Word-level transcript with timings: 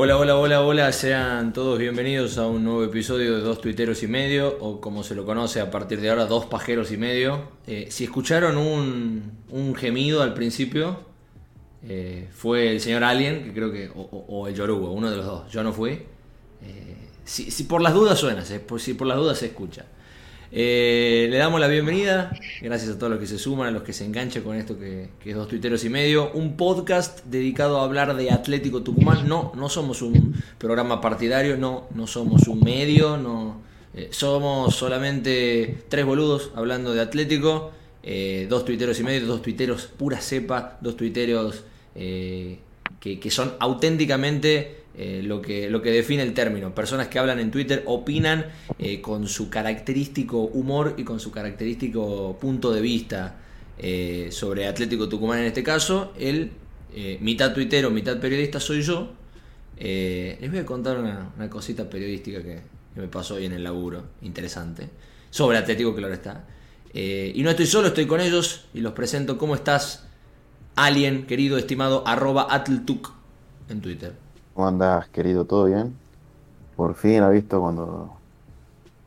Hola, 0.00 0.16
hola, 0.16 0.36
hola, 0.36 0.60
hola, 0.62 0.92
sean 0.92 1.52
todos 1.52 1.76
bienvenidos 1.76 2.38
a 2.38 2.46
un 2.46 2.62
nuevo 2.62 2.84
episodio 2.84 3.34
de 3.34 3.40
Dos 3.40 3.60
Tuiteros 3.60 4.00
y 4.04 4.06
Medio, 4.06 4.56
o 4.60 4.80
como 4.80 5.02
se 5.02 5.16
lo 5.16 5.26
conoce 5.26 5.60
a 5.60 5.72
partir 5.72 6.00
de 6.00 6.08
ahora, 6.08 6.26
Dos 6.26 6.46
Pajeros 6.46 6.92
y 6.92 6.96
Medio. 6.96 7.48
Eh, 7.66 7.88
si 7.90 8.04
escucharon 8.04 8.56
un, 8.58 9.74
gemido 9.74 10.22
al 10.22 10.34
principio, 10.34 11.00
eh, 11.82 12.28
fue 12.30 12.70
el 12.70 12.80
señor 12.80 13.02
Alien, 13.02 13.42
que 13.42 13.52
creo 13.52 13.72
que, 13.72 13.90
o, 13.92 14.46
el 14.46 14.54
Yoruba, 14.54 14.88
uno 14.88 15.10
de 15.10 15.16
los 15.16 15.26
dos, 15.26 15.50
yo 15.50 15.64
no 15.64 15.72
fui. 15.72 15.90
Eh, 15.90 16.96
si, 17.24 17.64
por 17.64 17.82
las 17.82 17.92
dudas 17.92 18.20
suena, 18.20 18.44
si 18.44 18.94
por 18.94 19.08
las 19.08 19.16
dudas 19.16 19.36
se 19.36 19.46
escucha. 19.46 19.84
Eh, 20.50 21.28
le 21.30 21.36
damos 21.36 21.60
la 21.60 21.68
bienvenida, 21.68 22.32
gracias 22.62 22.92
a 22.92 22.98
todos 22.98 23.10
los 23.10 23.20
que 23.20 23.26
se 23.26 23.38
suman, 23.38 23.68
a 23.68 23.70
los 23.70 23.82
que 23.82 23.92
se 23.92 24.06
enganchan 24.06 24.42
con 24.42 24.56
esto 24.56 24.78
que, 24.78 25.10
es 25.22 25.34
Dos 25.34 25.46
Tuiteros 25.46 25.84
y 25.84 25.90
Medio, 25.90 26.32
un 26.32 26.56
podcast 26.56 27.22
dedicado 27.26 27.78
a 27.78 27.84
hablar 27.84 28.16
de 28.16 28.30
Atlético 28.30 28.82
Tucumán. 28.82 29.28
No, 29.28 29.52
no 29.54 29.68
somos 29.68 30.00
un 30.00 30.34
programa 30.56 31.02
partidario, 31.02 31.58
no, 31.58 31.86
no 31.94 32.06
somos 32.06 32.48
un 32.48 32.60
medio, 32.60 33.18
no, 33.18 33.60
eh, 33.92 34.08
somos 34.10 34.74
solamente 34.74 35.84
tres 35.90 36.06
boludos 36.06 36.50
hablando 36.54 36.94
de 36.94 37.02
Atlético, 37.02 37.72
eh, 38.02 38.46
dos 38.48 38.64
tuiteros 38.64 38.98
y 39.00 39.02
medio, 39.02 39.26
dos 39.26 39.42
tuiteros 39.42 39.84
pura 39.98 40.18
cepa, 40.18 40.78
dos 40.80 40.96
tuiteros 40.96 41.64
que, 41.94 42.60
que 43.00 43.30
son 43.30 43.54
auténticamente 43.58 44.77
eh, 45.00 45.22
lo, 45.22 45.40
que, 45.40 45.70
lo 45.70 45.80
que 45.80 45.92
define 45.92 46.24
el 46.24 46.34
término. 46.34 46.74
Personas 46.74 47.06
que 47.06 47.20
hablan 47.20 47.38
en 47.38 47.52
Twitter 47.52 47.84
opinan 47.86 48.46
eh, 48.80 49.00
con 49.00 49.28
su 49.28 49.48
característico 49.48 50.40
humor 50.40 50.94
y 50.96 51.04
con 51.04 51.20
su 51.20 51.30
característico 51.30 52.36
punto 52.40 52.72
de 52.72 52.80
vista 52.80 53.36
eh, 53.78 54.30
sobre 54.32 54.66
Atlético 54.66 55.08
Tucumán 55.08 55.38
en 55.38 55.44
este 55.44 55.62
caso. 55.62 56.12
Él, 56.18 56.50
mitad 57.20 57.54
tuitero, 57.54 57.90
mitad 57.90 58.18
periodista 58.18 58.58
soy 58.58 58.82
yo. 58.82 59.12
les 59.78 60.50
voy 60.50 60.58
a 60.58 60.66
contar 60.66 60.98
una, 60.98 61.48
cosita 61.48 61.88
periodística 61.88 62.42
que, 62.42 62.58
me 62.96 63.06
pasó 63.06 63.36
hoy 63.36 63.44
en 63.44 63.52
el 63.52 63.62
laburo, 63.62 64.02
interesante, 64.22 64.88
sobre 65.30 65.58
Atlético, 65.58 65.94
claro 65.94 66.12
está. 66.12 66.44
y 66.92 67.40
no 67.44 67.50
estoy 67.50 67.66
solo, 67.66 67.88
estoy 67.88 68.06
con 68.08 68.20
ellos 68.20 68.64
y 68.74 68.80
los 68.80 68.94
presento. 68.94 69.38
¿Cómo 69.38 69.54
estás, 69.54 70.08
Alien, 70.74 71.24
querido, 71.26 71.56
estimado, 71.56 72.02
arroba 72.04 72.48
Atltuk 72.50 73.12
en 73.68 73.80
Twitter? 73.80 74.27
¿Cómo 74.58 74.66
andas, 74.66 75.06
querido? 75.10 75.44
¿Todo 75.44 75.66
bien? 75.66 75.96
Por 76.74 76.96
fin 76.96 77.22
ha 77.22 77.28
visto 77.28 77.60
cuando 77.60 78.10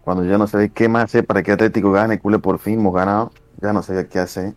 cuando 0.02 0.24
ya 0.24 0.38
no 0.38 0.48
sabía 0.48 0.70
qué 0.70 0.88
más 0.88 1.04
hacer 1.04 1.26
para 1.26 1.44
que 1.44 1.52
Atlético 1.52 1.92
gane, 1.92 2.20
Cule 2.20 2.40
por 2.40 2.58
fin 2.58 2.80
hemos 2.80 2.94
ganado, 2.94 3.34
ya 3.62 3.74
no 3.74 3.84
sabía 3.84 4.08
qué 4.08 4.20
hacer. 4.20 4.54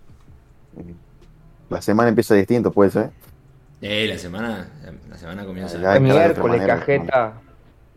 La 1.68 1.82
semana 1.82 2.10
empieza 2.10 2.36
distinto, 2.36 2.70
puede 2.70 2.92
ser. 2.92 3.10
Eh, 3.82 4.06
la 4.08 4.18
semana, 4.18 4.68
la 5.10 5.18
semana 5.18 5.44
comienza. 5.44 5.96
el 5.96 6.00
miércoles, 6.00 6.64
cajeta. 6.64 7.40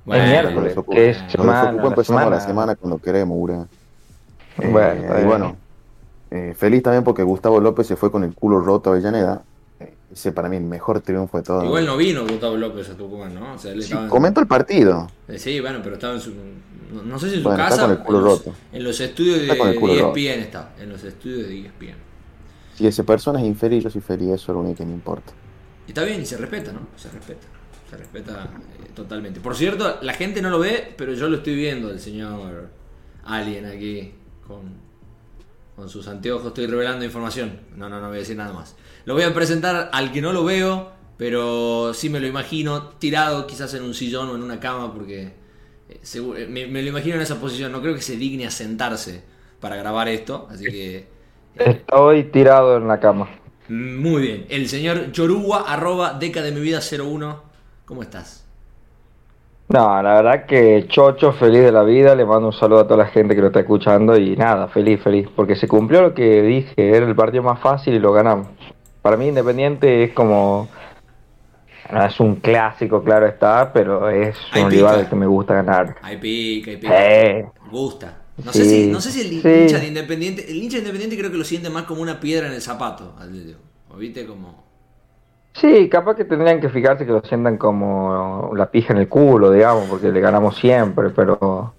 Bueno, 0.03 0.23
el 0.23 0.29
miércoles, 0.31 0.75
que 0.89 1.09
es 1.11 1.17
semana. 1.31 1.69
empezamos 1.79 2.31
la 2.31 2.39
semana 2.39 2.75
cuando 2.75 2.97
queremos, 2.97 3.37
Ura. 3.39 3.67
Eh, 4.57 4.69
bueno, 4.71 5.21
y 5.21 5.23
bueno, 5.23 5.55
eh, 6.31 6.55
feliz 6.57 6.81
también 6.81 7.03
porque 7.03 7.21
Gustavo 7.21 7.59
López 7.59 7.85
se 7.85 7.95
fue 7.95 8.11
con 8.11 8.23
el 8.23 8.33
culo 8.33 8.59
roto 8.59 8.89
a 8.89 8.93
Avellaneda. 8.93 9.43
Ese 10.11 10.31
para 10.31 10.47
mí 10.47 10.55
el 10.55 10.63
mejor 10.63 11.01
triunfo 11.01 11.37
de 11.37 11.43
todo. 11.43 11.65
Igual 11.65 11.85
no 11.85 11.97
vino 11.97 12.25
Gustavo 12.25 12.55
López 12.55 12.89
a 12.89 12.95
Tucumán, 12.95 13.35
¿no? 13.35 13.53
O 13.53 13.57
sea, 13.57 13.73
él 13.73 13.83
Comento 14.07 14.39
el 14.39 14.47
partido. 14.47 15.07
Eh, 15.27 15.37
sí, 15.37 15.59
bueno, 15.59 15.79
pero 15.83 15.95
estaba 15.95 16.13
en 16.13 16.21
su. 16.21 16.33
No, 17.05 17.19
sé 17.19 17.29
si 17.29 17.37
en 17.37 17.43
su 17.43 17.49
casa. 17.49 17.69
Está 17.69 17.81
con 17.81 17.91
el 17.91 17.99
culo 17.99 18.17
en 18.19 18.23
los, 18.23 18.39
roto. 18.39 18.57
En 18.71 18.83
los 18.83 18.99
estudios 19.01 19.39
de, 19.39 19.47
ESPN 19.47 20.41
está. 20.43 20.75
En 20.79 20.89
los 20.89 21.03
estudios 21.03 21.49
de 21.49 21.59
ESPN. 21.59 21.97
Si 22.75 22.87
esa 22.87 23.03
persona 23.03 23.41
es 23.41 23.45
infeliz, 23.47 23.83
yo 23.83 23.89
soy 23.89 24.01
feliz, 24.01 24.29
eso 24.29 24.51
es 24.51 24.55
lo 24.55 24.59
único 24.59 24.77
que 24.77 24.85
me 24.85 24.93
importa. 24.93 25.33
Y 25.87 25.89
está 25.89 26.03
bien, 26.03 26.21
y 26.21 26.25
se 26.25 26.37
respeta, 26.37 26.71
¿no? 26.71 26.81
Se 26.95 27.09
respeta. 27.09 27.47
Se 27.89 27.97
respeta 27.97 28.49
eh, 28.83 28.91
totalmente. 28.93 29.41
Por 29.41 29.55
cierto, 29.55 29.97
la 30.01 30.13
gente 30.13 30.41
no 30.41 30.49
lo 30.49 30.59
ve, 30.59 30.93
pero 30.97 31.13
yo 31.13 31.27
lo 31.27 31.37
estoy 31.37 31.55
viendo, 31.55 31.89
el 31.89 31.99
señor 31.99 32.69
Alien 33.25 33.65
aquí, 33.65 34.13
con, 34.45 34.73
con 35.75 35.89
sus 35.89 36.07
anteojos. 36.07 36.47
Estoy 36.47 36.67
revelando 36.67 37.03
información. 37.03 37.59
No, 37.75 37.89
no, 37.89 37.99
no 37.99 38.07
voy 38.07 38.17
a 38.17 38.19
decir 38.19 38.37
nada 38.37 38.53
más. 38.53 38.75
Lo 39.07 39.13
voy 39.13 39.23
a 39.23 39.33
presentar 39.33 39.89
al 39.93 40.11
que 40.11 40.21
no 40.21 40.33
lo 40.33 40.43
veo, 40.43 40.89
pero 41.15 41.93
sí 41.93 42.09
me 42.09 42.19
lo 42.19 42.27
imagino 42.27 42.89
tirado 42.99 43.47
quizás 43.47 43.73
en 43.73 43.83
un 43.83 43.93
sillón 43.93 44.27
o 44.27 44.35
en 44.35 44.43
una 44.43 44.59
cama 44.59 44.93
porque 44.93 45.31
eh, 45.87 46.01
eh, 46.13 46.47
me, 46.49 46.81
lo 46.81 46.89
imagino 46.89 47.15
en 47.15 47.21
esa 47.21 47.39
posición. 47.39 47.71
No 47.71 47.79
creo 47.79 47.95
que 47.95 48.01
se 48.01 48.17
digne 48.17 48.45
a 48.45 48.51
sentarse 48.51 49.23
para 49.61 49.77
grabar 49.77 50.09
esto, 50.09 50.49
así 50.51 50.65
que... 50.65 50.97
Eh, 50.97 51.07
Estoy 51.55 52.25
tirado 52.25 52.75
en 52.75 52.89
la 52.89 52.99
cama. 52.99 53.29
Muy 53.69 54.23
bien. 54.23 54.45
El 54.49 54.67
señor 54.67 55.13
Yoruba, 55.13 55.63
arroba 55.65 56.15
deca 56.15 56.41
de 56.41 56.51
mi 56.51 56.59
vida 56.59 56.81
01. 56.81 57.43
¿Cómo 57.85 58.01
estás? 58.01 58.45
No, 59.69 60.03
la 60.03 60.15
verdad 60.15 60.45
que 60.45 60.85
chocho, 60.89 61.31
feliz 61.31 61.61
de 61.61 61.71
la 61.71 61.83
vida, 61.83 62.13
le 62.13 62.25
mando 62.25 62.47
un 62.47 62.53
saludo 62.53 62.81
a 62.81 62.83
toda 62.83 63.05
la 63.05 63.09
gente 63.09 63.35
que 63.35 63.41
lo 63.41 63.47
está 63.47 63.61
escuchando 63.61 64.17
y 64.17 64.35
nada, 64.35 64.67
feliz, 64.67 65.01
feliz, 65.01 65.29
porque 65.33 65.55
se 65.55 65.69
cumplió 65.69 66.01
lo 66.01 66.13
que 66.13 66.41
dije, 66.41 66.73
era 66.75 67.05
el 67.05 67.15
partido 67.15 67.43
más 67.43 67.61
fácil 67.61 67.93
y 67.93 67.99
lo 67.99 68.11
ganamos. 68.11 68.47
Para 69.01 69.17
mí 69.17 69.27
Independiente 69.27 70.03
es 70.03 70.13
como... 70.13 70.67
es 71.89 72.19
un 72.19 72.35
clásico, 72.37 73.03
claro 73.03 73.27
está, 73.27 73.71
pero 73.71 74.09
es 74.09 74.37
un 74.55 74.69
rival 74.69 75.07
que 75.09 75.15
me 75.15 75.25
gusta 75.25 75.55
ganar. 75.55 75.95
Hay 76.01 76.17
pica, 76.17 76.71
hay 76.71 76.77
pica. 76.77 76.93
Eh. 76.95 77.49
gusta. 77.71 78.17
No, 78.43 78.53
sé 78.53 78.65
si, 78.65 78.87
no 78.87 79.01
sé 79.01 79.11
si 79.11 79.21
el 79.21 79.33
hincha 79.33 79.79
de 79.79 79.87
Independiente... 79.87 80.49
El 80.49 80.57
hincha 80.57 80.77
de 80.77 80.81
Independiente 80.81 81.17
creo 81.17 81.31
que 81.31 81.37
lo 81.37 81.43
siente 81.43 81.69
más 81.69 81.83
como 81.83 82.01
una 82.01 82.19
piedra 82.19 82.47
en 82.47 82.53
el 82.53 82.61
zapato. 82.61 83.15
¿O 83.89 83.97
viste 83.97 84.25
como...? 84.25 84.67
Sí, 85.53 85.89
capaz 85.89 86.15
que 86.15 86.25
tendrían 86.25 86.61
que 86.61 86.69
fijarse 86.69 87.03
que 87.03 87.11
lo 87.11 87.23
sientan 87.23 87.57
como 87.57 88.51
la 88.55 88.69
pija 88.69 88.93
en 88.93 88.99
el 88.99 89.09
culo, 89.09 89.51
digamos, 89.51 89.85
porque 89.89 90.11
le 90.11 90.19
ganamos 90.19 90.55
siempre, 90.55 91.09
pero... 91.09 91.73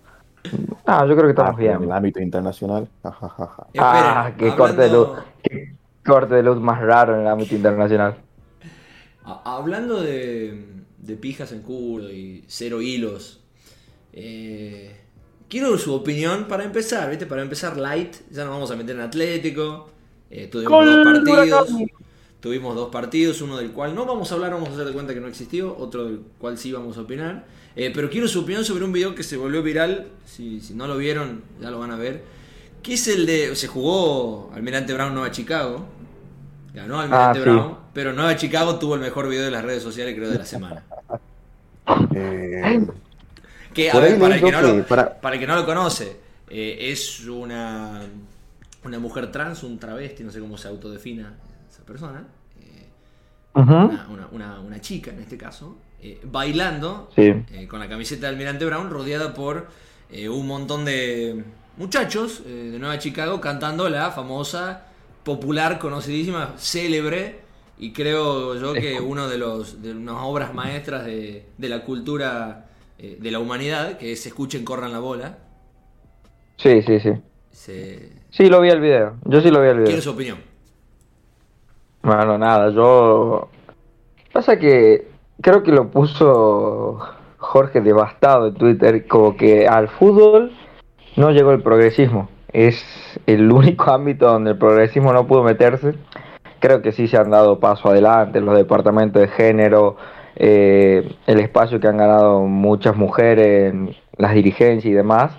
Ah, 0.84 1.06
yo 1.06 1.14
creo 1.14 1.26
que 1.26 1.30
estamos 1.30 1.54
ah, 1.54 1.60
bien. 1.60 1.74
En 1.74 1.82
el 1.84 1.92
ámbito 1.92 2.20
internacional. 2.20 2.88
ah, 3.78 4.30
qué 4.36 4.54
corte 4.56 4.82
de 4.82 4.90
luz 4.90 5.10
corte 6.08 6.34
de 6.34 6.42
luz 6.42 6.58
más 6.60 6.80
raro 6.80 7.14
en 7.14 7.20
el 7.20 7.26
ámbito 7.28 7.54
internacional. 7.54 8.16
Hablando 9.24 10.02
de, 10.02 10.64
pijas 11.20 11.52
en 11.52 11.62
culo 11.62 12.10
y 12.10 12.44
cero 12.48 12.80
hilos, 12.80 13.41
eh, 14.12 14.97
quiero 15.48 15.76
su 15.76 15.92
opinión 15.94 16.47
para 16.48 16.64
empezar, 16.64 17.10
¿viste? 17.10 17.26
Para 17.26 17.42
empezar 17.42 17.76
light, 17.76 18.16
ya 18.30 18.44
nos 18.44 18.54
vamos 18.54 18.70
a 18.70 18.76
meter 18.76 18.97
en 18.97 19.02
Atlético. 19.02 19.91
Eh, 20.30 20.48
tuvimos 20.48 20.86
dos 20.86 21.04
partidos. 21.04 21.68
Tuvimos 22.41 22.76
dos 22.76 22.91
partidos, 22.91 23.42
uno 23.42 23.56
del 23.56 23.72
cual 23.72 23.97
no 23.97 24.06
vamos 24.06 24.30
a 24.30 24.36
hablar, 24.36 24.52
vamos 24.52 24.68
a 24.68 24.72
hacer 24.72 24.86
de 24.86 24.92
cuenta 24.92 25.12
que 25.12 25.20
no 25.20 25.26
existió, 25.26 25.76
otro 25.76 26.04
del 26.04 26.20
cual 26.38 26.56
sí 26.56 26.70
vamos 26.70 26.97
a 26.97 27.00
opinar. 27.00 27.47
Eh, 27.74 27.91
pero 27.92 28.08
quiero 28.08 28.28
su 28.28 28.41
opinión 28.41 28.64
sobre 28.64 28.84
un 28.84 28.92
video 28.92 29.14
que 29.14 29.24
se 29.24 29.36
volvió 29.36 29.60
viral, 29.60 30.06
si, 30.24 30.60
si 30.60 30.72
no 30.74 30.86
lo 30.86 30.97
vieron 30.97 31.42
ya 31.60 31.70
lo 31.70 31.80
van 31.80 31.91
a 31.91 31.97
ver, 31.97 32.22
que 32.82 32.94
es 32.94 33.08
el 33.08 33.26
de, 33.26 33.56
se 33.56 33.66
jugó 33.66 34.52
Almirante 34.54 34.94
Brown 34.94 35.14
Nueva 35.14 35.30
Chicago, 35.32 35.86
Ganó 36.74 37.00
Almirante 37.00 37.38
ah, 37.38 37.42
Brown, 37.42 37.76
pero 37.92 38.12
Nueva 38.12 38.36
Chicago 38.36 38.78
tuvo 38.78 38.94
el 38.94 39.00
mejor 39.00 39.28
video 39.28 39.44
de 39.44 39.50
las 39.50 39.64
redes 39.64 39.82
sociales, 39.82 40.14
creo, 40.14 40.30
de 40.30 40.38
la 40.38 40.44
semana. 40.44 40.82
Eh, 42.14 42.86
que, 43.74 43.90
a 43.90 43.98
ver, 43.98 44.18
para 44.18 44.34
el 44.34 44.42
que, 44.42 44.52
no 44.52 44.60
lo, 44.60 44.84
para... 44.84 45.18
el 45.32 45.40
que 45.40 45.46
no 45.46 45.56
lo 45.56 45.64
conoce, 45.64 46.16
eh, 46.48 46.90
es 46.90 47.26
una, 47.26 48.02
una 48.84 48.98
mujer 48.98 49.32
trans, 49.32 49.62
un 49.62 49.78
travesti, 49.78 50.24
no 50.24 50.30
sé 50.30 50.40
cómo 50.40 50.58
se 50.58 50.68
autodefina 50.68 51.34
esa 51.70 51.82
persona. 51.84 52.24
Eh, 52.60 52.86
una, 53.54 54.60
una, 54.60 54.80
chica 54.80 55.10
en 55.10 55.20
este 55.20 55.38
caso, 55.38 55.78
bailando 56.24 57.10
con 57.68 57.80
la 57.80 57.88
camiseta 57.88 58.26
de 58.26 58.28
Almirante 58.28 58.64
Brown, 58.64 58.90
rodeada 58.90 59.32
por 59.32 59.68
un 60.12 60.46
montón 60.46 60.84
de 60.84 61.44
muchachos 61.76 62.44
de 62.44 62.78
Nueva 62.78 62.98
Chicago 62.98 63.40
cantando 63.40 63.88
la 63.88 64.10
famosa 64.10 64.88
popular, 65.24 65.78
conocidísima, 65.78 66.54
célebre, 66.56 67.40
y 67.78 67.92
creo 67.92 68.54
yo 68.56 68.72
que 68.74 69.00
uno 69.00 69.28
de 69.28 69.38
los 69.38 69.82
de 69.82 69.92
unas 69.92 70.16
obras 70.20 70.53
maestras 70.53 71.04
de, 71.04 71.44
la 71.59 71.84
cultura 71.84 72.66
eh, 72.98 73.16
de 73.20 73.30
la 73.30 73.38
humanidad, 73.38 73.98
que 73.98 74.12
es 74.12 74.26
Escuchen, 74.26 74.65
corran 74.65 74.92
la 74.92 74.98
bola. 74.98 75.38
Sí, 76.56 76.82
sí, 76.82 76.98
sí. 76.98 77.12
Sí, 78.30 78.48
lo 78.48 78.60
vi 78.60 78.70
el 78.70 78.80
video. 78.80 79.16
Yo 79.24 79.41
sí 79.41 79.50
lo 79.50 79.60
vi 79.60 79.68
el 79.68 79.74
video. 79.74 79.86
Quiero 79.86 80.03
su 80.03 80.10
opinión. 80.10 80.38
Bueno, 82.03 82.38
nada, 82.38 82.71
yo... 82.71 83.48
Pasa 84.32 84.59
que 84.59 85.09
creo 85.41 85.62
que 85.62 85.72
lo 85.72 85.91
puso 85.91 86.98
Jorge 87.38 87.80
devastado 87.80 88.48
en 88.48 88.54
Twitter, 88.54 89.06
como 89.06 89.36
que 89.36 89.66
al 89.66 89.88
fútbol 89.88 90.53
no 91.16 91.30
llegó 91.30 91.53
el 91.53 91.62
progresismo 91.62 92.28
es 92.53 92.84
el 93.27 93.50
único 93.53 93.91
ámbito 93.91 94.27
donde 94.27 94.53
el 94.53 94.59
progresismo 94.59 95.12
no 95.12 95.27
pudo 95.27 95.42
meterse. 95.42 95.95
Creo 96.60 96.83
que 96.83 96.92
sí 96.92 97.06
se 97.06 97.16
han 97.16 97.30
dado 97.30 97.60
paso 97.60 97.89
adelante 97.89 98.41
los 98.41 98.56
departamentos 98.56 99.22
de 99.22 99.28
género, 99.28 99.97
eh, 100.36 101.15
el 101.27 101.41
espacio 101.41 101.78
que 101.78 101.86
han 101.86 101.98
ganado 101.98 102.42
muchas 102.42 102.97
mujeres 102.97 103.74
las 104.16 104.34
dirigencias 104.34 104.86
y 104.86 104.92
demás. 104.92 105.33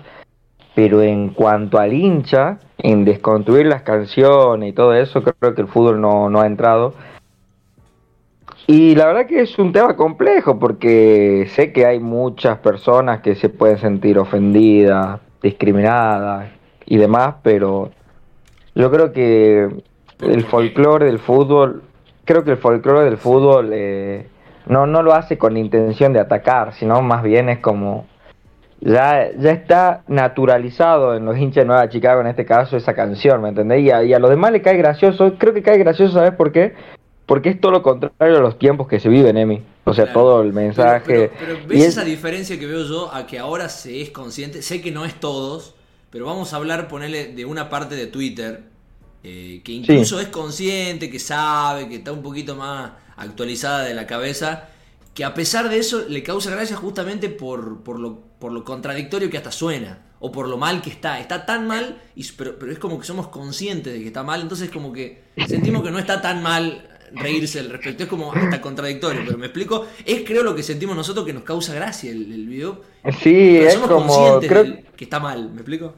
Pero 0.74 1.02
en 1.02 1.30
cuanto 1.30 1.78
al 1.78 1.92
hincha, 1.92 2.58
en 2.78 3.04
desconstruir 3.04 3.66
las 3.66 3.82
canciones 3.82 4.70
y 4.70 4.72
todo 4.72 4.94
eso, 4.94 5.22
creo 5.22 5.54
que 5.54 5.62
el 5.62 5.68
fútbol 5.68 6.00
no, 6.00 6.30
no 6.30 6.40
ha 6.40 6.46
entrado. 6.46 6.94
Y 8.66 8.94
la 8.94 9.06
verdad 9.06 9.26
que 9.26 9.40
es 9.40 9.58
un 9.58 9.72
tema 9.72 9.96
complejo 9.96 10.58
porque 10.58 11.46
sé 11.50 11.72
que 11.72 11.86
hay 11.86 11.98
muchas 11.98 12.58
personas 12.58 13.20
que 13.20 13.34
se 13.34 13.48
pueden 13.48 13.78
sentir 13.78 14.16
ofendidas, 14.18 15.20
discriminadas 15.42 16.59
y 16.86 16.96
demás, 16.96 17.36
pero 17.42 17.90
yo 18.74 18.90
creo 18.90 19.12
que 19.12 19.68
el 20.20 20.44
folclore 20.44 21.06
del 21.06 21.18
fútbol, 21.18 21.82
creo 22.24 22.44
que 22.44 22.52
el 22.52 22.56
folclore 22.58 23.04
del 23.04 23.16
fútbol 23.18 23.70
eh, 23.72 24.26
no, 24.66 24.86
no 24.86 25.02
lo 25.02 25.14
hace 25.14 25.38
con 25.38 25.56
intención 25.56 26.12
de 26.12 26.20
atacar, 26.20 26.74
sino 26.74 27.00
más 27.02 27.22
bien 27.22 27.48
es 27.48 27.58
como 27.58 28.06
ya, 28.80 29.30
ya 29.38 29.50
está 29.50 30.02
naturalizado 30.08 31.14
en 31.14 31.24
los 31.26 31.36
hinchas 31.36 31.62
de 31.64 31.66
Nueva 31.66 31.88
Chicago, 31.88 32.20
en 32.22 32.28
este 32.28 32.46
caso, 32.46 32.76
esa 32.76 32.94
canción, 32.94 33.42
¿me 33.42 33.50
entendés? 33.50 33.82
Y 33.82 33.90
a, 33.90 34.02
y 34.02 34.14
a 34.14 34.18
los 34.18 34.30
demás 34.30 34.52
le 34.52 34.62
cae 34.62 34.76
gracioso, 34.78 35.34
creo 35.38 35.52
que 35.52 35.62
cae 35.62 35.76
gracioso, 35.78 36.14
¿sabes 36.14 36.32
por 36.32 36.50
qué? 36.52 36.74
Porque 37.26 37.50
es 37.50 37.60
todo 37.60 37.72
lo 37.72 37.82
contrario 37.82 38.38
a 38.38 38.40
los 38.40 38.58
tiempos 38.58 38.88
que 38.88 38.98
se 38.98 39.08
viven, 39.08 39.36
Emi. 39.36 39.62
O 39.84 39.94
sea, 39.94 40.04
Claro. 40.06 40.20
todo 40.20 40.42
el 40.42 40.52
mensaje. 40.52 41.04
Pero, 41.06 41.30
pero- 41.38 41.56
pero 41.58 41.68
¿ves 41.68 41.78
y 41.78 41.82
es- 41.82 41.88
esa 41.88 42.04
diferencia 42.04 42.58
que 42.58 42.66
veo 42.66 42.82
yo 42.84 43.12
a 43.14 43.26
que 43.26 43.38
ahora 43.38 43.68
se 43.68 44.00
es 44.00 44.10
consciente? 44.10 44.62
Sé 44.62 44.80
que 44.80 44.90
no 44.90 45.04
es 45.04 45.14
todos, 45.14 45.74
pero 46.10 46.26
vamos 46.26 46.52
a 46.52 46.56
hablar, 46.56 46.88
ponerle 46.88 47.28
de 47.34 47.44
una 47.44 47.68
parte 47.70 47.94
de 47.96 48.06
Twitter 48.06 48.64
eh, 49.22 49.60
que 49.64 49.72
incluso 49.72 50.18
es 50.20 50.28
consciente, 50.28 51.10
que 51.10 51.18
sabe, 51.18 51.88
que 51.88 51.96
está 51.96 52.12
un 52.12 52.22
poquito 52.22 52.56
más 52.56 52.92
actualizada 53.16 53.84
de 53.84 53.94
la 53.94 54.06
cabeza, 54.06 54.68
que 55.14 55.24
a 55.24 55.34
pesar 55.34 55.68
de 55.68 55.78
eso 55.78 56.04
le 56.08 56.22
causa 56.22 56.50
gracia 56.50 56.76
justamente 56.76 57.28
por, 57.28 57.82
por, 57.82 57.98
lo, 58.00 58.20
por 58.38 58.52
lo 58.52 58.64
contradictorio 58.64 59.28
que 59.28 59.36
hasta 59.36 59.52
suena, 59.52 60.06
o 60.20 60.30
por 60.32 60.48
lo 60.48 60.56
mal 60.56 60.80
que 60.82 60.90
está. 60.90 61.20
Está 61.20 61.44
tan 61.46 61.66
mal, 61.66 62.00
y, 62.14 62.24
pero, 62.32 62.58
pero 62.58 62.72
es 62.72 62.78
como 62.78 62.98
que 62.98 63.06
somos 63.06 63.28
conscientes 63.28 63.92
de 63.92 64.00
que 64.00 64.06
está 64.06 64.22
mal, 64.22 64.40
entonces 64.40 64.70
como 64.70 64.92
que 64.92 65.22
sentimos 65.46 65.82
que 65.82 65.90
no 65.90 65.98
está 65.98 66.20
tan 66.22 66.42
mal 66.42 66.86
reírse 67.12 67.58
al 67.60 67.70
respecto. 67.70 68.04
Es 68.04 68.08
como 68.08 68.32
hasta 68.32 68.60
contradictorio, 68.60 69.22
pero 69.26 69.36
me 69.36 69.46
explico. 69.46 69.86
Es 70.06 70.22
creo 70.24 70.42
lo 70.42 70.54
que 70.54 70.62
sentimos 70.62 70.96
nosotros 70.96 71.26
que 71.26 71.32
nos 71.32 71.42
causa 71.42 71.74
gracia 71.74 72.10
el, 72.10 72.32
el 72.32 72.46
video. 72.46 72.82
sí, 73.22 73.56
es 73.58 73.74
somos 73.74 73.88
como. 73.90 74.06
conscientes 74.06 74.48
Creo, 74.48 74.62
del- 74.64 74.84
está 75.04 75.20
mal, 75.20 75.50
¿me 75.50 75.56
explico? 75.56 75.94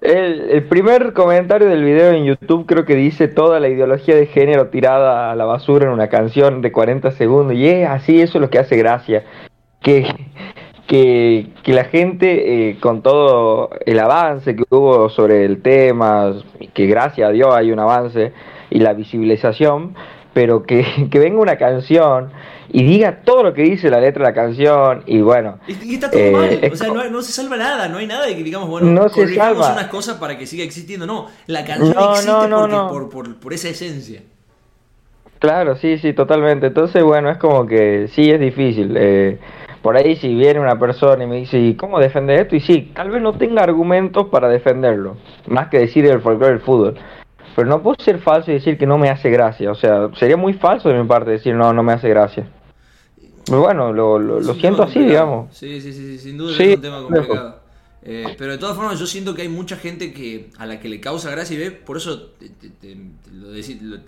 el, 0.00 0.50
el 0.50 0.64
primer 0.64 1.12
comentario 1.12 1.68
del 1.68 1.84
video 1.84 2.12
en 2.12 2.24
YouTube 2.24 2.64
creo 2.66 2.84
que 2.84 2.94
dice 2.94 3.28
toda 3.28 3.60
la 3.60 3.68
ideología 3.68 4.16
de 4.16 4.26
género 4.26 4.68
tirada 4.68 5.30
a 5.30 5.36
la 5.36 5.44
basura 5.44 5.86
en 5.86 5.92
una 5.92 6.08
canción 6.08 6.62
de 6.62 6.72
40 6.72 7.10
segundos. 7.12 7.56
Y 7.56 7.68
es 7.68 7.88
así, 7.88 8.20
eso 8.20 8.38
es 8.38 8.42
lo 8.42 8.50
que 8.50 8.58
hace 8.58 8.76
gracia. 8.76 9.24
Que, 9.82 10.06
que, 10.86 11.48
que 11.62 11.72
la 11.72 11.84
gente, 11.84 12.70
eh, 12.70 12.80
con 12.80 13.02
todo 13.02 13.70
el 13.84 13.98
avance 13.98 14.56
que 14.56 14.64
hubo 14.70 15.08
sobre 15.10 15.44
el 15.44 15.62
tema, 15.62 16.34
que 16.72 16.86
gracias 16.86 17.28
a 17.28 17.32
Dios 17.32 17.54
hay 17.54 17.70
un 17.70 17.78
avance 17.78 18.32
y 18.70 18.78
la 18.78 18.94
visibilización, 18.94 19.94
pero 20.32 20.62
que, 20.62 20.84
que 21.10 21.18
venga 21.18 21.40
una 21.40 21.56
canción 21.56 22.30
y 22.72 22.82
diga 22.84 23.20
todo 23.24 23.42
lo 23.42 23.54
que 23.54 23.62
dice 23.62 23.90
la 23.90 24.00
letra 24.00 24.24
de 24.24 24.30
la 24.30 24.34
canción 24.34 25.02
y 25.06 25.20
bueno. 25.20 25.58
Y, 25.66 25.94
está 25.94 26.10
todo 26.10 26.20
Eh, 26.20 26.30
mal. 26.32 26.72
O 26.72 26.76
sea, 26.76 26.88
no, 26.88 27.04
no 27.10 27.22
se 27.22 27.32
salva 27.32 27.56
nada. 27.56 27.88
No 27.88 27.98
hay 27.98 28.06
nada 28.06 28.26
de 28.26 28.36
que 28.36 28.42
digamos, 28.42 28.68
bueno, 28.68 28.86
No 28.88 29.08
se 29.08 29.34
salva. 29.34 29.72
unas 29.72 29.86
cosas 29.88 30.18
para 30.18 30.36
que 30.38 30.46
siga 30.46 30.64
existiendo. 30.64 31.06
No, 31.06 31.26
la 31.46 31.64
canción 31.64 31.94
No, 31.94 32.10
existe 32.12 32.30
no, 32.30 32.46
no, 32.48 32.60
porque- 32.60 32.74
no. 32.76 32.88
Por, 32.88 33.08
por, 33.10 33.36
por 33.40 33.52
esa 33.52 33.68
esencia. 33.68 34.22
Claro, 35.38 35.76
sí, 35.76 35.96
sí, 35.98 36.12
totalmente. 36.12 36.66
Entonces, 36.66 37.02
bueno, 37.02 37.30
es 37.30 37.38
como 37.38 37.66
que 37.66 38.08
sí 38.08 38.30
es 38.30 38.38
difícil. 38.40 38.94
eh, 38.96 39.38
por 39.82 39.96
ahí 39.96 40.14
si 40.16 40.34
viene 40.34 40.60
una 40.60 40.78
persona 40.78 41.24
y 41.24 41.26
me 41.26 41.36
dice, 41.36 41.58
¿y 41.58 41.74
cómo 41.74 41.98
defender 41.98 42.40
esto? 42.42 42.54
Y 42.54 42.60
sí, 42.60 42.92
tal 42.94 43.08
vez 43.10 43.22
no 43.22 43.32
tenga 43.38 43.62
argumentos 43.62 44.26
para 44.28 44.46
defenderlo, 44.46 45.16
más 45.46 45.68
que 45.68 45.78
decir 45.78 46.04
el 46.04 46.20
folclore 46.20 46.52
del 46.52 46.60
fútbol. 46.60 46.96
Pero 47.56 47.66
no 47.66 47.82
puedo 47.82 47.96
ser 47.98 48.18
falso 48.18 48.50
y 48.50 48.54
decir 48.54 48.76
que 48.76 48.84
no 48.86 48.98
me 48.98 49.08
hace 49.08 49.30
gracia. 49.30 49.70
O 49.70 49.74
sea, 49.74 50.10
sería 50.16 50.36
muy 50.36 50.52
falso 50.52 50.90
de 50.90 50.98
mi 51.00 51.06
parte 51.08 51.30
decir 51.30 51.54
no, 51.54 51.72
no 51.72 51.82
me 51.82 51.94
hace 51.94 52.10
gracia. 52.10 52.44
Pero 53.50 53.62
bueno, 53.62 53.92
lo, 53.92 54.18
lo, 54.18 54.40
lo 54.40 54.54
siento 54.54 54.82
así, 54.82 55.00
digamos. 55.00 55.54
Sí, 55.56 55.80
sí, 55.80 55.92
sí, 55.92 56.16
sí, 56.16 56.18
sin 56.18 56.38
duda 56.38 56.56
Sí, 56.56 56.62
es 56.64 56.76
un 56.76 56.80
tema 56.82 57.02
complicado. 57.02 57.60
Eh, 58.02 58.34
pero 58.38 58.52
de 58.52 58.58
todas 58.58 58.76
formas 58.76 58.98
yo 58.98 59.06
siento 59.06 59.34
que 59.34 59.42
hay 59.42 59.48
mucha 59.48 59.76
gente 59.76 60.12
que 60.14 60.50
a 60.56 60.64
la 60.66 60.80
que 60.80 60.88
le 60.88 61.00
causa 61.00 61.30
gracia 61.30 61.54
y 61.54 61.58
ve, 61.58 61.70
por 61.70 61.98
eso 61.98 62.30
te- 62.38 62.48
te- 62.48 62.96
lo, 63.32 63.50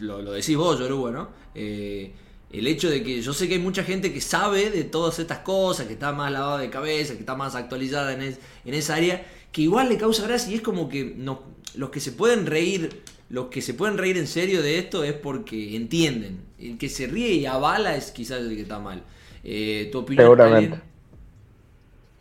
lo- 0.00 0.22
lo 0.22 0.32
decís 0.32 0.56
vos, 0.56 0.78
Yoruba, 0.78 1.10
¿no? 1.10 1.28
Eh, 1.54 2.12
el 2.50 2.66
hecho 2.66 2.88
de 2.90 3.02
que 3.02 3.20
yo 3.22 3.32
sé 3.34 3.48
que 3.48 3.54
hay 3.54 3.60
mucha 3.60 3.84
gente 3.84 4.12
que 4.12 4.20
sabe 4.20 4.70
de 4.70 4.84
todas 4.84 5.18
estas 5.18 5.38
cosas, 5.40 5.86
que 5.86 5.94
está 5.94 6.12
más 6.12 6.30
lavada 6.32 6.58
de 6.58 6.70
cabeza, 6.70 7.14
que 7.14 7.20
está 7.20 7.34
más 7.34 7.54
actualizada 7.54 8.12
en, 8.14 8.22
es- 8.22 8.40
en 8.64 8.74
esa 8.74 8.94
área, 8.96 9.26
que 9.52 9.62
igual 9.62 9.88
le 9.90 9.98
causa 9.98 10.26
gracia 10.26 10.52
y 10.52 10.56
es 10.56 10.62
como 10.62 10.88
que 10.88 11.14
no, 11.16 11.42
los 11.74 11.90
que 11.90 12.00
se 12.00 12.12
pueden 12.12 12.46
reír, 12.46 13.02
los 13.30 13.46
que 13.48 13.62
se 13.62 13.74
pueden 13.74 13.98
reír 13.98 14.16
en 14.18 14.26
serio 14.26 14.62
de 14.62 14.78
esto 14.78 15.04
es 15.04 15.12
porque 15.14 15.76
entienden. 15.76 16.40
El 16.58 16.78
que 16.78 16.88
se 16.88 17.06
ríe 17.06 17.32
y 17.34 17.46
avala 17.46 17.96
es 17.96 18.10
quizás 18.10 18.40
el 18.40 18.54
que 18.54 18.62
está 18.62 18.78
mal. 18.78 19.02
Eh, 19.44 19.88
¿Tu 19.90 19.98
opinión? 19.98 20.24
Seguramente. 20.24 20.74
Alien? 20.76 20.92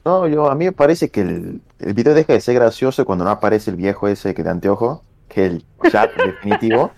No, 0.04 0.28
yo, 0.28 0.50
a 0.50 0.56
mí 0.56 0.66
me 0.66 0.72
parece 0.72 1.10
que 1.10 1.22
el, 1.22 1.62
el 1.80 1.94
video 1.94 2.14
deja 2.16 2.34
de 2.34 2.42
ser 2.42 2.56
gracioso 2.56 3.06
cuando 3.06 3.24
no 3.24 3.30
aparece 3.30 3.70
el 3.70 3.78
viejo 3.78 4.08
ese 4.08 4.34
que 4.34 4.44
de 4.44 4.50
anteojo, 4.50 5.04
que 5.30 5.46
es 5.46 5.52
el 5.52 5.66
chat 5.92 6.12
definitivo. 6.26 6.92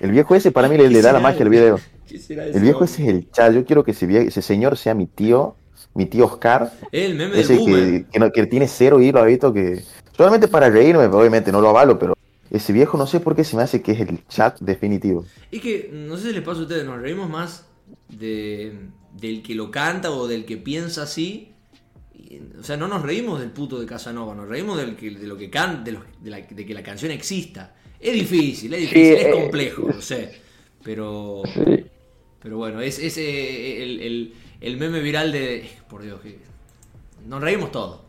El 0.00 0.10
viejo 0.10 0.34
ese 0.34 0.50
para 0.50 0.68
mí 0.68 0.76
le, 0.76 0.88
le 0.90 1.00
da 1.02 1.12
la 1.12 1.20
magia 1.20 1.42
al 1.44 1.50
video. 1.50 1.80
El 2.54 2.62
viejo 2.62 2.82
ese 2.84 3.02
es 3.02 3.08
el 3.10 3.30
chat. 3.30 3.52
Yo 3.52 3.64
quiero 3.66 3.84
que 3.84 3.90
ese, 3.90 4.08
vie- 4.08 4.26
ese 4.28 4.40
señor 4.40 4.78
sea 4.78 4.94
mi 4.94 5.06
tío, 5.06 5.54
mi 5.94 6.06
tío 6.06 6.24
Oscar, 6.24 6.72
El 6.90 7.14
meme 7.14 7.32
del 7.36 7.40
ese 7.44 7.58
boomer. 7.58 7.84
que, 7.84 8.06
que, 8.10 8.18
no- 8.18 8.30
que 8.32 8.46
tiene 8.46 8.66
cero 8.66 9.00
hilo, 9.02 9.22
visto 9.24 9.52
que 9.52 9.82
solamente 10.16 10.48
para 10.48 10.70
reírme, 10.70 11.04
obviamente 11.06 11.52
no 11.52 11.60
lo 11.60 11.68
avalo, 11.68 11.98
pero 11.98 12.14
ese 12.50 12.72
viejo 12.72 12.96
no 12.96 13.06
sé 13.06 13.20
por 13.20 13.36
qué 13.36 13.44
se 13.44 13.54
me 13.56 13.62
hace 13.62 13.82
que 13.82 13.92
es 13.92 14.00
el 14.00 14.26
chat 14.28 14.58
definitivo. 14.60 15.26
Es 15.52 15.60
que, 15.60 15.90
no 15.92 16.16
sé 16.16 16.28
si 16.28 16.32
les 16.32 16.42
pasa 16.42 16.60
a 16.60 16.62
ustedes, 16.62 16.86
nos 16.86 16.98
reímos 17.02 17.28
más 17.28 17.66
de, 18.08 18.88
del 19.12 19.42
que 19.42 19.54
lo 19.54 19.70
canta 19.70 20.10
o 20.10 20.26
del 20.26 20.44
que 20.44 20.56
piensa 20.56 21.02
así. 21.02 21.52
Y, 22.14 22.40
o 22.58 22.62
sea, 22.62 22.76
no 22.76 22.88
nos 22.88 23.02
reímos 23.02 23.40
del 23.40 23.50
puto 23.50 23.78
de 23.80 23.86
Casanova, 23.86 24.34
nos 24.34 24.48
reímos 24.48 24.76
del 24.76 24.96
que, 24.96 25.10
de 25.10 25.26
lo 25.26 25.36
que 25.36 25.50
can, 25.50 25.84
de, 25.84 25.92
la- 25.92 26.40
de 26.40 26.66
que 26.66 26.74
la 26.74 26.82
canción 26.82 27.10
exista. 27.12 27.74
Es 28.00 28.12
difícil, 28.14 28.72
es 28.74 28.80
difícil, 28.82 29.02
es 29.14 29.24
eh, 29.26 29.30
complejo, 29.32 29.88
lo 29.88 30.00
sé. 30.00 30.40
Pero, 30.84 31.42
Sí. 31.52 31.84
pero 32.40 32.56
bueno, 32.58 32.80
es, 32.80 32.98
es 32.98 33.16
eh, 33.18 33.82
el, 33.82 34.00
el- 34.00 34.34
el 34.60 34.76
meme 34.76 35.00
viral 35.00 35.32
de. 35.32 35.68
Por 35.88 36.02
Dios, 36.02 36.20
que. 36.20 36.38
Nos 37.26 37.40
reímos 37.40 37.70
todos. 37.72 38.00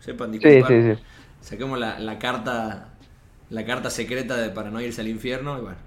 Sepan 0.00 0.32
disculpar. 0.32 0.68
sí. 0.96 1.02
Saquemos 1.40 1.78
la, 1.78 1.98
la 2.00 2.18
carta 2.18 2.92
la 3.50 3.64
carta 3.64 3.90
secreta 3.90 4.36
de 4.36 4.50
para 4.50 4.70
no 4.70 4.80
irse 4.80 5.00
al 5.00 5.08
infierno 5.08 5.58
y 5.58 5.60
bueno. 5.62 5.78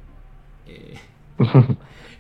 eh, 0.68 0.94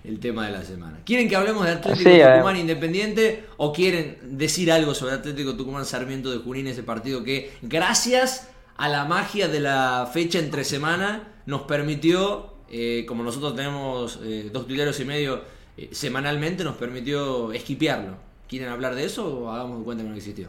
el 0.10 0.20
tema 0.20 0.48
de 0.48 0.52
la 0.52 0.64
semana. 0.64 1.00
¿Quieren 1.06 1.30
que 1.30 1.36
hablemos 1.36 1.64
de 1.66 1.72
Atlético 1.72 2.10
Sí, 2.10 2.20
Tucumán 2.20 2.56
eh. 2.56 2.60
Independiente 2.60 3.46
o 3.58 3.72
quieren 3.72 4.18
decir 4.38 4.72
algo 4.72 4.94
sobre 4.94 5.14
Atlético 5.14 5.56
Tucumán 5.56 5.86
Sarmiento 5.86 6.32
de 6.32 6.40
Junín, 6.40 6.68
ese 6.68 6.84
partido 6.84 7.24
que 7.24 7.52
gracias 7.62 8.50
a 8.76 8.90
la 8.90 9.06
magia 9.06 9.48
de 9.48 9.60
la 9.60 10.10
fecha 10.12 10.40
entre 10.40 10.64
semana 10.64 11.28
nos 11.46 11.62
permitió, 11.62 12.54
eh, 12.70 13.06
como 13.08 13.24
nosotros 13.24 13.56
tenemos 13.56 14.20
eh, 14.24 14.50
dos 14.52 14.66
tuiteros 14.66 15.00
y 15.00 15.06
medio 15.06 15.42
eh, 15.78 15.90
semanalmente, 15.92 16.64
nos 16.64 16.76
permitió 16.76 17.52
esquipearlo. 17.52 18.14
¿Quieren 18.48 18.70
hablar 18.70 18.96
de 18.96 19.06
eso 19.06 19.28
o 19.28 19.52
hagamos 19.52 19.80
de 19.80 19.84
cuenta 19.84 20.04
que 20.04 20.10
no 20.10 20.16
existió? 20.16 20.48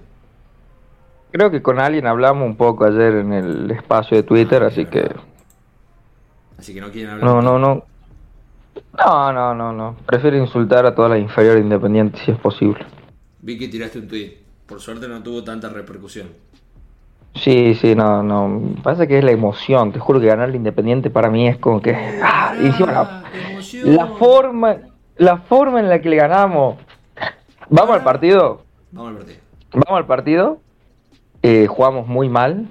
Creo 1.33 1.51
que 1.51 1.61
con 1.61 1.79
alguien 1.79 2.07
hablamos 2.07 2.47
un 2.47 2.57
poco 2.57 2.85
ayer 2.85 3.15
en 3.15 3.33
el 3.33 3.71
espacio 3.71 4.17
de 4.17 4.23
Twitter, 4.23 4.63
Ah, 4.63 4.69
así 4.69 4.87
que... 4.87 5.07
Así 6.59 6.75
que 6.75 6.81
no 6.81 6.91
quieren 6.91 7.11
hablar. 7.13 7.27
No, 7.27 7.43
no, 7.43 7.59
no. 7.59 7.90
No, 8.99 9.33
no, 9.33 9.55
no, 9.55 9.73
no. 9.73 9.97
Prefiero 10.07 10.37
insultar 10.37 10.85
a 10.87 10.95
toda 10.95 11.09
la 11.11 11.19
inferior 11.19 11.59
independiente 11.59 12.19
si 12.25 12.31
es 12.31 12.39
posible. 12.39 12.85
Vi 13.41 13.59
que 13.59 13.69
tiraste 13.69 13.99
un 13.99 14.09
tweet. 14.09 14.39
Por 14.67 14.81
suerte 14.81 15.09
no 15.09 15.23
tuvo 15.23 15.43
tanta 15.43 15.69
repercusión. 15.69 16.29
Sí, 17.35 17.75
sí, 17.75 17.95
no, 17.95 18.23
no. 18.23 18.75
Pasa 18.83 19.07
que 19.07 19.19
es 19.19 19.25
la 19.25 19.31
emoción. 19.31 19.93
Te 19.93 19.99
juro 19.99 20.21
que 20.21 20.27
ganar 20.27 20.49
el 20.49 20.57
Independiente 20.57 21.11
para 21.11 21.31
mí 21.31 21.49
es 21.49 21.57
como 21.59 21.81
que. 21.81 21.95
¡Ah! 22.23 22.55
Y 22.61 22.67
encima 22.67 22.93
la, 22.93 23.25
emoción. 23.51 23.97
la 23.97 24.07
forma, 24.07 24.77
la 25.17 25.39
forma 25.39 25.81
en 25.81 25.89
la 25.89 26.01
que 26.01 26.11
le 26.11 26.17
ganamos. 26.17 26.77
Vamos 27.69 27.97
al 27.97 28.03
partido. 28.03 28.65
Vamos 28.91 29.11
al 29.11 29.19
partido. 29.19 29.41
Vamos 29.73 29.99
al 29.99 30.07
partido. 30.07 30.61
Eh, 31.43 31.67
jugamos 31.69 32.07
muy 32.07 32.29
mal. 32.29 32.69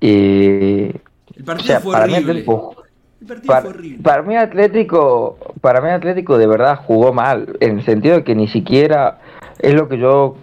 Eh, 0.00 0.94
El 1.34 1.42
o 1.42 1.44
partido 1.44 1.66
sea, 1.66 1.80
fue 1.80 1.92
para 1.92 2.06
mí 2.06 2.12
horrible. 2.14 2.30
Atlético, 2.32 2.77
El 3.20 3.26
partido 3.26 3.46
para, 3.48 3.60
fue 3.62 3.70
horrible. 3.70 4.02
para 4.02 4.22
mí 4.22 4.36
Atlético, 4.36 5.38
para 5.60 5.80
mí 5.80 5.88
Atlético 5.90 6.38
de 6.38 6.46
verdad 6.46 6.80
jugó 6.86 7.12
mal, 7.12 7.56
en 7.60 7.78
el 7.78 7.84
sentido 7.84 8.16
de 8.16 8.24
que 8.24 8.34
ni 8.34 8.48
siquiera 8.48 9.18
es 9.58 9.74
lo 9.74 9.88
que 9.88 9.98
yo 9.98 10.36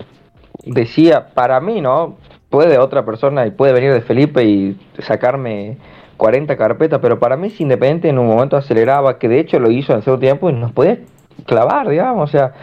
decía, 0.65 1.27
para 1.33 1.59
mí, 1.61 1.81
¿no? 1.81 2.17
Puede 2.49 2.77
otra 2.77 3.05
persona 3.05 3.45
y 3.45 3.51
puede 3.51 3.73
venir 3.73 3.93
de 3.93 4.01
Felipe 4.01 4.43
y 4.43 4.77
sacarme 4.99 5.77
40 6.17 6.55
carpetas, 6.57 6.99
pero 7.01 7.19
para 7.19 7.35
mí 7.37 7.47
es 7.47 7.59
Independiente 7.61 8.09
en 8.09 8.19
un 8.19 8.27
momento 8.27 8.55
aceleraba, 8.57 9.19
que 9.19 9.27
de 9.27 9.39
hecho 9.39 9.59
lo 9.59 9.69
hizo 9.71 9.93
en 9.93 10.01
segundo 10.01 10.21
tiempo 10.21 10.49
y 10.49 10.53
nos 10.53 10.71
podía 10.71 10.99
clavar, 11.45 11.87
digamos, 11.89 12.29
o 12.29 12.31
sea, 12.31 12.53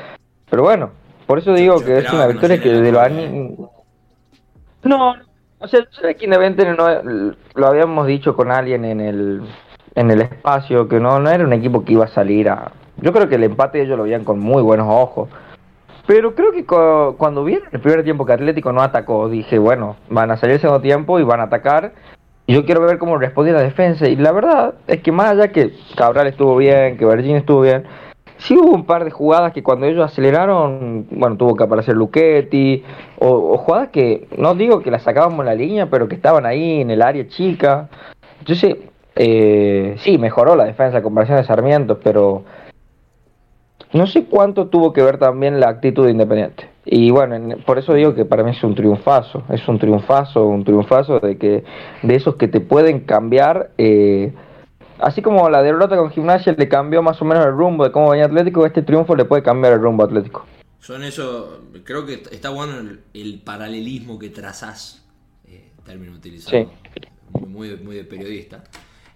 pero 0.51 0.63
bueno, 0.63 0.91
por 1.27 1.39
eso 1.39 1.53
digo 1.55 1.79
yo 1.81 1.85
que 1.87 1.99
es 1.99 2.13
una 2.13 2.27
que 2.27 2.33
victoria 2.33 2.61
que 2.61 2.69
de 2.71 2.93
lo 2.93 2.99
torre. 2.99 3.07
ani- 3.13 3.57
no, 4.85 5.15
o 5.59 5.69
sea, 5.69 5.81
yo 5.81 5.87
sé 6.01 6.15
que 6.17 6.25
Independiente 6.25 6.75
no, 6.75 7.33
lo 7.55 7.67
habíamos 7.67 8.07
dicho 8.07 8.35
con 8.35 8.51
alguien 8.51 8.85
en 8.85 9.01
el, 9.01 9.43
en 9.95 10.11
el 10.11 10.23
espacio, 10.23 10.89
que 10.89 11.01
no, 11.01 11.21
no 11.21 11.31
era 11.31 11.45
un 11.45 11.53
equipo 11.53 11.85
que 11.85 11.93
iba 11.93 12.05
a 12.05 12.09
salir 12.09 12.49
a, 12.49 12.73
yo 13.01 13.13
creo 13.13 13.29
que 13.29 13.37
el 13.37 13.45
empate 13.45 13.83
ellos 13.83 13.97
lo 13.97 14.05
veían 14.05 14.25
con 14.25 14.39
muy 14.39 14.63
buenos 14.63 14.87
ojos. 14.89 15.29
Pero 16.07 16.35
creo 16.35 16.53
que 16.53 16.65
cuando 16.65 17.45
vieron 17.45 17.69
el 17.71 17.81
primer 17.81 18.03
tiempo 18.03 18.27
que 18.27 18.33
Atlético 18.33 18.73
no 18.73 18.83
atacó, 18.83 19.29
dije, 19.29 19.59
bueno, 19.59 19.97
van 20.09 20.31
a 20.31 20.37
salir 20.37 20.55
el 20.55 20.61
segundo 20.61 20.81
tiempo 20.81 21.19
y 21.21 21.23
van 21.23 21.41
a 21.41 21.45
atacar. 21.45 21.93
Y 22.47 22.55
yo 22.55 22.65
quiero 22.65 22.81
ver 22.81 22.99
cómo 22.99 23.17
respondía 23.19 23.55
la 23.55 23.63
defensa. 23.63 24.09
Y 24.09 24.17
la 24.17 24.33
verdad 24.33 24.75
es 24.89 25.01
que 25.01 25.13
más 25.13 25.31
allá 25.31 25.49
que 25.49 25.73
Cabral 25.97 26.27
estuvo 26.27 26.57
bien, 26.57 26.97
que 26.97 27.07
Virgin 27.07 27.37
estuvo 27.37 27.61
bien, 27.61 27.85
sí 28.39 28.57
hubo 28.57 28.73
un 28.73 28.85
par 28.85 29.05
de 29.05 29.13
jugadas 29.13 29.53
que 29.53 29.63
cuando 29.63 29.87
ellos 29.87 30.05
aceleraron, 30.05 31.07
bueno, 31.11 31.37
tuvo 31.37 31.55
que 31.55 31.63
aparecer 31.65 31.97
Luchetti, 31.97 32.85
o, 33.21 33.57
jugadas 33.59 33.91
que 33.91 34.27
no 34.37 34.55
digo 34.57 34.81
que 34.81 34.91
las 34.91 35.05
sacábamos 35.05 35.41
en 35.41 35.47
la 35.47 35.55
línea, 35.55 35.87
pero 35.89 36.09
que 36.09 36.17
estaban 36.17 36.47
ahí 36.47 36.81
en 36.81 36.91
el 36.91 37.01
área 37.01 37.29
chica. 37.29 37.89
Entonces, 38.41 38.77
eh, 39.15 39.97
sí, 39.99 40.19
mejoró 40.19 40.57
la 40.57 40.65
defensa 40.65 40.99
a 40.99 41.03
comparación 41.03 41.39
de 41.39 41.45
Sarmiento, 41.45 42.01
pero 42.01 42.45
no 43.93 44.07
sé 44.07 44.25
cuánto 44.25 44.69
tuvo 44.69 44.93
que 44.93 45.03
ver 45.03 45.19
también 45.19 45.61
la 45.61 45.69
actitud 45.69 46.05
de 46.05 46.13
Independiente. 46.13 46.69
Y 46.85 47.11
bueno, 47.11 47.57
por 47.65 47.79
eso 47.79 47.95
digo 47.95 48.15
que 48.15 48.25
para 48.25 48.43
mí 48.43 48.51
es 48.51 48.65
un 48.65 48.75
triunfazo, 48.75 49.45
es 49.51 49.67
un 49.69 49.79
triunfazo, 49.79 50.47
un 50.47 50.65
triunfazo 50.65 51.21
de 51.21 51.37
que 51.39 51.65
de 52.03 52.15
esos 52.15 52.37
que 52.37 52.49
te 52.49 52.61
pueden 52.61 53.01
cambiar, 53.01 53.71
eh, 53.79 54.33
así 54.99 55.23
como 55.23 55.49
la 55.49 55.63
derrota 55.63 55.97
con 55.97 56.11
Gimnasia 56.11 56.55
le 56.57 56.69
cambió 56.69 57.03
más 57.03 57.21
o 57.23 57.25
menos 57.25 57.47
el 57.47 57.53
rumbo 57.53 57.85
de 57.85 57.93
cómo 57.93 58.11
venía 58.11 58.25
Atlético, 58.25 58.67
este 58.67 58.83
triunfo 58.83 59.15
le 59.15 59.27
puede 59.27 59.43
cambiar 59.43 59.75
el 59.75 59.81
rumbo 59.81 60.05
Atlético. 60.05 60.45
Son 60.81 61.05
eso, 61.05 61.61
creo 61.85 62.05
que 62.05 62.15
está 62.33 62.51
bueno 62.51 62.75
el, 63.15 63.41
paralelismo 63.45 64.19
que 64.19 64.31
trazás, 64.31 65.05
eh, 65.47 65.71
término 65.85 66.15
utilizado, 66.15 66.73
muy, 67.47 67.77
muy 67.77 67.95
de 67.95 68.05
periodista. 68.05 68.65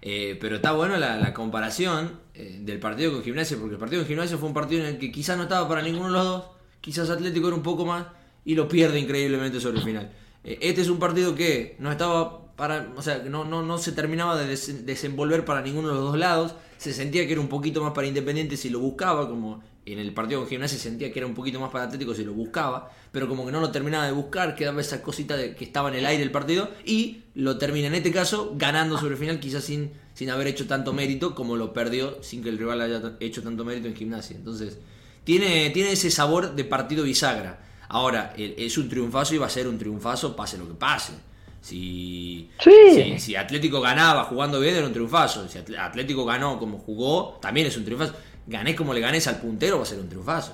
Eh, 0.01 0.37
pero 0.39 0.57
está 0.57 0.73
bueno 0.73 0.97
la, 0.97 1.33
comparación 1.33 2.19
eh, 2.33 2.59
del 2.61 2.79
partido 2.79 3.11
con 3.13 3.23
Gimnasia, 3.23 3.57
porque 3.57 3.73
el 3.73 3.79
partido 3.79 4.01
con 4.01 4.07
Gimnasia 4.07 4.37
fue 4.37 4.47
un 4.47 4.53
partido 4.53 4.81
en 4.81 4.87
el 4.87 4.97
que 4.99 5.11
quizás 5.11 5.37
no 5.37 5.43
estaba 5.43 5.67
para 5.67 5.81
ninguno 5.81 6.07
de 6.07 6.13
los 6.13 6.23
dos, 6.23 6.43
quizás 6.81 7.09
Atlético 7.09 7.47
era 7.47 7.55
un 7.55 7.63
poco 7.63 7.85
más 7.85 8.05
y 8.45 8.55
lo 8.55 8.67
pierde 8.67 8.99
increíblemente 8.99 9.59
sobre 9.59 9.77
el 9.77 9.83
final. 9.83 10.11
Eh, 10.43 10.59
este 10.61 10.81
es 10.81 10.89
un 10.89 10.99
partido 10.99 11.35
que 11.35 11.75
no 11.79 11.91
estaba 11.91 12.55
para, 12.55 12.93
o 12.95 13.01
sea, 13.01 13.19
no, 13.19 13.43
no, 13.43 13.63
no 13.63 13.77
se 13.77 13.91
terminaba 13.91 14.37
de 14.37 14.47
desenvolver 14.47 15.45
para 15.45 15.61
ninguno 15.61 15.89
de 15.89 15.93
los 15.95 16.03
dos 16.03 16.17
lados, 16.17 16.55
se 16.77 16.93
sentía 16.93 17.25
que 17.25 17.33
era 17.33 17.41
un 17.41 17.49
poquito 17.49 17.83
más 17.83 17.93
para 17.93 18.07
Independiente 18.07 18.57
si 18.57 18.69
lo 18.69 18.79
buscaba, 18.79 19.27
como 19.27 19.63
en 19.93 19.99
el 19.99 20.13
partido 20.13 20.41
con 20.41 20.49
Gimnasia 20.49 20.77
sentía 20.77 21.11
que 21.11 21.19
era 21.19 21.25
un 21.25 21.33
poquito 21.33 21.59
más 21.59 21.71
para 21.71 21.85
Atlético 21.85 22.13
si 22.13 22.23
lo 22.23 22.33
buscaba, 22.33 22.91
pero 23.11 23.27
como 23.27 23.45
que 23.45 23.51
no 23.51 23.61
lo 23.61 23.71
terminaba 23.71 24.05
de 24.05 24.11
buscar, 24.11 24.55
quedaba 24.55 24.81
esa 24.81 25.01
cosita 25.01 25.37
de 25.37 25.55
que 25.55 25.63
estaba 25.63 25.89
en 25.89 25.95
el 25.95 26.05
aire 26.05 26.23
el 26.23 26.31
partido 26.31 26.69
y 26.85 27.21
lo 27.35 27.57
termina 27.57 27.87
en 27.87 27.95
este 27.95 28.11
caso 28.11 28.53
ganando 28.55 28.97
sobre 28.97 29.13
el 29.13 29.19
final, 29.19 29.39
quizás 29.39 29.63
sin, 29.63 29.91
sin 30.13 30.29
haber 30.29 30.47
hecho 30.47 30.67
tanto 30.67 30.93
mérito 30.93 31.33
como 31.33 31.55
lo 31.55 31.73
perdió 31.73 32.21
sin 32.21 32.43
que 32.43 32.49
el 32.49 32.57
rival 32.57 32.81
haya 32.81 33.13
hecho 33.19 33.41
tanto 33.41 33.63
mérito 33.63 33.87
en 33.87 33.95
Gimnasia. 33.95 34.35
Entonces, 34.35 34.77
tiene, 35.23 35.69
tiene 35.69 35.93
ese 35.93 36.11
sabor 36.11 36.55
de 36.55 36.63
partido 36.65 37.03
bisagra. 37.03 37.59
Ahora, 37.89 38.33
es 38.37 38.77
un 38.77 38.89
triunfazo 38.89 39.35
y 39.35 39.37
va 39.37 39.47
a 39.47 39.49
ser 39.49 39.67
un 39.67 39.77
triunfazo 39.77 40.35
pase 40.35 40.57
lo 40.57 40.67
que 40.67 40.73
pase. 40.73 41.13
Si, 41.61 42.49
si, 42.61 43.19
si, 43.19 43.35
Atlético 43.35 43.81
ganaba 43.81 44.25
jugando 44.25 44.59
bien 44.59 44.75
era 44.75 44.85
un 44.85 44.93
triunfazo. 44.93 45.47
Si 45.47 45.57
Atlético 45.75 46.25
ganó 46.25 46.59
como 46.59 46.77
jugó, 46.77 47.39
también 47.41 47.67
es 47.67 47.77
un 47.77 47.85
triunfazo 47.85 48.13
gané 48.47 48.75
como 48.75 48.93
le 48.93 49.01
ganes 49.01 49.27
al 49.27 49.37
puntero, 49.37 49.77
va 49.77 49.83
a 49.83 49.85
ser 49.85 49.99
un 49.99 50.09
triunfazo. 50.09 50.53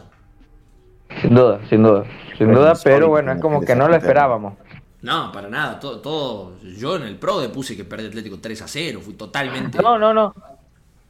Sin 1.22 1.36
duda, 1.36 1.60
sin 1.70 1.84
duda, 1.84 2.06
sin 2.38 2.54
duda, 2.54 2.74
pero 2.84 3.10
bueno, 3.10 3.32
es 3.32 3.42
como 3.42 3.62
que 3.62 3.76
no 3.76 3.88
lo 3.88 3.96
esperábamos. 3.96 4.56
No, 5.02 5.32
para 5.32 5.50
nada, 5.50 5.80
todo, 5.80 6.00
todo, 6.00 6.54
yo 6.78 6.96
en 6.96 7.04
el 7.04 7.18
Pro 7.18 7.40
de 7.40 7.50
puse 7.50 7.76
que 7.76 7.84
perdió 7.84 8.08
Atlético 8.08 8.40
3 8.40 8.62
a 8.62 8.68
0, 8.68 9.00
fui 9.04 9.14
totalmente... 9.16 9.78
No, 9.82 10.00
no, 10.00 10.14
no, 10.14 10.34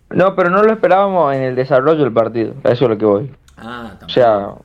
no, 0.09 0.35
pero 0.35 0.49
no 0.49 0.63
lo 0.63 0.73
esperábamos 0.73 1.35
en 1.35 1.43
el 1.43 1.55
desarrollo 1.55 2.03
del 2.03 2.11
partido, 2.11 2.55
eso 2.63 2.85
es 2.85 2.89
lo 2.89 2.97
que 2.97 3.05
voy. 3.05 3.31
Ah, 3.55 3.95
también. 3.99 4.05
O 4.05 4.09
sea, 4.09 4.55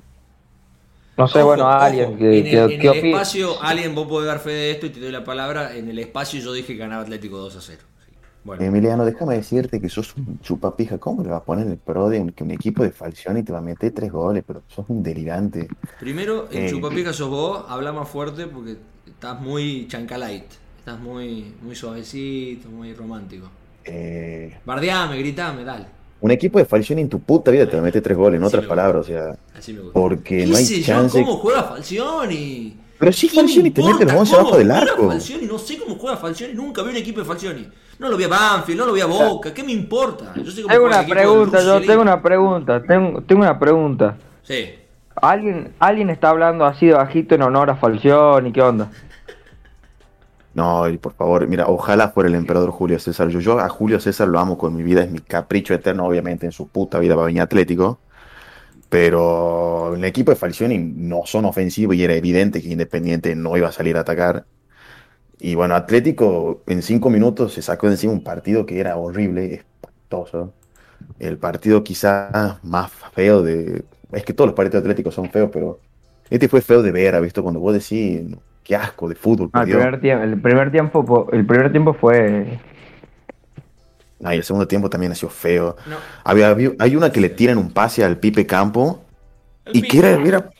no 1.19 1.29
sé, 1.29 1.43
bueno, 1.43 1.69
alguien 1.69 2.17
que, 2.17 2.39
en 2.39 2.81
el, 2.81 3.07
espacio, 3.07 3.63
alguien 3.63 3.95
vos 3.95 4.07
podés 4.07 4.29
dar 4.29 4.39
fe 4.39 4.51
de 4.51 4.71
esto 4.71 4.87
y 4.87 4.91
te 4.91 5.01
doy 5.01 5.13
la 5.13 5.25
palabra, 5.25 5.75
en 5.75 5.89
el 5.89 5.99
espacio 5.99 6.41
yo 6.41 6.53
dije 6.53 6.75
que 6.75 6.79
ganaba 6.79 7.03
Atlético 7.03 7.39
2 7.39 7.57
a 7.57 7.61
0. 7.61 7.83
Emiliano, 8.59 9.05
déjame 9.05 9.37
decirte 9.37 9.81
que 9.81 9.89
sos 9.89 10.17
un 10.17 10.41
chupapija. 10.41 10.99
¿Cómo 10.99 11.23
le 11.23 11.29
vas 11.29 11.43
a 11.43 11.45
poner 11.45 11.67
el 11.67 11.77
pro 11.77 12.09
de 12.09 12.21
un, 12.21 12.31
que 12.31 12.45
un 12.45 12.51
equipo 12.51 12.83
de 12.83 12.91
Falcioni 12.91 13.43
te 13.43 13.53
va 13.53 13.59
a 13.59 13.63
meter 13.63 13.93
tres 13.93 14.11
goles? 14.11 14.45
Pero 14.47 14.63
sos 14.69 14.87
un 14.89 15.03
delirante. 15.03 15.69
Primero, 16.01 16.49
el 16.51 16.65
eh, 16.65 16.71
chupapija 16.71 17.13
sos 17.13 17.29
vos, 17.29 17.65
habla 17.69 17.93
más 17.93 18.09
fuerte 18.09 18.47
porque 18.47 18.77
estás 19.07 19.41
muy 19.41 19.87
chancalite. 19.89 20.49
Estás 20.79 21.01
muy, 21.01 21.55
muy 21.63 21.77
suavecito, 21.77 22.69
muy 22.69 22.95
romántico. 22.95 23.49
Eh, 23.85 24.57
Bardeame, 24.65 25.19
gritame, 25.19 25.65
dale. 25.65 25.87
Un 26.21 26.31
equipo 26.31 26.59
de 26.59 26.65
Falcioni 26.65 27.03
en 27.03 27.09
tu 27.09 27.21
puta 27.21 27.51
vida 27.51 27.67
te 27.67 27.77
va 27.77 27.83
a 27.83 27.85
meter 27.85 28.03
tres 28.03 28.17
goles, 28.17 28.39
en 28.39 28.45
otras 28.45 28.65
palabras, 28.65 29.03
o 29.03 29.09
sea. 29.09 29.37
Así 29.57 29.73
me 29.73 29.81
gusta. 29.81 29.99
Porque 29.99 30.47
no 30.47 30.57
hay 30.57 30.83
chance. 30.83 31.21
¿Cómo 31.21 31.37
juega 31.37 31.63
Falcioni? 31.63 32.77
Pero 32.99 33.13
sí, 33.13 33.29
Falcioni 33.29 33.71
te 33.71 33.83
mete 33.83 34.05
el 34.05 34.11
11 34.11 34.35
abajo 34.35 34.59
del 34.59 34.71
arco. 34.71 35.09
Falcioni? 35.09 35.47
No 35.47 35.59
sé 35.59 35.79
cómo 35.79 35.97
juega 35.97 36.17
Falcioni, 36.17 36.53
nunca 36.55 36.83
vi 36.83 36.91
un 36.91 36.97
equipo 36.97 37.21
de 37.21 37.27
Falcioni. 37.27 37.69
No 37.99 38.09
lo 38.09 38.17
vi 38.17 38.25
a 38.25 38.29
Banfield, 38.29 38.79
no 38.79 38.87
lo 38.87 38.93
vi 38.93 39.01
a 39.01 39.07
Boca, 39.07 39.55
¿qué 39.55 39.63
me 39.63 39.73
importa? 39.73 40.33
Yo 40.37 40.67
tengo 40.67 40.85
una 40.87 41.07
pregunta, 41.07 41.63
yo 41.63 41.81
tengo 41.81 42.03
una 42.03 42.23
pregunta, 42.23 42.83
tengo, 42.83 43.23
tengo 43.23 43.43
una 43.43 43.59
pregunta. 43.59 44.17
Sí. 44.43 44.75
¿Alguien, 45.21 45.75
¿Alguien 45.79 46.11
está 46.11 46.31
hablando 46.31 46.65
así 46.65 46.87
de 46.87 46.95
bajito 46.95 47.35
en 47.35 47.43
honor 47.43 47.71
a 47.71 47.77
Falcioni? 47.77 48.53
¿Qué 48.53 48.63
onda? 48.63 48.91
No, 50.55 50.85
por 51.01 51.13
favor, 51.13 51.47
mira, 51.47 51.67
ojalá 51.69 52.09
fuera 52.09 52.29
el 52.29 52.35
emperador 52.35 52.71
Julio 52.71 52.99
César. 52.99 53.29
Yo, 53.29 53.39
yo 53.39 53.61
a 53.61 53.69
Julio 53.69 54.01
César 54.01 54.27
lo 54.27 54.41
amo 54.41 54.59
con 54.59 54.75
mi 54.75 54.83
vida, 54.83 55.03
es 55.03 55.11
mi 55.11 55.21
capricho 55.21 55.73
eterno, 55.73 56.05
obviamente 56.05 56.47
en 56.47 56.53
su 56.53 56.69
puta 56.69 56.99
vida 56.99 57.15
va 57.15 57.23
a 57.23 57.27
venir 57.27 57.43
Atlético. 57.43 58.01
Pero 58.89 59.95
el 59.95 60.05
equipo 60.05 60.31
de 60.31 60.37
Falcioni 60.37 60.79
no 60.79 61.23
son 61.27 61.45
ofensivos 61.45 61.95
y 61.97 62.05
era 62.05 62.15
evidente 62.15 62.63
que 62.63 62.69
Independiente 62.69 63.35
no 63.35 63.57
iba 63.57 63.69
a 63.69 63.73
salir 63.73 63.97
a 63.97 64.01
atacar. 64.01 64.47
Y 65.41 65.55
bueno, 65.55 65.75
Atlético 65.75 66.63
en 66.67 66.83
cinco 66.83 67.11
minutos 67.11 67.53
se 67.53 67.63
sacó 67.63 67.87
de 67.87 67.95
encima 67.95 68.13
un 68.13 68.25
partido 68.25 68.67
que 68.67 68.81
era 68.81 68.97
horrible, 68.97 69.55
espantoso. 69.55 70.53
El 71.19 71.39
partido 71.39 71.85
quizás 71.85 72.63
más 72.65 72.91
feo 73.13 73.43
de... 73.43 73.85
Es 74.13 74.25
que 74.25 74.33
todos 74.33 74.49
los 74.49 74.57
partidos 74.57 74.83
atléticos 74.83 75.15
son 75.15 75.31
feos, 75.31 75.51
pero 75.53 75.81
este 76.31 76.49
fue 76.49 76.61
feo 76.61 76.83
de 76.83 76.91
ver, 76.91 77.15
¿ha 77.15 77.21
visto? 77.21 77.43
Cuando 77.43 77.61
vos 77.61 77.75
decís, 77.75 78.23
qué 78.65 78.75
asco 78.75 79.09
de 79.09 79.15
fútbol. 79.15 79.51
Ah, 79.53 79.63
el, 79.63 79.69
primer 79.69 80.01
tiempo, 80.01 80.25
el, 80.25 80.41
primer 80.41 80.71
tiempo, 80.71 81.29
el 81.33 81.47
primer 81.47 81.71
tiempo 81.73 81.95
fue... 81.95 82.59
Ah, 84.23 84.35
y 84.35 84.39
el 84.39 84.45
segundo 84.45 84.67
tiempo 84.67 84.91
también 84.91 85.13
ha 85.13 85.15
sido 85.15 85.31
feo. 85.31 85.77
Había, 86.25 86.57
hay 86.79 86.97
una 86.97 87.13
que 87.13 87.21
le 87.21 87.29
tiran 87.29 87.59
un 87.59 87.71
pase 87.71 88.05
al 88.05 88.19
Pipe 88.19 88.47
Campo 88.47 89.05
y 89.73 89.83
que 89.83 89.99
era, 89.99 90.11
era, 90.11 90.51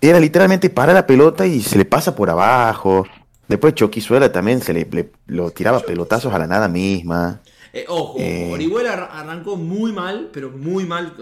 era, 0.00 0.20
literalmente 0.20 0.68
para 0.68 0.92
la 0.92 1.06
pelota 1.06 1.46
y 1.46 1.62
se 1.62 1.78
le 1.78 1.84
pasa 1.84 2.14
por 2.14 2.28
abajo. 2.28 3.06
Después 3.48 3.74
Choquizuela 3.74 4.30
también 4.30 4.60
se 4.60 4.74
le, 4.74 5.10
lo 5.26 5.50
tiraba 5.50 5.80
pelotazos 5.80 6.32
a 6.34 6.38
la 6.38 6.46
nada 6.46 6.68
misma. 6.68 7.40
Eh, 7.72 7.84
ojo, 7.88 8.16
eh, 8.18 8.50
Orihuela 8.52 8.92
arrancó 8.92 9.56
muy 9.56 9.92
mal, 9.92 10.30
pero 10.32 10.50
muy 10.50 10.84
mal, 10.84 11.14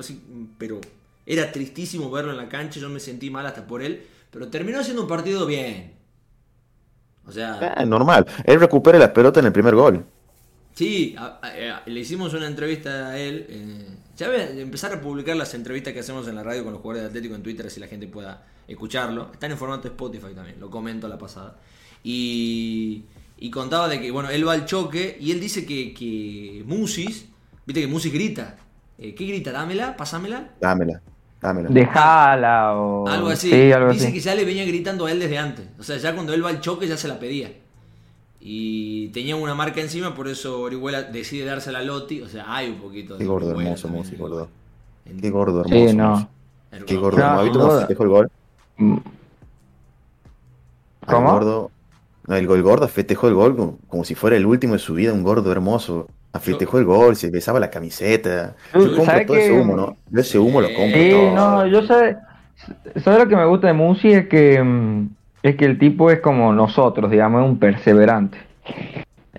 pero 0.59 0.81
era 1.27 1.51
tristísimo 1.53 2.11
verlo 2.11 2.31
en 2.31 2.37
la 2.37 2.49
cancha, 2.49 2.81
yo 2.81 2.89
me 2.89 3.01
sentí 3.01 3.31
mal 3.31 3.47
hasta 3.47 3.67
por 3.67 3.83
él, 3.83 4.07
pero 4.31 4.49
terminó 4.49 4.81
haciendo 4.81 5.03
un 5.03 5.09
partido 5.09 5.47
bien. 5.47 5.95
O 7.27 7.33
sea... 7.33 7.75
Ah, 7.77 7.85
normal, 7.85 8.27
él 8.45 8.61
recupera 8.61 8.99
la 8.99 9.13
pelota 9.13 9.41
en 9.41 9.47
el 9.47 9.53
primer 9.53 9.75
gol. 9.75 10.05
Sí, 10.75 11.15
le 11.87 12.01
hicimos 12.01 12.35
una 12.35 12.49
entrevista 12.49 13.09
a 13.09 13.19
él. 13.19 13.47
Eh, 13.49 13.87
ya 14.17 14.29
voy 14.29 14.37
a 14.39 14.51
empezar 14.51 14.93
a 14.93 15.01
publicar 15.01 15.37
las 15.37 15.55
entrevistas 15.55 15.93
que 15.93 16.01
hacemos 16.01 16.27
en 16.27 16.35
la 16.35 16.43
radio 16.43 16.65
con 16.65 16.73
los 16.73 16.83
jugadores 16.83 17.03
de 17.03 17.09
Atlético 17.09 17.37
en 17.37 17.43
Twitter, 17.43 17.67
así 17.67 17.79
la 17.79 17.87
gente 17.87 18.09
pueda 18.09 18.43
escucharlo. 18.67 19.31
Están 19.33 19.53
en 19.53 19.59
formato 19.59 19.87
Spotify 19.87 20.35
también, 20.35 20.59
lo 20.59 20.71
comento 20.71 21.07
a 21.07 21.11
la 21.11 21.19
pasada. 21.19 21.57
Y, 22.03 23.05
contaba 23.53 23.89
de 23.89 24.01
que, 24.01 24.11
bueno, 24.11 24.31
él 24.31 24.47
va 24.47 24.55
al 24.55 24.67
choque 24.67 25.17
y 25.21 25.31
él 25.31 25.41
dice 25.41 25.65
que, 25.65 25.95
que 25.95 26.65
Musis, 26.67 27.29
viste 27.65 27.81
que 27.81 27.87
Musis 27.87 28.13
grita. 28.13 28.57
Eh, 28.99 29.15
¿Qué 29.15 29.27
grita? 29.27 29.53
¿Dámela? 29.53 29.97
¿Pasámela? 29.97 30.55
Dámela. 30.61 31.01
Dámela. 31.41 31.69
Dejala 31.69 32.75
o... 32.75 33.07
Algo 33.07 33.29
así. 33.29 33.51
dice 33.51 34.13
que 34.13 34.21
ya 34.21 34.35
le 34.35 34.45
venía 34.45 34.65
gritando 34.65 35.07
a 35.07 35.13
él 35.13 35.21
desde 35.21 35.39
antes. 35.39 35.67
O 35.79 35.83
sea, 35.85 35.99
ya 35.99 36.15
cuando 36.15 36.33
él 36.33 36.45
va 36.45 36.49
al 36.49 36.61
choque 36.61 36.89
ya 36.89 36.97
se 36.97 37.07
la 37.07 37.19
pedía. 37.19 37.53
Y 38.47 39.09
tenía 39.09 39.37
una 39.37 39.55
marca 39.55 39.81
encima, 39.81 40.15
por 40.15 40.29
eso 40.29 40.61
Orihuela 40.61 41.03
decide 41.03 41.47
dársela 41.47 41.79
a 41.79 41.83
Lotti. 41.83 42.21
O 42.21 42.29
sea, 42.29 42.45
hay 42.55 42.69
un 42.69 42.77
poquito 42.77 43.15
de. 43.15 43.21
Qué 43.21 43.25
gordo 43.25 43.53
hermoso, 43.53 43.89
Musis, 43.89 44.19
gordo. 44.19 44.51
Qué 45.19 45.31
gordo 45.31 45.63
hermoso. 45.63 45.89
Sí, 45.89 45.97
no. 45.97 46.29
Qué 46.87 46.97
gordo. 46.97 47.17
No, 47.17 47.25
¿Has 47.25 47.45
visto 47.45 47.59
cómo 47.59 47.79
festejó 47.79 48.03
el 48.03 48.09
gol? 48.11 48.31
¿Cómo? 51.07 51.33
gordo, 51.33 51.71
no, 52.27 52.37
el 52.37 52.47
gol 52.47 52.63
gordo 52.63 52.87
festejó 52.87 53.29
el 53.29 53.35
gol 53.35 53.79
como, 53.89 54.05
si 54.05 54.15
fuera 54.15 54.37
el 54.37 54.45
último 54.45 54.75
de 54.75 54.79
su 54.79 54.93
vida, 54.93 55.15
un 55.15 55.23
gordo 55.23 55.51
hermoso. 55.51 56.09
Festejó 56.39 56.79
el 56.79 56.85
gol, 56.85 57.17
se 57.17 57.31
besaba 57.31 57.59
la 57.59 57.71
camiseta. 57.71 58.57
Yo 58.75 58.95
compro 58.95 59.25
todo 59.27 59.37
ese 59.39 59.53
humo, 59.53 59.75
¿no? 59.75 59.97
Yo 60.11 60.21
ese 60.21 60.39
humo 60.39 60.61
lo 60.61 60.67
compro 60.75 61.01
sí, 61.01 61.13
no, 61.33 61.67
yo 61.67 61.81
sé. 61.87 62.17
¿Sabes 63.03 63.21
lo 63.21 63.29
que 63.29 63.37
me 63.37 63.47
gusta 63.47 63.69
de 63.69 63.73
Musi? 63.73 64.13
Es 64.13 64.29
que, 64.29 64.63
mm, 64.63 65.09
es 65.45 65.57
que 65.57 65.67
el 65.67 65.79
tipo 65.79 66.11
es 66.11 66.21
como 66.21 66.55
nosotros, 66.55 67.11
digamos, 67.11 67.45
un 67.45 67.59
perseverante. 67.59 68.39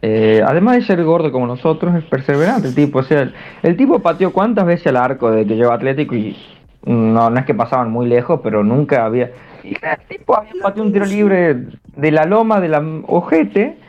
Eh, 0.03 0.39
además 0.45 0.75
de 0.75 0.83
ser 0.83 1.03
gordo 1.03 1.31
como 1.31 1.47
nosotros, 1.47 1.95
es 1.95 2.03
perseverante 2.03 2.67
el 2.67 2.75
tipo. 2.75 2.99
O 2.99 3.03
sea, 3.03 3.31
el, 3.63 3.75
tipo 3.75 3.99
pateó 3.99 4.31
cuántas 4.31 4.67
veces 4.67 4.85
al 4.87 4.97
arco 4.97 5.31
de 5.31 5.47
que 5.47 5.55
lleva 5.55 5.73
Atlético 5.73 6.13
y 6.13 6.37
no, 6.85 7.31
no 7.31 7.39
es 7.39 7.45
que 7.45 7.55
pasaban 7.55 7.91
muy 7.91 8.05
lejos, 8.05 8.39
pero 8.43 8.63
nunca 8.63 9.03
había. 9.03 9.31
El 9.63 9.77
tipo 10.07 10.37
había 10.37 10.51
pateado 10.61 10.83
un 10.83 10.93
tiro 10.93 11.05
libre 11.05 11.55
de 11.95 12.11
la 12.11 12.25
loma 12.25 12.59
de 12.59 12.67
la 12.67 12.83
ojete, 13.07 13.79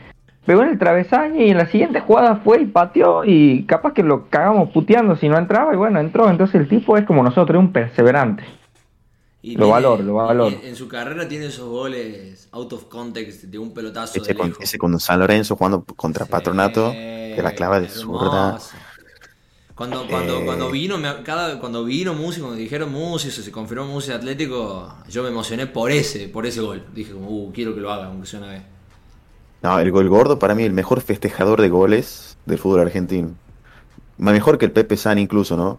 pegó 0.46 0.62
en 0.62 0.70
el 0.70 0.78
travesaño 0.78 1.42
y 1.42 1.50
en 1.50 1.58
la 1.58 1.66
siguiente 1.66 2.00
jugada 2.00 2.37
fue 2.37 2.62
y 2.62 2.64
pateó 2.64 3.25
y 3.26 3.64
capaz 3.64 3.92
que 3.92 4.02
lo 4.02 4.30
cagamos 4.30 4.70
puteando 4.70 5.16
si 5.16 5.28
no 5.28 5.37
entraba 5.37 5.75
y 5.75 5.76
bueno, 5.76 6.00
entró. 6.00 6.30
Entonces 6.30 6.62
el 6.62 6.66
tipo 6.66 6.96
es 6.96 7.04
como 7.04 7.23
nosotros, 7.23 7.58
es 7.58 7.66
un 7.66 7.73
perseverante. 7.75 8.42
Y 9.46 9.52
Lo 9.52 9.58
tiene- 9.66 9.72
valoro, 9.74 10.02
lo 10.02 10.14
valoro. 10.14 10.50
y 10.50 10.54
En, 10.54 10.64
en 10.70 10.74
su 10.76 10.88
carrera 10.88 11.28
tiene 11.28 11.46
esos 11.46 11.68
goles 11.68 12.48
out 12.50 12.72
of 12.72 12.86
context 12.86 13.44
de 13.44 13.58
un 13.60 13.72
pelotazo 13.72 14.18
Ese 14.20 14.32
de 14.32 14.34
con, 14.38 14.56
ese 14.58 14.76
con 14.76 14.98
San 14.98 15.20
Lorenzo 15.20 15.54
jugando 15.54 15.84
contra 15.84 16.24
Sí, 16.24 16.30
Patronato, 16.32 16.90
que 16.90 17.40
la 17.40 17.52
clava 17.52 17.78
de 17.78 17.88
zurda. 17.88 18.58
Cuando, 19.76 20.04
cuando, 20.08 20.40
Eh. 20.40 20.44
cuando 20.44 20.70
vino, 20.70 20.98
me- 20.98 21.22
cada, 21.22 21.60
cuando 21.60 21.84
vino 21.84 22.12
Musi, 22.14 22.40
cuando 22.40 22.56
dijeron 22.56 22.90
Musi, 22.90 23.30
se 23.30 23.52
confirmó 23.52 23.84
Musi 23.86 24.10
Atlético, 24.10 24.92
yo 25.08 25.22
me 25.22 25.28
emocioné 25.28 25.68
por 25.68 25.92
ese, 25.92 26.28
por 26.28 26.44
ese 26.44 26.60
gol. 26.62 26.84
Dije 26.92 27.12
como, 27.12 27.28
uh, 27.30 27.52
quiero 27.52 27.72
que 27.72 27.80
lo 27.80 27.92
haga, 27.92 28.06
aunque 28.06 28.26
sea 28.26 28.40
una 28.40 28.48
vez. 28.48 28.62
No, 29.62 29.78
el 29.78 29.92
gol 29.92 30.08
gordo 30.08 30.38
para 30.40 30.56
mí 30.56 30.64
el 30.64 30.72
mejor 30.72 31.00
festejador 31.02 31.60
de 31.60 31.68
goles 31.68 32.36
del 32.46 32.58
fútbol 32.58 32.80
argentino. 32.80 33.34
Mejor 34.18 34.58
que 34.58 34.64
el 34.64 34.72
Pepe 34.72 34.96
San 34.96 35.18
incluso, 35.18 35.56
¿no? 35.56 35.78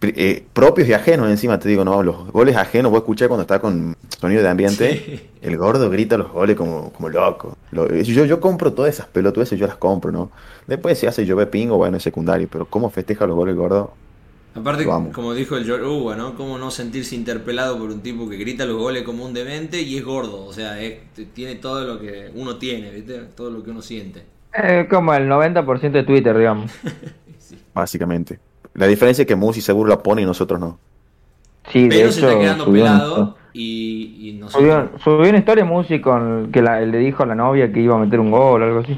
Eh, 0.00 0.44
propios 0.52 0.88
y 0.88 0.92
ajenos 0.92 1.28
encima, 1.28 1.58
te 1.58 1.68
digo, 1.68 1.84
¿no? 1.84 2.02
Los 2.04 2.30
goles 2.30 2.56
ajenos, 2.56 2.92
vos 2.92 3.00
escuchás 3.00 3.26
cuando 3.26 3.42
está 3.42 3.58
con 3.58 3.96
sonido 4.20 4.42
de 4.42 4.48
ambiente, 4.48 4.96
Sí. 5.04 5.20
el 5.42 5.56
gordo 5.56 5.90
grita 5.90 6.16
los 6.16 6.30
goles 6.30 6.54
como, 6.56 6.92
como 6.92 7.08
loco. 7.08 7.56
Lo- 7.72 7.92
yo, 7.92 8.24
yo 8.24 8.40
compro 8.40 8.72
todas 8.72 8.94
esas 8.94 9.06
pelotudeces, 9.08 9.58
yo 9.58 9.66
las 9.66 9.76
compro, 9.76 10.12
¿no? 10.12 10.30
Después 10.68 10.96
se 10.98 11.08
hace 11.08 11.26
llover 11.26 11.50
pingo, 11.50 11.76
bueno, 11.76 11.96
es 11.96 12.04
secundario, 12.04 12.46
pero 12.50 12.66
cómo 12.66 12.90
festeja 12.90 13.26
los 13.26 13.34
goles 13.34 13.56
gordo. 13.56 13.92
Aparte, 14.54 14.84
como 15.12 15.34
dijo 15.34 15.56
el 15.56 15.64
George 15.64 15.84
Hugo, 15.84 16.14
¿no? 16.14 16.34
Cómo 16.36 16.58
no 16.58 16.70
sentirse 16.70 17.14
interpelado 17.16 17.76
por 17.78 17.90
un 17.90 18.00
tipo 18.00 18.28
que 18.28 18.36
grita 18.36 18.66
los 18.66 18.76
goles 18.76 19.02
como 19.02 19.24
un 19.24 19.34
demente 19.34 19.80
y 19.82 19.98
es 19.98 20.04
gordo. 20.04 20.44
O 20.46 20.52
sea, 20.52 20.80
es- 20.80 20.98
tiene 21.34 21.56
todo 21.56 21.84
lo 21.84 22.00
que 22.00 22.30
uno 22.34 22.56
tiene, 22.56 22.90
¿viste? 22.90 23.18
Todo 23.36 23.50
lo 23.50 23.62
que 23.64 23.70
uno 23.70 23.82
siente. 23.82 24.22
Eh, 24.54 24.86
como 24.88 25.12
el 25.14 25.28
90% 25.28 25.98
de 25.98 26.04
Twitter, 26.04 26.36
digamos. 26.38 26.70
básicamente. 27.74 28.38
La 28.78 28.86
diferencia 28.86 29.22
es 29.22 29.28
que 29.28 29.36
Musi 29.36 29.60
seguro 29.60 29.88
la 29.90 30.02
pone 30.02 30.22
y 30.22 30.24
nosotros 30.24 30.58
no. 30.60 30.78
Sí, 31.70 31.88
de 31.88 31.88
Pero 31.88 32.12
se 32.12 32.20
está 32.20 32.30
hecho, 32.32 32.40
quedando 32.40 32.64
subió 32.64 32.84
pelado 32.84 33.36
y, 33.52 34.28
y 34.28 34.32
nosotros... 34.34 34.62
Subió, 34.62 34.98
subió 35.02 35.28
una 35.30 35.38
historia 35.38 35.64
Musi 35.64 36.00
con 36.00 36.50
que 36.52 36.62
la- 36.62 36.80
le 36.80 36.98
dijo 36.98 37.22
a 37.22 37.26
la 37.26 37.34
novia 37.34 37.70
que 37.72 37.80
iba 37.80 37.96
a 37.96 37.98
meter 37.98 38.20
un 38.20 38.30
gol 38.30 38.62
o 38.62 38.64
algo 38.64 38.78
así. 38.80 38.96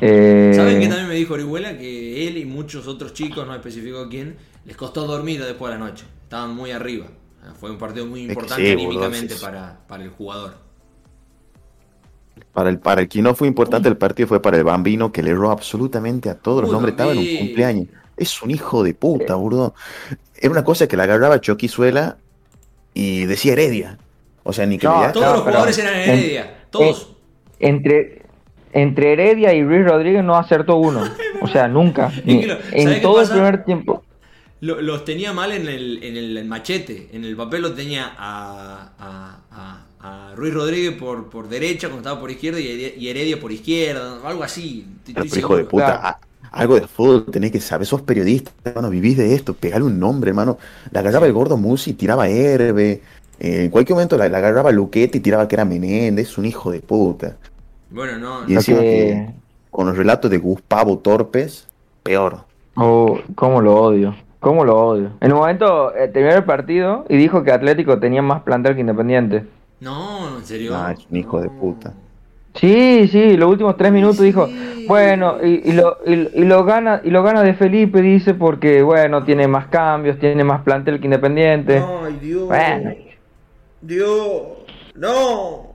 Eh, 0.00 0.52
¿Saben 0.54 0.80
qué 0.80 0.86
también 0.86 1.08
me 1.08 1.14
dijo 1.14 1.34
Orihuela? 1.34 1.76
Que 1.76 2.28
él 2.28 2.36
y 2.36 2.44
muchos 2.44 2.86
otros 2.86 3.12
chicos, 3.12 3.46
no 3.46 3.54
especificó 3.54 4.08
quién, 4.08 4.36
les 4.64 4.76
costó 4.76 5.06
dormir 5.06 5.42
después 5.42 5.72
de 5.72 5.78
la 5.78 5.84
noche. 5.84 6.04
Estaban 6.22 6.54
muy 6.54 6.70
arriba. 6.70 7.06
Fue 7.58 7.70
un 7.70 7.78
partido 7.78 8.06
muy 8.06 8.20
que 8.26 8.32
importante 8.32 8.64
sí, 8.64 8.74
boludo, 8.76 9.04
anímicamente 9.06 9.34
para, 9.36 9.80
para 9.88 10.04
el 10.04 10.10
jugador. 10.10 10.54
Para 12.52 12.70
el, 12.70 12.78
para 12.78 13.02
el 13.02 13.08
que 13.08 13.20
no 13.22 13.34
fue 13.34 13.48
importante 13.48 13.88
el 13.88 13.96
partido 13.96 14.28
fue 14.28 14.40
para 14.42 14.56
el 14.56 14.64
bambino 14.64 15.12
que 15.12 15.22
le 15.22 15.30
erró 15.30 15.50
absolutamente 15.50 16.28
a 16.30 16.34
todos 16.34 16.62
los 16.62 16.72
nombres. 16.72 16.92
Estaba 16.92 17.12
en 17.12 17.18
un 17.18 17.36
cumpleaños. 17.38 17.86
Es 18.16 18.42
un 18.42 18.50
hijo 18.50 18.82
de 18.82 18.94
puta, 18.94 19.34
boludo. 19.36 19.74
Era 20.36 20.50
una 20.50 20.64
cosa 20.64 20.86
que 20.88 20.96
la 20.96 21.04
agarraba 21.04 21.40
Choquizuela 21.40 22.16
y 22.94 23.24
decía 23.26 23.52
Heredia. 23.52 23.98
O 24.42 24.52
sea, 24.52 24.66
ni 24.66 24.78
que 24.78 24.86
No, 24.86 25.12
Todos 25.12 25.26
No, 25.26 25.32
los 25.34 25.42
jugadores 25.42 25.78
eran 25.78 25.94
en- 25.94 26.10
Heredia. 26.10 26.54
Todos. 26.70 27.14
entre 27.60 28.22
entre 28.72 29.12
Heredia 29.14 29.54
y 29.54 29.62
Luis 29.62 29.84
Rodríguez 29.86 30.22
no 30.24 30.36
acertó 30.36 30.76
uno. 30.76 31.02
O 31.40 31.46
sea, 31.48 31.68
nunca. 31.68 32.10
lo- 32.24 32.54
¿sabes 32.56 32.60
en 32.72 33.00
todo 33.02 33.22
el 33.22 33.28
primer 33.28 33.64
tiempo. 33.64 34.02
Lo- 34.60 34.80
los 34.82 35.04
tenía 35.04 35.32
mal 35.32 35.52
en 35.52 35.68
el, 35.68 36.02
en 36.02 36.16
el 36.16 36.44
machete. 36.46 37.08
En 37.12 37.24
el 37.24 37.36
papel 37.36 37.62
lo 37.62 37.72
tenía 37.74 38.12
a, 38.18 38.90
a- 38.98 39.38
a- 39.52 39.86
a 40.00 40.32
Ruiz 40.36 40.54
Rodríguez 40.54 40.92
por, 40.94 41.28
por 41.28 41.48
derecha, 41.48 41.88
cuando 41.88 42.00
estaba 42.08 42.20
por 42.20 42.30
izquierda, 42.30 42.60
y 42.60 43.08
Heredia, 43.08 43.40
por 43.40 43.50
izquierda. 43.52 44.18
Algo 44.24 44.42
así. 44.42 44.86
Pero, 45.06 45.24
hijo 45.24 45.56
de 45.56 45.64
puta, 45.64 45.84
Claro. 45.86 46.00
a- 46.02 46.18
algo 46.50 46.74
de 46.80 46.86
fútbol 46.86 47.26
tenés 47.26 47.50
que 47.52 47.60
saber. 47.60 47.86
Sos 47.86 48.00
periodista, 48.02 48.50
hermano, 48.64 48.88
vivís 48.90 49.16
de 49.18 49.34
esto. 49.34 49.52
Pegale 49.54 49.84
un 49.84 49.98
nombre, 49.98 50.30
hermano. 50.30 50.56
La 50.92 51.00
agarraba 51.00 51.26
el 51.26 51.32
gordo 51.32 51.56
Musi 51.56 51.92
tiraba 51.94 52.28
Herbe. 52.28 53.02
Eh, 53.40 53.64
en 53.64 53.70
cualquier 53.70 53.94
momento 53.94 54.16
la, 54.16 54.28
la 54.28 54.38
agarraba 54.38 54.72
Luquete 54.72 55.18
y 55.18 55.20
tiraba 55.20 55.46
que 55.46 55.56
era 55.56 55.64
Menéndez. 55.64 56.28
Es 56.30 56.38
un 56.38 56.46
hijo 56.46 56.70
de 56.70 56.80
puta. 56.80 57.36
Bueno, 57.90 58.18
no. 58.18 58.48
Y 58.48 58.54
encima 58.54 58.80
que- 58.80 58.86
que 58.86 59.30
con 59.70 59.86
los 59.86 59.96
relatos 59.96 60.30
de 60.30 60.38
Gustavo 60.38 60.98
Torpes, 60.98 61.68
peor. 62.02 62.44
Oh, 62.76 63.18
cómo 63.34 63.60
lo 63.60 63.74
odio. 63.76 64.14
Cómo 64.40 64.64
lo 64.64 64.78
odio. 64.78 65.10
En 65.20 65.32
un 65.32 65.38
momento 65.40 65.94
eh, 65.94 66.08
terminó 66.08 66.36
el 66.36 66.44
partido 66.44 67.04
y 67.08 67.16
dijo 67.16 67.42
que 67.42 67.50
Atlético 67.52 67.98
tenía 67.98 68.22
más 68.22 68.42
plantel 68.42 68.74
que 68.74 68.80
Independiente. 68.80 69.44
No, 69.80 70.38
en 70.38 70.44
serio. 70.44 70.76
Ah, 70.76 70.92
es 70.92 71.06
un 71.10 71.16
hijo 71.16 71.40
de 71.40 71.50
puta. 71.50 71.94
Sí, 72.54 73.08
sí, 73.08 73.36
los 73.36 73.50
últimos 73.50 73.76
tres 73.76 73.92
minutos 73.92 74.18
dijo, 74.24 74.48
Sí. 74.48 74.86
bueno, 74.86 75.36
y, 75.42 75.70
y 75.70 75.72
lo, 75.72 75.98
y, 76.06 76.12
y 76.40 76.44
lo 76.44 76.64
gana 76.64 77.00
y 77.04 77.10
lo 77.10 77.22
gana 77.22 77.42
de 77.42 77.54
Felipe, 77.54 78.02
dice, 78.02 78.34
porque 78.34 78.82
bueno, 78.82 79.24
tiene 79.24 79.46
más 79.46 79.68
cambios, 79.68 80.18
tiene 80.18 80.42
más 80.44 80.62
plantel 80.62 80.98
que 81.00 81.06
Independiente. 81.06 81.90
Ay, 82.02 82.18
Dios. 82.20 82.48
Bueno. 82.48 82.94
Dios. 83.80 84.42
No. 84.94 85.74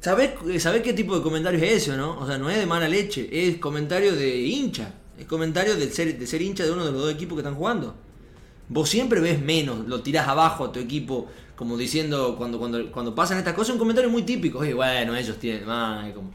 ¿Sabés, 0.00 0.30
¿Sabés 0.62 0.82
qué 0.82 0.92
tipo 0.92 1.16
de 1.16 1.22
comentario 1.22 1.58
es 1.60 1.72
ese, 1.88 1.96
no? 1.96 2.18
O 2.18 2.26
sea, 2.26 2.38
no 2.38 2.48
es 2.50 2.58
de 2.58 2.66
mala 2.66 2.88
leche, 2.88 3.28
es 3.32 3.56
comentario 3.58 4.14
de 4.14 4.36
hincha. 4.38 4.94
Es 5.18 5.26
comentario 5.26 5.74
de 5.76 5.90
ser, 5.90 6.16
de 6.18 6.26
ser 6.26 6.40
hincha 6.42 6.64
de 6.64 6.70
uno 6.70 6.84
de 6.84 6.92
los 6.92 7.02
dos 7.02 7.12
equipos 7.12 7.34
que 7.36 7.40
están 7.40 7.56
jugando. 7.56 7.94
Vos 8.68 8.88
siempre 8.88 9.20
ves 9.20 9.40
menos, 9.40 9.86
lo 9.88 10.02
tirás 10.02 10.28
abajo 10.28 10.66
a 10.66 10.72
tu 10.72 10.78
equipo, 10.78 11.26
como 11.58 11.76
diciendo, 11.76 12.36
cuando, 12.38 12.56
cuando, 12.60 12.88
cuando 12.92 13.12
pasan 13.16 13.38
estas 13.38 13.52
cosas, 13.54 13.72
un 13.72 13.80
comentario 13.80 14.08
muy 14.08 14.22
típico. 14.22 14.60
Oye, 14.60 14.74
bueno, 14.74 15.16
ellos 15.16 15.36
tienen 15.38 15.66
más. 15.66 16.06
es 16.06 16.14
como- 16.14 16.30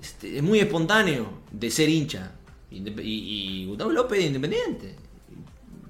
este, 0.00 0.36
es 0.36 0.42
muy 0.44 0.60
espontáneo 0.60 1.26
de 1.50 1.70
ser 1.72 1.88
hincha. 1.88 2.30
Y, 2.70 2.78
y 3.02 3.66
Gustavo 3.66 3.90
López 3.90 4.20
es 4.20 4.26
independiente. 4.26 4.94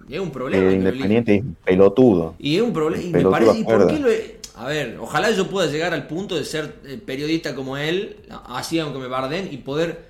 Y 0.09 0.14
es 0.14 0.21
un 0.21 0.31
problema. 0.31 0.64
Lo 0.64 0.73
Independiente 0.73 1.37
es 1.37 1.45
pelotudo. 1.62 2.35
y 2.38 2.57
es 2.57 2.62
un 2.62 2.73
problema. 2.73 3.05
Y 3.05 3.23
me 3.23 3.31
parece. 3.31 3.59
¿y 3.59 3.64
por 3.64 3.87
qué 3.87 3.99
lo 3.99 4.11
he- 4.11 4.40
A 4.57 4.66
ver, 4.66 4.97
ojalá 4.99 5.31
yo 5.31 5.47
pueda 5.49 5.71
llegar 5.71 5.93
al 5.93 6.07
punto 6.07 6.35
de 6.35 6.45
ser 6.47 6.81
eh, 6.87 6.99
periodista 7.05 7.55
como 7.55 7.77
él, 7.77 8.16
así 8.47 8.79
aunque 8.79 8.99
me 8.99 9.09
barden, 9.09 9.51
y 9.53 9.59
poder 9.59 10.07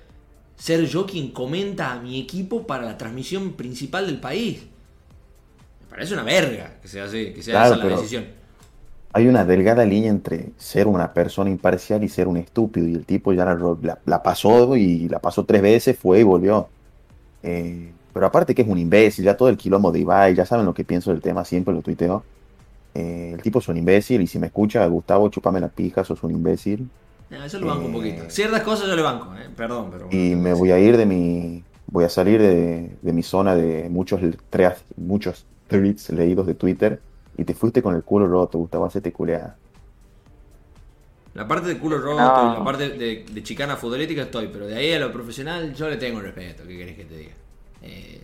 ser 0.55 0.85
yo 0.85 1.05
quien 1.05 1.31
comenta 1.31 1.91
a 1.91 1.99
mi 1.99 2.19
equipo 2.21 2.65
para 2.65 2.85
la 2.85 2.97
transmisión 2.97 3.51
principal 3.53 4.07
del 4.07 4.19
país. 4.21 4.63
Me 5.81 5.87
parece 5.89 6.13
una 6.13 6.23
verga 6.23 6.79
que 6.81 6.87
sea 6.87 7.03
así, 7.03 7.33
que 7.33 7.43
sea 7.43 7.53
Claro, 7.55 7.67
esa 7.67 7.75
la 7.77 7.83
pero- 7.83 7.95
decisión. 7.97 8.40
Hay 9.13 9.27
una 9.27 9.43
delgada 9.45 9.85
línea 9.85 10.09
entre 10.09 10.53
ser 10.57 10.87
una 10.87 11.13
persona 11.13 11.49
imparcial 11.49 12.03
y 12.03 12.09
ser 12.09 12.27
un 12.27 12.37
estúpido. 12.37 12.87
Y 12.87 12.93
el 12.95 13.05
tipo 13.05 13.33
ya 13.33 13.45
la, 13.45 13.55
la- 13.81 13.99
la 14.05 14.23
pasó 14.23 14.75
y 14.77 15.09
la 15.09 15.19
pasó 15.19 15.45
tres 15.45 15.61
veces, 15.61 15.97
fue 15.99 16.21
y 16.21 16.23
volvió. 16.23 16.69
Eh, 17.43 17.91
pero 18.13 18.25
aparte 18.25 18.55
que 18.55 18.61
es 18.63 18.67
un 18.67 18.77
imbécil, 18.77 19.25
ya 19.25 19.37
todo 19.37 19.49
el 19.49 19.57
quilombo 19.57 19.91
de 19.91 19.99
Ibai, 19.99 20.35
ya 20.35 20.45
saben 20.45 20.65
lo 20.65 20.73
que 20.73 20.85
pienso 20.85 21.11
del 21.11 21.21
tema, 21.21 21.43
siempre 21.45 21.73
lo 21.73 21.81
tuiteo. 21.81 22.23
Eh, 22.93 23.31
el 23.35 23.41
tipo 23.41 23.59
es 23.59 23.67
un 23.69 23.77
imbécil 23.77 24.21
y 24.21 24.27
si 24.27 24.39
me 24.39 24.47
escucha, 24.47 24.85
Gustavo, 24.87 25.29
chúpame 25.29 25.59
la 25.59 25.69
pija, 25.69 26.03
sos 26.03 26.23
un 26.23 26.31
imbécil. 26.31 26.89
No, 27.29 27.43
eso 27.43 27.59
lo 27.59 27.67
banco 27.67 27.85
un 27.85 27.91
Eh, 27.91 27.93
poquito. 27.93 28.29
Ciertas 28.29 28.61
cosas 28.61 28.87
yo 28.87 28.95
le 28.95 29.01
banco, 29.01 29.33
eh, 29.35 29.49
perdón, 29.55 29.89
pero. 29.91 30.07
Y 30.11 30.35
me 30.35 30.53
voy 30.53 30.71
a 30.71 30.79
ir 30.79 30.97
de 30.97 31.05
mi, 31.05 31.63
voy 31.87 32.03
a 32.05 32.09
salir 32.09 32.41
de, 32.41 32.97
de 33.01 33.13
mi 33.13 33.23
zona 33.23 33.55
de 33.55 33.89
muchos, 33.89 34.21
muchos 34.97 35.45
tweets 35.67 36.09
leídos 36.09 36.45
de 36.47 36.55
Twitter 36.55 37.01
y 37.37 37.43
te 37.45 37.53
fuiste 37.53 37.81
con 37.81 37.95
el 37.95 38.03
culo 38.03 38.27
roto, 38.27 38.57
Gustavo, 38.59 38.85
hacete 38.85 39.11
culeada. 39.13 39.57
La 41.33 41.47
parte 41.47 41.69
de 41.69 41.77
culo 41.79 41.97
roto 41.97 42.21
No. 42.21 42.53
y 42.53 42.57
la 42.57 42.63
parte 42.63 42.89
de, 42.89 43.25
de 43.31 43.43
chicana 43.43 43.77
futbolística 43.77 44.23
estoy, 44.23 44.47
pero 44.47 44.67
de 44.67 44.75
ahí 44.75 44.91
a 44.93 44.99
lo 44.99 45.11
profesional 45.13 45.73
yo 45.73 45.89
le 45.89 45.97
tengo 45.97 46.19
respeto, 46.19 46.63
¿qué 46.67 46.77
querés 46.77 46.95
que 46.97 47.05
te 47.05 47.17
diga? 47.17 47.31
Eh, 47.81 48.21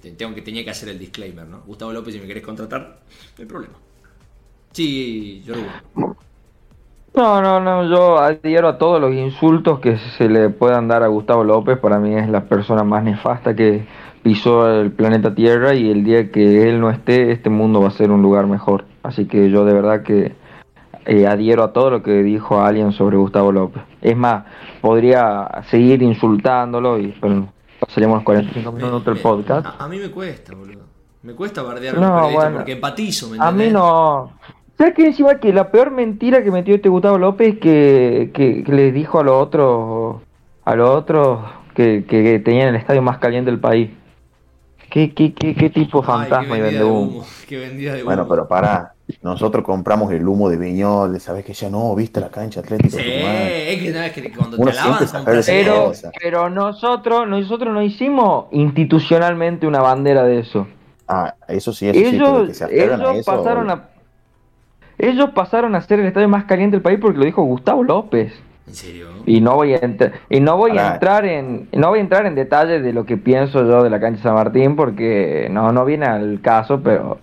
te- 0.00 0.12
tengo 0.12 0.34
que 0.34 0.42
tenía 0.42 0.64
que 0.64 0.70
hacer 0.70 0.88
el 0.88 0.98
disclaimer, 0.98 1.46
¿no? 1.46 1.60
Gustavo 1.66 1.92
López, 1.92 2.14
si 2.14 2.20
me 2.20 2.26
querés 2.26 2.42
contratar, 2.44 2.80
no 3.36 3.42
hay 3.42 3.46
problema. 3.46 3.74
Sí, 4.72 5.42
yo 5.44 5.54
lo 5.56 5.62
No, 7.14 7.42
no, 7.42 7.58
no, 7.60 7.84
yo 7.90 8.18
adhiero 8.18 8.68
a 8.68 8.78
todos 8.78 9.00
los 9.00 9.12
insultos 9.12 9.80
que 9.80 9.98
se 10.16 10.28
le 10.28 10.50
puedan 10.50 10.86
dar 10.86 11.02
a 11.02 11.08
Gustavo 11.08 11.42
López. 11.42 11.78
Para 11.78 11.98
mí 11.98 12.14
es 12.14 12.28
la 12.28 12.44
persona 12.44 12.84
más 12.84 13.02
nefasta 13.02 13.56
que 13.56 13.86
pisó 14.22 14.70
el 14.80 14.92
planeta 14.92 15.34
Tierra 15.34 15.74
y 15.74 15.90
el 15.90 16.04
día 16.04 16.30
que 16.30 16.68
él 16.68 16.80
no 16.80 16.90
esté, 16.90 17.32
este 17.32 17.50
mundo 17.50 17.80
va 17.80 17.88
a 17.88 17.92
ser 17.92 18.10
un 18.10 18.22
lugar 18.22 18.46
mejor. 18.46 18.84
Así 19.02 19.26
que 19.26 19.50
yo 19.50 19.64
de 19.64 19.74
verdad 19.74 20.02
que 20.02 20.34
eh, 21.06 21.26
adhiero 21.26 21.64
a 21.64 21.72
todo 21.72 21.90
lo 21.90 22.02
que 22.02 22.22
dijo 22.22 22.60
alguien 22.60 22.92
sobre 22.92 23.16
Gustavo 23.16 23.50
López. 23.52 23.82
Es 24.02 24.16
más, 24.16 24.44
podría 24.80 25.62
seguir 25.70 26.02
insultándolo, 26.02 26.98
y, 26.98 27.14
pero 27.20 27.48
pasaríamos 27.80 28.16
los 28.16 28.24
45 28.24 28.72
minutos 28.72 29.04
del 29.04 29.16
podcast. 29.18 29.66
A, 29.66 29.84
a 29.84 29.88
mí 29.88 29.98
me 29.98 30.10
cuesta, 30.10 30.54
boludo. 30.54 30.82
Me 31.22 31.32
cuesta 31.34 31.62
bardear 31.62 31.98
No, 31.98 32.30
bueno. 32.30 32.56
porque 32.58 32.72
empatizo, 32.72 33.30
¿me 33.30 33.38
A 33.40 33.50
mí 33.50 33.70
no. 33.70 34.32
¿Sabes 34.76 34.94
qué 34.94 35.06
encima 35.06 35.34
que 35.40 35.52
la 35.52 35.70
peor 35.72 35.90
mentira 35.90 36.44
que 36.44 36.50
metió 36.52 36.74
este 36.74 36.88
Gustavo 36.88 37.18
López 37.18 37.58
que, 37.58 38.30
que, 38.32 38.62
que 38.62 38.72
les 38.72 38.94
dijo 38.94 39.18
a 39.18 39.24
los 39.24 39.34
otros 39.34 40.22
a 40.64 40.76
los 40.76 40.90
otros 40.90 41.40
que, 41.74 42.04
que 42.04 42.38
tenían 42.38 42.68
el 42.68 42.76
estadio 42.76 43.02
más 43.02 43.18
caliente 43.18 43.50
del 43.50 43.58
país? 43.58 43.90
¿Qué, 44.90 45.12
qué, 45.14 45.34
qué, 45.34 45.54
qué 45.54 45.70
tipo 45.70 46.00
Ay, 46.00 46.06
fantasma 46.06 46.54
qué 46.54 46.60
y 46.60 46.62
vende 46.62 46.78
de 46.78 46.84
humo? 46.84 47.00
humo. 47.18 47.26
Qué 47.46 47.58
vendida 47.58 47.94
de 47.94 48.02
Bueno, 48.02 48.22
humo. 48.22 48.30
pero 48.30 48.48
para, 48.48 48.94
nosotros 49.22 49.64
compramos 49.64 50.12
el 50.12 50.26
humo 50.26 50.48
de 50.48 50.56
Viñol, 50.56 51.18
sabes 51.20 51.44
que 51.44 51.52
ya 51.52 51.68
no, 51.70 51.94
viste 51.94 52.20
la 52.20 52.30
cancha 52.30 52.60
atlética. 52.60 52.96
Sí, 52.96 53.02
es 53.02 53.82
que, 53.82 53.90
no, 53.92 54.00
es 54.00 54.12
que 54.12 54.32
cuando 54.32 54.56
Uno 54.56 54.70
te 54.70 54.78
alaban. 54.78 55.24
Pero, 55.46 55.92
pero 56.20 56.50
nosotros, 56.50 57.28
nosotros 57.28 57.72
no 57.72 57.82
hicimos 57.82 58.46
institucionalmente 58.52 59.66
una 59.66 59.80
bandera 59.80 60.24
de 60.24 60.40
eso. 60.40 60.66
Ah, 61.06 61.34
eso 61.48 61.72
sí, 61.72 61.88
eso 61.88 61.98
sí, 61.98 62.18
pero 62.18 62.46
que 62.46 62.52
ellos 62.52 62.62
a 62.62 62.68
ellos 62.70 63.16
eso. 63.16 63.36
pasaron 63.36 63.70
a 63.70 63.88
ellos 64.98 65.30
pasaron 65.30 65.74
a 65.74 65.80
ser 65.80 66.00
el 66.00 66.06
estadio 66.06 66.28
más 66.28 66.44
caliente 66.44 66.76
del 66.76 66.82
país 66.82 66.98
porque 67.00 67.18
lo 67.18 67.24
dijo 67.24 67.42
Gustavo 67.42 67.82
López 67.84 68.32
¿En 68.68 68.74
serio? 68.74 69.06
y 69.26 69.40
no 69.40 69.54
voy 69.54 69.72
a 69.74 69.78
entrar 69.78 70.12
y 70.28 70.40
no 70.40 70.56
voy 70.56 70.72
a 70.72 70.74
Pará. 70.74 70.92
entrar 70.94 71.24
en 71.24 71.68
no 71.72 71.88
voy 71.88 71.98
a 71.98 72.02
entrar 72.02 72.26
en 72.26 72.34
detalles 72.34 72.82
de 72.82 72.92
lo 72.92 73.04
que 73.06 73.16
pienso 73.16 73.64
yo 73.64 73.82
de 73.82 73.90
la 73.90 73.98
cancha 73.98 74.22
San 74.22 74.34
Martín 74.34 74.76
porque 74.76 75.48
no 75.50 75.72
no 75.72 75.84
viene 75.84 76.06
al 76.06 76.40
caso 76.42 76.80
pero 76.82 77.18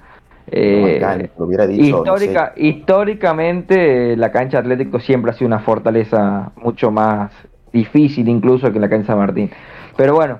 eh, 0.51 0.99
lo 1.37 1.45
no 1.47 1.57
sé. 1.67 1.73
histórica, 1.81 2.53
históricamente 2.55 4.15
la 4.17 4.31
cancha 4.31 4.59
Atlético 4.59 4.99
siempre 4.99 5.31
ha 5.31 5.33
sido 5.33 5.47
una 5.47 5.59
fortaleza 5.59 6.51
mucho 6.57 6.91
más 6.91 7.31
difícil 7.71 8.27
incluso 8.27 8.71
que 8.71 8.79
la 8.79 8.89
cancha 8.89 9.07
San 9.07 9.19
Martín 9.19 9.51
pero 9.95 10.13
bueno 10.15 10.39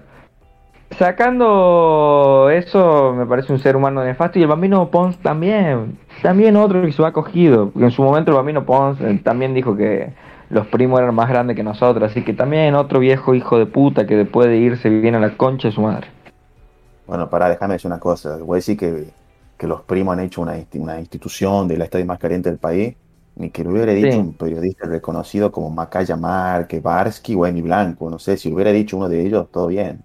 Sacando 0.92 2.50
eso, 2.52 3.14
me 3.18 3.26
parece 3.26 3.52
un 3.52 3.60
ser 3.60 3.76
humano 3.76 4.04
nefasto. 4.04 4.40
Y 4.40 4.44
el 4.44 4.48
Bambino 4.48 4.90
Pons 4.92 5.18
también. 5.18 5.98
También 6.22 6.56
otro 6.56 6.82
que 6.84 6.92
se 6.92 7.02
lo 7.02 7.08
ha 7.08 7.12
cogido. 7.12 7.70
Porque 7.70 7.86
en 7.86 7.92
su 7.92 8.02
momento 8.02 8.32
el 8.32 8.38
Bambino 8.38 8.66
Pons 8.66 9.02
eh, 9.02 9.20
también 9.24 9.54
dijo 9.54 9.76
que 9.76 10.14
los 10.50 10.68
primos 10.68 11.00
eran 11.02 11.16
más 11.16 11.30
grandes 11.30 11.56
que 11.56 11.64
nosotros. 11.64 12.10
Así 12.12 12.24
que 12.24 12.34
también 12.34 12.76
otro 12.76 13.00
viejo 13.00 13.34
hijo 13.36 13.58
de 13.58 13.66
puta 13.66 14.06
que 14.06 14.16
después 14.16 14.48
de 14.48 14.58
irse 14.58 14.90
viene 14.90 15.18
a 15.18 15.22
la 15.22 15.38
concha 15.38 15.68
de 15.70 15.74
su 15.74 15.82
madre. 15.82 16.08
Bueno, 17.06 17.30
para 17.30 17.50
déjame 17.50 17.74
decir 17.76 17.88
una 17.90 18.00
cosa. 18.00 18.38
Voy 18.38 18.56
a 18.56 18.58
decir 18.58 18.78
que, 18.78 19.14
que 19.58 19.68
los 19.68 19.82
primos 19.84 20.14
han 20.14 20.22
hecho 20.24 20.42
una, 20.42 20.58
insti- 20.58 20.80
una 20.80 21.00
institución 21.00 21.68
del 21.68 21.82
estadio 21.82 22.06
más 22.06 22.20
caliente 22.20 22.50
del 22.50 22.60
país. 22.60 22.96
Ni 23.36 23.50
que 23.52 23.64
lo 23.66 23.72
hubiera 23.72 23.92
dicho 23.94 24.12
Sí. 24.12 24.18
un 24.20 24.34
periodista 24.34 24.88
reconocido 24.88 25.52
como 25.52 25.70
Macaya 25.70 26.16
Márquez, 26.16 26.82
Barsky 26.82 27.36
o 27.36 27.46
Emi 27.46 27.62
Blanco. 27.62 28.10
No 28.10 28.18
sé, 28.20 28.38
si 28.38 28.50
lo 28.50 28.56
hubiera 28.56 28.72
dicho 28.72 28.98
uno 28.98 29.10
de 29.10 29.22
ellos, 29.26 29.52
todo 29.52 29.68
bien. 29.68 30.04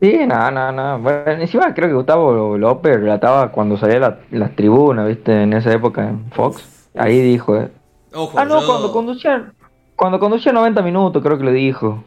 Sí, 0.00 0.26
nada, 0.26 0.50
nada, 0.50 0.72
nada. 0.72 0.96
Bueno, 0.98 1.42
encima 1.42 1.72
creo 1.72 1.88
que 1.88 1.94
Gustavo 1.94 2.58
López 2.58 2.96
relataba 3.00 3.50
cuando 3.50 3.76
salía 3.78 3.98
la, 3.98 4.18
las 4.30 4.54
tribunas, 4.54 5.08
¿viste? 5.08 5.42
En 5.42 5.52
esa 5.54 5.72
época 5.72 6.06
en 6.08 6.30
Fox. 6.32 6.90
Ahí 6.94 7.20
dijo, 7.20 7.56
eh. 7.56 7.70
Ojo, 8.12 8.38
Ah, 8.38 8.44
no, 8.44 8.60
yo 8.60 8.66
cuando 8.66 8.92
conducía, 8.92 9.52
cuando 9.94 10.18
conducía 10.18 10.52
90 10.52 10.82
minutos 10.82 11.22
creo 11.22 11.38
que 11.38 11.44
lo 11.44 11.52
dijo. 11.52 12.04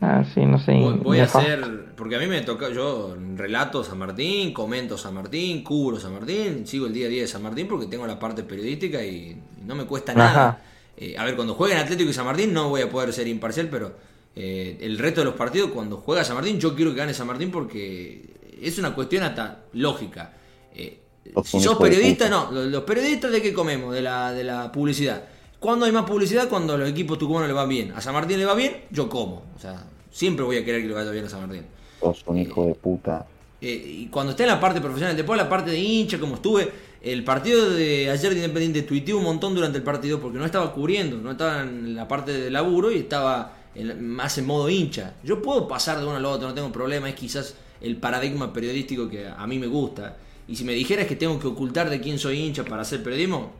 Ah, 0.00 0.24
sí, 0.32 0.46
no 0.46 0.58
sé. 0.58 0.72
voy, 0.72 0.98
voy 0.98 1.18
a 1.20 1.24
hacer, 1.24 1.92
porque 1.94 2.16
a 2.16 2.18
mí 2.18 2.26
me 2.26 2.40
toca, 2.40 2.70
yo 2.70 3.14
relato 3.36 3.84
San 3.84 3.98
Martín, 3.98 4.54
comento 4.54 4.96
San 4.96 5.12
Martín, 5.14 5.62
cubro 5.62 6.00
San 6.00 6.14
Martín, 6.14 6.66
sigo 6.66 6.86
el 6.86 6.94
día 6.94 7.06
a 7.06 7.10
día 7.10 7.22
de 7.22 7.28
San 7.28 7.42
Martín 7.42 7.68
porque 7.68 7.86
tengo 7.86 8.06
la 8.06 8.18
parte 8.18 8.42
periodística 8.42 9.04
y 9.04 9.36
no 9.66 9.74
me 9.74 9.84
cuesta 9.84 10.14
nada. 10.14 10.30
Ajá. 10.30 10.58
Eh, 10.96 11.16
a 11.18 11.24
ver, 11.24 11.36
cuando 11.36 11.54
jueguen 11.54 11.78
Atlético 11.78 12.10
y 12.10 12.12
San 12.14 12.26
Martín 12.26 12.52
no 12.52 12.68
voy 12.70 12.82
a 12.82 12.90
poder 12.90 13.12
ser 13.12 13.26
imparcial, 13.28 13.68
pero 13.70 13.92
eh, 14.36 14.78
el 14.80 14.98
resto 14.98 15.20
de 15.22 15.26
los 15.26 15.34
partidos, 15.34 15.70
cuando 15.70 15.98
juega 15.98 16.24
San 16.24 16.36
Martín, 16.36 16.58
yo 16.58 16.74
quiero 16.74 16.92
que 16.92 16.98
gane 16.98 17.12
San 17.14 17.26
Martín 17.26 17.50
porque 17.50 18.22
es 18.60 18.78
una 18.78 18.94
cuestión 18.94 19.22
hasta 19.22 19.64
lógica. 19.74 20.32
Eh, 20.74 20.98
si 21.44 21.60
sos 21.60 21.78
periodista, 21.78 22.28
no, 22.28 22.50
los, 22.50 22.66
los 22.66 22.82
periodistas 22.84 23.30
de 23.32 23.42
qué 23.42 23.52
comemos, 23.52 23.94
de 23.94 24.02
la, 24.02 24.32
de 24.32 24.44
la 24.44 24.72
publicidad. 24.72 25.24
¿Cuándo 25.60 25.84
hay 25.86 25.92
más 25.92 26.04
publicidad? 26.04 26.48
Cuando 26.48 26.74
a 26.74 26.78
los 26.78 26.88
equipos 26.88 27.18
tucumanos 27.18 27.46
le 27.48 27.54
va 27.54 27.66
bien. 27.66 27.92
A 27.92 28.00
San 28.00 28.14
Martín 28.14 28.38
le 28.38 28.46
va 28.46 28.54
bien, 28.54 28.84
yo 28.90 29.08
como. 29.08 29.42
O 29.56 29.58
sea, 29.60 29.84
siempre 30.10 30.44
voy 30.44 30.56
a 30.56 30.64
querer 30.64 30.80
que 30.82 30.88
le 30.88 30.94
vaya 30.94 31.10
bien 31.10 31.26
a 31.26 31.28
San 31.28 31.40
Martín. 31.46 31.64
Sos 32.00 32.22
un 32.26 32.38
hijo 32.38 32.64
de 32.66 32.74
puta. 32.74 33.26
Eh, 33.60 33.96
y 34.00 34.06
cuando 34.06 34.30
esté 34.30 34.44
en 34.44 34.48
la 34.48 34.58
parte 34.58 34.80
profesional, 34.80 35.14
después 35.14 35.36
la 35.36 35.48
parte 35.48 35.70
de 35.70 35.78
hincha, 35.78 36.18
como 36.18 36.36
estuve, 36.36 36.70
el 37.02 37.22
partido 37.24 37.68
de 37.70 38.08
ayer 38.10 38.30
de 38.30 38.36
Independiente 38.40 38.82
tuiteé 38.82 39.12
un 39.14 39.22
montón 39.22 39.54
durante 39.54 39.76
el 39.76 39.84
partido 39.84 40.18
porque 40.18 40.38
no 40.38 40.46
estaba 40.46 40.72
cubriendo, 40.72 41.18
no 41.18 41.32
estaba 41.32 41.60
en 41.62 41.94
la 41.94 42.08
parte 42.08 42.32
de 42.32 42.50
laburo 42.50 42.90
y 42.90 42.96
estaba 42.98 43.52
en- 43.74 44.08
más 44.08 44.38
en 44.38 44.46
modo 44.46 44.70
hincha. 44.70 45.12
Yo 45.22 45.42
puedo 45.42 45.68
pasar 45.68 45.98
de 45.98 46.06
uno 46.06 46.16
al 46.16 46.24
otro, 46.24 46.48
no 46.48 46.54
tengo 46.54 46.72
problema, 46.72 47.10
es 47.10 47.14
quizás 47.14 47.54
el 47.82 47.98
paradigma 47.98 48.50
periodístico 48.50 49.10
que 49.10 49.28
a 49.28 49.46
mí 49.46 49.58
me 49.58 49.66
gusta. 49.66 50.16
Y 50.48 50.56
si 50.56 50.64
me 50.64 50.72
dijeras 50.72 51.06
que 51.06 51.16
tengo 51.16 51.38
que 51.38 51.46
ocultar 51.48 51.90
de 51.90 52.00
quién 52.00 52.18
soy 52.18 52.38
hincha 52.40 52.64
para 52.64 52.80
hacer 52.80 53.02
periodismo, 53.02 53.52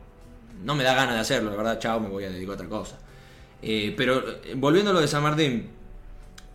no 0.63 0.75
me 0.75 0.83
da 0.83 0.93
ganas 0.93 1.15
de 1.15 1.21
hacerlo, 1.21 1.51
la 1.51 1.57
verdad, 1.57 1.79
chao, 1.79 1.99
me 1.99 2.09
voy 2.09 2.23
a 2.23 2.29
dedicar 2.29 2.51
a 2.51 2.55
otra 2.55 2.67
cosa. 2.67 2.99
Eh, 3.61 3.93
pero 3.95 4.23
eh, 4.43 4.53
volviendo 4.55 4.91
a 4.91 4.93
lo 4.93 5.01
de 5.01 5.07
San 5.07 5.23
Martín, 5.23 5.67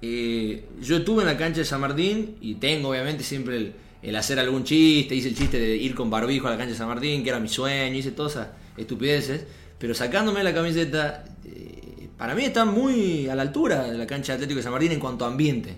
eh, 0.02 0.64
yo 0.80 0.96
estuve 0.98 1.22
en 1.22 1.28
la 1.28 1.36
cancha 1.36 1.58
de 1.58 1.64
San 1.64 1.80
Martín 1.80 2.36
y 2.40 2.56
tengo 2.56 2.90
obviamente 2.90 3.24
siempre 3.24 3.56
el, 3.56 3.74
el 4.02 4.16
hacer 4.16 4.38
algún 4.38 4.64
chiste, 4.64 5.14
hice 5.14 5.28
el 5.28 5.36
chiste 5.36 5.58
de 5.58 5.76
ir 5.76 5.94
con 5.94 6.10
barbijo 6.10 6.46
a 6.46 6.50
la 6.50 6.56
cancha 6.56 6.72
de 6.72 6.78
San 6.78 6.88
Martín, 6.88 7.22
que 7.22 7.30
era 7.30 7.40
mi 7.40 7.48
sueño, 7.48 7.96
hice 7.96 8.12
todas 8.12 8.32
esas 8.32 8.48
estupideces, 8.76 9.44
pero 9.78 9.94
sacándome 9.94 10.44
la 10.44 10.54
camiseta, 10.54 11.24
eh, 11.44 12.08
para 12.16 12.34
mí 12.34 12.44
está 12.44 12.64
muy 12.64 13.28
a 13.28 13.34
la 13.34 13.42
altura 13.42 13.90
de 13.90 13.98
la 13.98 14.06
cancha 14.06 14.32
de 14.32 14.34
Atlético 14.36 14.58
de 14.58 14.62
San 14.62 14.72
Martín 14.72 14.92
en 14.92 15.00
cuanto 15.00 15.24
a 15.24 15.28
ambiente, 15.28 15.76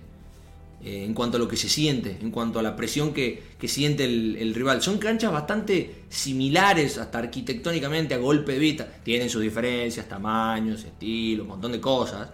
eh, 0.85 1.05
en 1.05 1.13
cuanto 1.13 1.37
a 1.37 1.41
lo 1.41 1.49
que 1.49 1.57
se 1.57 1.69
siente, 1.69 2.19
en 2.21 2.31
cuanto 2.31 2.61
a 2.61 2.63
la 2.63 2.77
presión 2.77 3.13
que, 3.13 3.43
que 3.59 3.67
siente 3.67 4.05
el, 4.05 4.55
rival. 4.55 4.81
Son 4.81 4.99
canchas 4.99 5.33
bastante 5.33 6.05
similares, 6.09 6.99
hasta 6.99 7.19
arquitectónicamente, 7.19 8.15
a 8.15 8.19
golpe 8.19 8.53
de 8.53 8.59
vista. 8.59 8.87
Tienen 9.03 9.29
sus 9.29 9.43
diferencias, 9.43 10.09
tamaños, 10.09 10.85
estilos, 10.85 11.43
un 11.43 11.49
montón 11.49 11.73
de 11.73 11.81
cosas, 11.81 12.29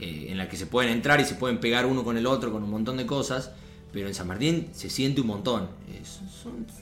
eh, 0.00 0.26
en 0.30 0.38
las 0.38 0.48
que 0.48 0.56
se 0.56 0.66
pueden 0.66 0.92
entrar 0.92 1.20
y 1.20 1.24
se 1.24 1.36
pueden 1.36 1.58
pegar 1.58 1.86
uno 1.86 2.02
con 2.02 2.16
el 2.16 2.26
otro 2.26 2.50
con 2.50 2.64
un 2.64 2.70
montón 2.70 2.96
de 2.96 3.06
cosas. 3.06 3.52
Pero 3.92 4.08
en 4.08 4.14
San 4.14 4.26
Martín 4.26 4.68
se 4.72 4.90
siente 4.90 5.20
un 5.20 5.28
montón. 5.28 5.68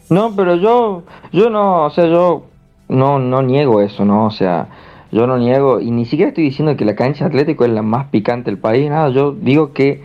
No, 0.08 0.34
pero 0.34 0.56
yo, 0.56 1.02
yo 1.30 1.50
no, 1.50 1.84
o 1.84 1.90
sea, 1.90 2.06
yo 2.06 2.46
no, 2.88 3.18
no 3.18 3.42
niego 3.42 3.82
eso, 3.82 4.06
¿no? 4.06 4.26
O 4.26 4.30
sea, 4.30 4.68
yo 5.12 5.26
no 5.26 5.36
niego, 5.36 5.78
y 5.78 5.90
ni 5.90 6.06
siquiera 6.06 6.30
estoy 6.30 6.44
diciendo 6.44 6.74
que 6.74 6.86
la 6.86 6.94
cancha 6.94 7.26
Atlético 7.26 7.66
es 7.66 7.70
la 7.70 7.82
más 7.82 8.06
picante 8.06 8.50
del 8.50 8.58
país, 8.58 8.88
nada, 8.88 9.10
yo 9.10 9.32
digo 9.32 9.74
que, 9.74 10.02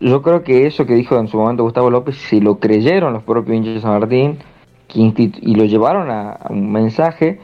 yo 0.00 0.22
creo 0.22 0.42
que 0.42 0.66
eso 0.66 0.86
que 0.86 0.94
dijo 0.94 1.18
en 1.18 1.28
su 1.28 1.36
momento 1.36 1.62
Gustavo 1.62 1.90
López, 1.90 2.16
si 2.16 2.40
lo 2.40 2.58
creyeron 2.58 3.12
los 3.12 3.22
propios 3.22 3.56
hinchas 3.56 3.74
de 3.74 3.80
San 3.80 3.98
Martín, 3.98 4.38
que 4.88 5.00
y 5.00 5.54
lo 5.54 5.64
llevaron 5.64 6.10
a, 6.10 6.32
a 6.32 6.52
un 6.52 6.70
mensaje, 6.70 7.40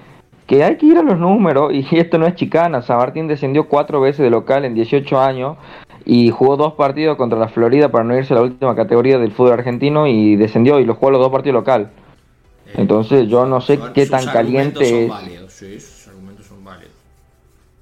que 0.47 0.65
hay 0.65 0.77
que 0.77 0.87
ir 0.87 0.99
a 0.99 1.03
los 1.03 1.19
números, 1.19 1.73
y 1.75 1.87
esto 1.97 2.19
no 2.19 2.27
es 2.27 2.35
chicana, 2.35 2.83
San 2.83 2.99
Martín 2.99 3.29
descendió 3.29 3.69
cuatro 3.69 4.01
veces 4.01 4.21
de 4.21 4.31
local 4.31 4.65
en 4.65 4.75
18 4.75 5.21
años, 5.21 5.57
y 6.05 6.31
jugó 6.31 6.57
dos 6.57 6.75
partidos 6.75 7.17
contra 7.17 7.39
la 7.39 7.49
Florida 7.49 7.91
para 7.91 8.05
no 8.05 8.17
irse 8.17 8.33
a 8.35 8.37
la 8.37 8.43
última 8.43 8.75
categoría 8.75 9.19
del 9.19 9.33
fútbol 9.33 9.53
argentino 9.53 10.07
y 10.07 10.37
descendió 10.37 10.81
y 10.81 10.85
lo 10.85 10.95
jugó 10.95 11.11
los 11.13 11.21
dos 11.21 11.31
partidos 11.31 11.55
local. 11.55 11.91
Entonces 12.75 13.29
yo 13.29 13.47
no 13.47 13.61
sé 13.61 13.79
qué 13.95 14.07
sus 14.07 14.11
tan 14.11 14.29
argumentos 14.29 14.83
caliente 14.83 14.87
son 14.87 14.99
es. 14.99 15.09
válidos, 15.09 15.53
sí, 15.53 15.81
sus 15.81 16.09
argumentos 16.09 16.47
son 16.47 16.65
válidos. 16.65 16.93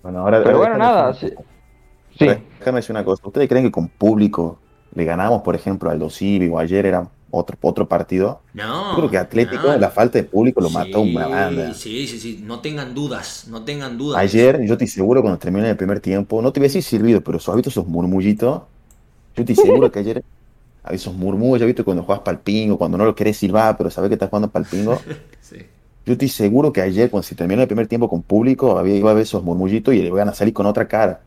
Bueno, 0.03 0.21
ahora, 0.21 0.43
Pero 0.43 0.57
ahora 0.57 0.71
bueno, 0.71 0.85
nada, 0.85 1.09
decir 1.09 1.37
sí. 2.19 2.27
Déjame 2.59 2.79
decir 2.79 2.93
una 2.93 3.05
cosa. 3.05 3.23
¿Ustedes 3.27 3.49
creen 3.49 3.65
que 3.65 3.73
con 3.73 3.89
público 3.89 4.59
le 4.95 5.05
ganamos, 5.05 5.43
por 5.43 5.55
ejemplo, 5.55 5.91
al 5.91 5.99
Dosivi 5.99 6.49
o 6.49 6.59
ayer 6.59 6.87
era 6.87 7.09
otro, 7.31 7.57
otro 7.61 7.89
partido? 7.89 8.43
No. 8.53 8.91
Yo 8.93 8.97
creo 8.97 9.11
que 9.11 9.19
Atlético, 9.19 9.69
no. 9.69 9.77
la 9.77 9.91
falta 9.91 10.19
de 10.19 10.25
público 10.25 10.61
lo 10.61 10.71
mató 10.71 11.03
Sí, 11.05 11.15
una 11.15 11.27
banda. 11.29 11.75
Sí, 11.75 12.07
sí, 12.07 12.19
sí. 12.19 12.41
No 12.43 12.61
tengan 12.61 12.95
dudas. 12.95 13.47
No 13.49 13.65
tengan 13.65 13.97
dudas. 13.99 14.19
Ayer, 14.21 14.61
yo 14.65 14.75
estoy 14.75 14.89
seguro 14.89 15.23
cuando 15.23 15.39
terminé 15.39 15.71
el 15.71 15.77
primer 15.77 16.01
tiempo, 16.01 16.43
no 16.43 16.53
te 16.53 16.61
voy 16.61 16.67
a 16.67 16.69
decir 16.69 16.83
silbido, 16.83 17.21
pero 17.23 17.39
¿has 17.39 17.55
visto 17.55 17.71
esos 17.71 17.87
murmullitos? 17.87 18.63
Yo 19.37 19.43
estoy 19.43 19.55
seguro 19.55 19.91
que 19.93 20.01
ayer 20.01 20.25
había 20.83 20.97
esos 20.97 21.15
murmullos, 21.15 21.63
¿has 21.63 21.67
visto 21.67 21.85
cuando 21.85 22.03
juegas 22.03 22.23
pal 22.25 22.41
pingo, 22.41 22.79
cuando 22.79 22.99
no 22.99 23.05
lo 23.05 23.15
querés 23.15 23.37
silbar, 23.37 23.77
pero 23.77 23.91
sabes 23.91 24.09
que 24.09 24.15
estás 24.15 24.31
jugando 24.31 24.51
pingo? 24.71 25.01
Sí. 25.41 25.59
Yo 26.05 26.13
estoy 26.13 26.29
seguro 26.29 26.73
que 26.73 26.81
ayer, 26.81 27.11
cuando 27.11 27.23
se 27.23 27.35
terminó 27.35 27.63
el 27.63 27.69
primer 27.69 27.87
tiempo 27.87 28.09
con 28.09 28.23
público, 28.23 28.79
había, 28.79 28.97
iba 28.97 29.11
a 29.11 29.13
haber 29.13 29.23
esos 29.23 29.43
murmullitos 29.43 29.95
y 29.95 30.03
le 30.03 30.11
van 30.11 30.29
a 30.29 30.35
salir 30.35 30.55
con 30.55 30.67
otra 30.67 30.89
cara. 30.89 31.21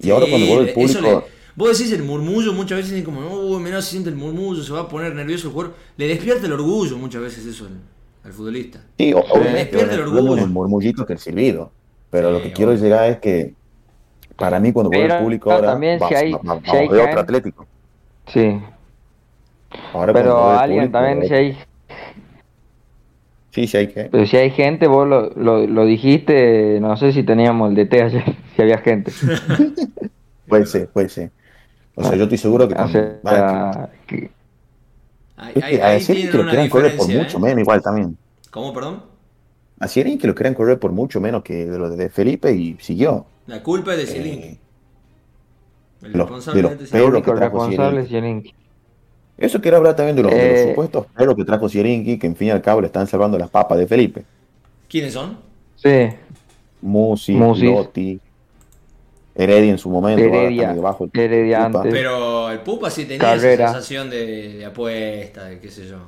Y 0.00 0.10
ahora 0.10 0.26
cuando 0.28 0.46
vuelve 0.46 0.62
el 0.72 0.78
eso 0.84 0.98
público, 1.00 1.24
le- 1.26 1.32
vos 1.56 1.78
decís 1.78 1.92
el 1.92 2.02
murmullo, 2.02 2.52
muchas 2.52 2.78
veces 2.78 2.92
dicen 2.92 3.04
como, 3.04 3.20
no, 3.20 3.58
mirá, 3.60 3.80
se 3.80 3.90
siente 3.92 4.10
el 4.10 4.16
murmullo, 4.16 4.62
se 4.62 4.72
va 4.72 4.80
a 4.80 4.88
poner 4.88 5.14
nervioso 5.14 5.48
el 5.48 5.52
jugador. 5.52 5.74
Le 5.96 6.08
despierta 6.08 6.46
el 6.46 6.52
orgullo 6.52 6.98
muchas 6.98 7.22
veces 7.22 7.46
eso 7.46 7.66
al, 7.66 7.78
al 8.24 8.32
futbolista. 8.32 8.80
sí, 8.98 9.12
o- 9.12 9.18
obviamente, 9.20 9.76
despierta 9.76 9.94
el 9.94 10.00
orgullo. 10.02 10.42
el 10.44 10.50
murmullito 10.50 11.06
que 11.06 11.12
el 11.14 11.18
silbido. 11.18 11.70
Pero 12.10 12.30
lo 12.30 12.42
que 12.42 12.52
quiero 12.52 12.72
obvio. 12.72 12.82
llegar 12.82 13.10
es 13.10 13.18
que, 13.18 13.54
para 14.36 14.60
mí, 14.60 14.72
cuando 14.72 14.90
vuelve 14.90 15.14
el 15.14 15.22
público 15.22 15.50
ahora, 15.52 15.72
también 15.72 15.98
si 16.08 16.14
hay- 16.14 16.32
va- 16.32 16.38
va- 16.38 16.60
si 16.64 16.70
hay 16.76 16.86
vamos 16.86 16.92
a 16.92 16.96
ver 17.02 17.08
otro 17.08 17.20
Atlético. 17.20 17.66
Sí. 18.32 18.60
Ahora 19.92 20.12
Pero 20.12 20.50
alguien 20.50 20.90
público, 20.90 20.98
también, 20.98 21.28
si 21.28 21.34
hay, 21.34 21.58
Sí, 23.54 23.68
sí 23.68 23.76
hay 23.76 23.86
que. 23.86 24.04
pero 24.06 24.26
si 24.26 24.36
hay 24.36 24.50
gente, 24.50 24.88
vos 24.88 25.06
lo, 25.06 25.30
lo, 25.30 25.64
lo 25.64 25.84
dijiste, 25.86 26.78
no 26.80 26.96
sé 26.96 27.12
si 27.12 27.22
teníamos 27.22 27.70
el 27.70 27.76
DT 27.76 28.02
ayer, 28.02 28.24
si 28.56 28.62
había 28.62 28.78
gente. 28.78 29.12
Puede 30.48 30.66
ser, 30.66 30.88
puede 30.88 31.08
ser. 31.08 31.30
O 31.94 32.04
sea, 32.04 32.16
yo 32.16 32.24
estoy 32.24 32.36
seguro 32.38 32.68
que 32.68 32.74
O 32.74 32.88
sea, 32.88 33.88
Ahí, 35.36 35.54
ahí- 35.62 35.76
que 35.76 35.82
a 35.82 35.90
decir 35.90 36.30
que 36.30 36.36
lo 36.36 36.48
quieran 36.48 36.68
correr 36.68 36.96
por 36.96 37.08
mucho 37.08 37.38
¿eh? 37.38 37.40
menos 37.40 37.60
igual 37.60 37.82
también. 37.82 38.16
¿Cómo, 38.50 38.72
perdón? 38.74 39.02
a 39.80 39.88
que 39.88 40.26
lo 40.26 40.34
querían 40.34 40.54
correr 40.54 40.78
por 40.78 40.92
mucho 40.92 41.20
menos 41.20 41.42
que 41.42 41.66
de 41.66 41.78
lo 41.78 41.90
de 41.90 42.08
Felipe 42.08 42.52
y 42.52 42.76
siguió. 42.80 43.26
La 43.46 43.62
culpa 43.62 43.92
es 43.92 43.98
de 43.98 44.06
Zielinski. 44.06 44.48
Eh, 44.48 44.58
el 46.02 46.12
responsable 46.12 46.62
de 46.62 46.68
los 46.68 46.90
peores 46.90 47.14
único 47.14 47.32
que 47.32 47.38
trajo. 47.38 48.63
Eso 49.36 49.60
quiero 49.60 49.76
hablar 49.78 49.96
también 49.96 50.16
de 50.16 50.22
los, 50.22 50.38
de 50.40 50.46
los 50.48 50.60
Eh, 50.60 50.62
supuestos 50.62 51.06
pelos 51.14 51.34
que 51.36 51.44
trajo 51.44 51.68
Zielinski, 51.68 52.18
que 52.18 52.26
en 52.26 52.36
fin 52.36 52.48
y 52.48 52.50
al 52.52 52.62
cabo 52.62 52.80
le 52.80 52.86
están 52.88 53.06
salvando 53.06 53.38
las 53.38 53.50
papas 53.50 53.78
de 53.78 53.86
Felipe. 53.86 54.26
¿Quiénes 54.88 55.12
son? 55.14 55.38
Sí, 55.76 56.08
Musi. 56.80 57.50
Lotti, 57.54 58.20
Heredia 59.34 59.70
en 59.72 59.78
su 59.78 59.90
momento, 59.90 60.22
Heredia, 60.22 60.68
medio 60.68 60.82
bajo. 60.82 61.08
Heredia 61.12 61.66
Pupa. 61.66 61.66
antes. 61.66 61.92
Pero 61.92 62.50
el 62.50 62.60
Pupa 62.62 62.90
sí 62.90 63.04
tenía 63.06 63.18
Carrera. 63.18 63.64
esa 63.64 63.74
sensación 63.74 64.10
de, 64.10 64.54
de 64.58 64.64
apuesta, 64.64 65.44
de 65.46 65.60
qué 65.60 65.70
sé 65.70 65.86
yo. 65.88 65.98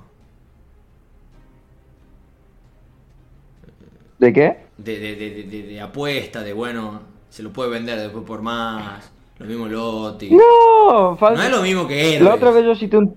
¿De 4.18 4.32
qué? 4.32 4.56
De, 4.78 4.98
de, 4.98 5.16
de, 5.16 5.42
de- 5.44 5.62
de 5.62 5.80
apuesta, 5.80 6.42
de 6.42 6.52
bueno, 6.52 7.02
se 7.30 7.42
lo 7.42 7.52
puede 7.52 7.70
vender 7.70 7.98
después 7.98 8.24
por 8.24 8.42
más. 8.42 9.10
Lo 9.38 9.46
mismo 9.46 9.66
Lotti. 9.66 10.30
No, 10.30 11.10
No 11.10 11.16
falta. 11.16 11.44
es 11.46 11.50
lo 11.50 11.62
mismo 11.62 11.86
que 11.86 12.16
él. 12.16 12.24
La 12.24 12.34
otra 12.34 12.50
vez 12.50 12.64
yo 12.64 12.74
cité 12.74 12.96
un. 12.96 13.14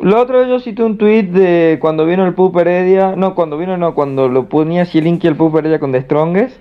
La 0.00 0.20
otra 0.20 0.38
vez 0.38 0.48
yo 0.48 0.58
cité 0.60 0.82
un 0.82 0.96
tweet 0.96 1.24
de 1.24 1.78
cuando 1.80 2.06
vino 2.06 2.24
el 2.26 2.34
Pup 2.34 2.56
Heredia. 2.56 3.14
No, 3.16 3.34
cuando 3.34 3.58
vino, 3.58 3.76
no, 3.76 3.94
cuando 3.94 4.28
lo 4.28 4.48
ponía 4.48 4.86
Zielinski 4.86 5.26
el 5.28 5.36
Pup 5.36 5.54
Heredia 5.56 5.78
con 5.78 5.92
The 5.92 6.02
Strongest. 6.02 6.56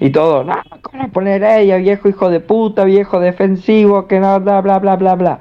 Y 0.00 0.10
todo, 0.10 0.44
no, 0.44 0.54
¿cómo 0.82 1.08
poner 1.10 1.44
ella, 1.44 1.76
viejo 1.76 2.08
hijo 2.08 2.30
de 2.30 2.40
puta, 2.40 2.84
viejo 2.84 3.20
defensivo, 3.20 4.06
que 4.06 4.18
no, 4.18 4.40
bla, 4.40 4.62
bla, 4.62 4.78
bla, 4.78 4.96
bla, 4.96 5.14
bla. 5.14 5.40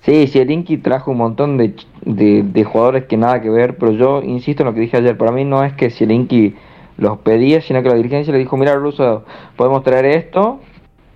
Sí, 0.00 0.26
Zielinski 0.28 0.78
trajo 0.78 1.10
un 1.10 1.18
montón 1.18 1.58
de, 1.58 1.74
de, 2.06 2.42
de 2.42 2.64
jugadores 2.64 3.04
que 3.04 3.18
nada 3.18 3.42
que 3.42 3.50
ver, 3.50 3.76
pero 3.76 3.92
yo 3.92 4.22
insisto 4.22 4.62
en 4.62 4.68
lo 4.68 4.74
que 4.74 4.80
dije 4.80 4.96
ayer. 4.96 5.16
Para 5.18 5.30
mí 5.30 5.44
no 5.44 5.62
es 5.62 5.74
que 5.74 5.90
Zielinski 5.90 6.54
los 6.96 7.18
pedía, 7.18 7.60
sino 7.60 7.82
que 7.82 7.90
la 7.90 7.94
dirigencia 7.94 8.32
le 8.32 8.38
dijo, 8.38 8.56
mira, 8.56 8.74
Russo, 8.76 9.24
podemos 9.56 9.82
traer 9.84 10.06
esto. 10.06 10.58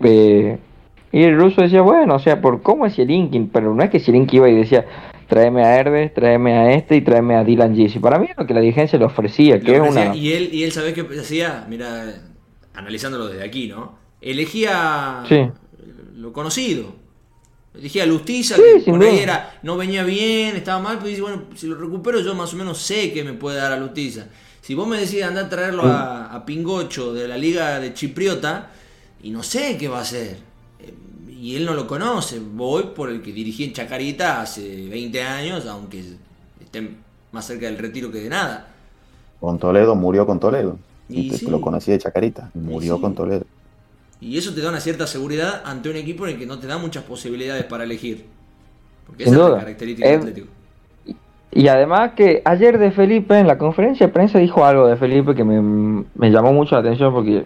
eh, 0.01 0.59
y 1.17 1.23
el 1.23 1.35
ruso 1.35 1.63
decía, 1.63 1.81
bueno, 1.81 2.17
o 2.17 2.19
sea, 2.19 2.43
por 2.43 2.61
cómo 2.61 2.85
es 2.85 2.95
Zielinski, 2.95 3.49
pero 3.51 3.75
no 3.75 3.83
es 3.83 3.89
que 3.89 4.01
Zielinski 4.01 4.37
iba 4.37 4.51
y 4.51 4.55
decía, 4.55 4.85
tráeme 5.29 5.65
a 5.65 5.79
Herbes, 5.79 6.13
tráeme 6.13 6.53
a 6.53 6.73
este 6.75 6.95
y 6.97 7.01
tráeme 7.01 7.37
a 7.37 7.43
Dylan 7.43 7.75
Gizzi. 7.75 8.01
Para 8.01 8.19
mí 8.19 8.27
es 8.31 8.37
lo 8.37 8.47
que 8.47 8.53
la 8.53 8.61
dirigencia 8.61 8.99
le 8.99 9.07
ofrecía, 9.07 9.59
que 9.59 9.77
es 9.77 9.81
una... 9.81 10.15
Y 10.15 10.35
él, 10.35 10.51
y 10.53 10.65
él 10.65 10.73
¿sabés 10.73 10.93
qué 10.93 11.07
hacía? 11.19 11.65
Mira, 11.71 12.21
analizándolo 12.75 13.29
desde 13.29 13.45
aquí, 13.45 13.67
¿no? 13.67 13.99
Elegía 14.21 15.23
Sí. 15.27 15.49
lo 16.17 16.35
conocido. 16.35 16.95
Elegía 17.75 18.03
a 18.03 18.07
Lustiza, 18.07 18.57
Sí, 18.57 18.85
que 18.85 18.91
por 18.91 19.03
ahí 19.03 19.21
era, 19.21 19.59
no 19.63 19.79
venía 19.79 20.05
bien, 20.05 20.55
estaba 20.55 20.81
mal, 20.81 20.99
pues 20.99 21.13
dice, 21.13 21.23
bueno, 21.23 21.45
si 21.55 21.67
lo 21.67 21.77
recupero 21.77 22.21
yo 22.21 22.35
más 22.35 22.53
o 22.53 22.59
menos 22.59 22.77
sé 22.77 23.11
que 23.15 23.25
me 23.25 23.33
puede 23.33 23.57
dar 23.57 23.73
a 23.73 23.79
Lustiza. 23.79 24.27
Si 24.61 24.75
vos 24.75 24.87
me 24.87 24.99
decís 24.99 25.23
andar 25.23 25.47
a 25.47 25.49
traerlo 25.49 25.85
a, 25.85 26.27
a 26.27 26.45
Pingocho 26.45 27.15
de 27.15 27.27
la 27.27 27.39
liga 27.39 27.81
de 27.81 27.95
Chipriota, 27.95 28.71
y 29.23 29.31
no 29.31 29.43
sé 29.43 29.79
qué 29.79 29.89
va 29.89 30.01
a 30.01 30.03
hacer. 30.03 30.37
Y 31.39 31.57
él 31.57 31.67
no 31.67 31.75
lo 31.75 31.87
conoce. 31.87 32.41
Voy 32.41 32.85
por 32.95 33.11
el 33.11 33.21
que 33.23 33.33
dirigí 33.33 33.65
en 33.65 33.73
Chacarita 33.73 34.41
hace 34.41 34.89
20 34.89 35.23
años, 35.23 35.67
aunque 35.67 36.03
esté 36.61 36.91
más 37.33 37.47
cerca 37.47 37.67
del 37.67 37.79
retiro 37.79 38.11
que 38.11 38.21
de 38.21 38.29
nada. 38.31 38.69
Con 39.41 39.59
Toledo, 39.59 39.95
murió 39.95 40.27
con 40.27 40.41
Toledo. 40.41 40.79
Y 41.09 41.27
Y, 41.27 41.31
te- 41.31 41.39
sí. 41.39 41.47
lo 41.47 41.61
conocí 41.61 41.91
de 41.91 41.99
Chacarita, 41.99 42.51
murió 42.55 42.97
sí. 42.97 43.01
con 43.03 43.15
Toledo. 43.15 43.45
Y 44.21 44.39
eso 44.39 44.55
te 44.55 44.61
da 44.63 44.71
una 44.71 44.81
cierta 44.81 45.07
seguridad 45.07 45.63
ante 45.65 45.91
un 45.91 45.97
equipo 45.97 46.27
en 46.27 46.33
el 46.35 46.39
que 46.39 46.47
no 46.47 46.59
te 46.59 46.67
da 46.67 46.79
muchas 46.79 47.05
posibilidades 47.05 47.65
para 47.65 47.85
elegir. 47.85 48.25
Porque 49.07 49.25
Sin 49.25 49.35
esa 49.35 49.43
es 49.43 49.43
la 49.43 49.49
duda. 49.51 49.61
característica 49.61 50.09
del 50.09 50.17
Eh, 50.17 50.21
Atlético. 50.21 50.47
Y 51.53 51.69
además 51.69 52.13
que 52.17 52.43
ayer 52.45 52.79
de 52.79 52.91
Felipe, 52.91 53.39
en 53.39 53.47
la 53.47 53.57
conferencia 53.57 54.07
de 54.07 54.13
prensa 54.13 54.39
dijo 54.39 54.65
algo 54.65 54.87
de 54.89 54.97
Felipe 54.97 55.35
que 55.35 55.45
me, 55.45 56.05
me 56.15 56.31
llamó 56.31 56.53
mucho 56.53 56.75
la 56.75 56.81
atención 56.81 57.13
porque 57.15 57.45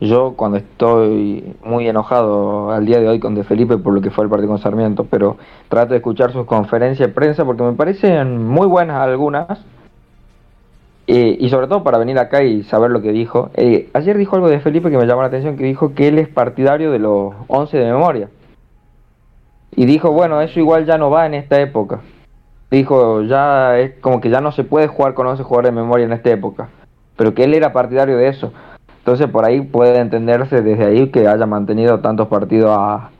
yo 0.00 0.34
cuando 0.34 0.56
estoy 0.56 1.54
muy 1.62 1.86
enojado 1.86 2.70
al 2.70 2.86
día 2.86 3.00
de 3.00 3.08
hoy 3.08 3.20
con 3.20 3.34
De 3.34 3.44
Felipe 3.44 3.76
por 3.76 3.92
lo 3.92 4.00
que 4.00 4.10
fue 4.10 4.24
el 4.24 4.30
partido 4.30 4.48
con 4.48 4.58
Sarmiento, 4.58 5.04
pero 5.04 5.36
trato 5.68 5.90
de 5.90 5.98
escuchar 5.98 6.32
sus 6.32 6.46
conferencias 6.46 7.08
de 7.08 7.14
prensa 7.14 7.44
porque 7.44 7.62
me 7.62 7.72
parecen 7.72 8.46
muy 8.46 8.66
buenas 8.66 9.00
algunas. 9.00 9.64
Y 11.06 11.48
sobre 11.48 11.66
todo 11.66 11.82
para 11.82 11.98
venir 11.98 12.20
acá 12.20 12.44
y 12.44 12.62
saber 12.62 12.92
lo 12.92 13.02
que 13.02 13.10
dijo. 13.10 13.50
Eh, 13.54 13.90
ayer 13.94 14.16
dijo 14.16 14.36
algo 14.36 14.48
de 14.48 14.60
Felipe 14.60 14.92
que 14.92 14.96
me 14.96 15.06
llamó 15.06 15.22
la 15.22 15.26
atención, 15.26 15.56
que 15.56 15.64
dijo 15.64 15.92
que 15.92 16.06
él 16.06 16.20
es 16.20 16.28
partidario 16.28 16.92
de 16.92 17.00
los 17.00 17.34
11 17.48 17.78
de 17.78 17.92
memoria. 17.92 18.28
Y 19.74 19.86
dijo, 19.86 20.12
bueno, 20.12 20.40
eso 20.40 20.60
igual 20.60 20.86
ya 20.86 20.98
no 20.98 21.10
va 21.10 21.26
en 21.26 21.34
esta 21.34 21.60
época. 21.60 22.00
Dijo, 22.70 23.22
ya 23.22 23.76
es 23.78 23.94
como 24.00 24.20
que 24.20 24.30
ya 24.30 24.40
no 24.40 24.52
se 24.52 24.62
puede 24.62 24.86
jugar 24.86 25.14
con 25.14 25.26
11 25.26 25.42
jugadores 25.42 25.74
de 25.74 25.80
memoria 25.80 26.06
en 26.06 26.12
esta 26.12 26.30
época. 26.30 26.68
Pero 27.16 27.34
que 27.34 27.42
él 27.42 27.54
era 27.54 27.72
partidario 27.72 28.16
de 28.16 28.28
eso. 28.28 28.52
Entonces 29.10 29.28
por 29.32 29.44
ahí 29.44 29.60
puede 29.62 29.98
entenderse 29.98 30.62
desde 30.62 30.84
ahí 30.86 31.08
que 31.10 31.26
haya 31.26 31.44
mantenido 31.44 31.98
tantos 31.98 32.28
partidos 32.28 32.70
a 32.72 33.10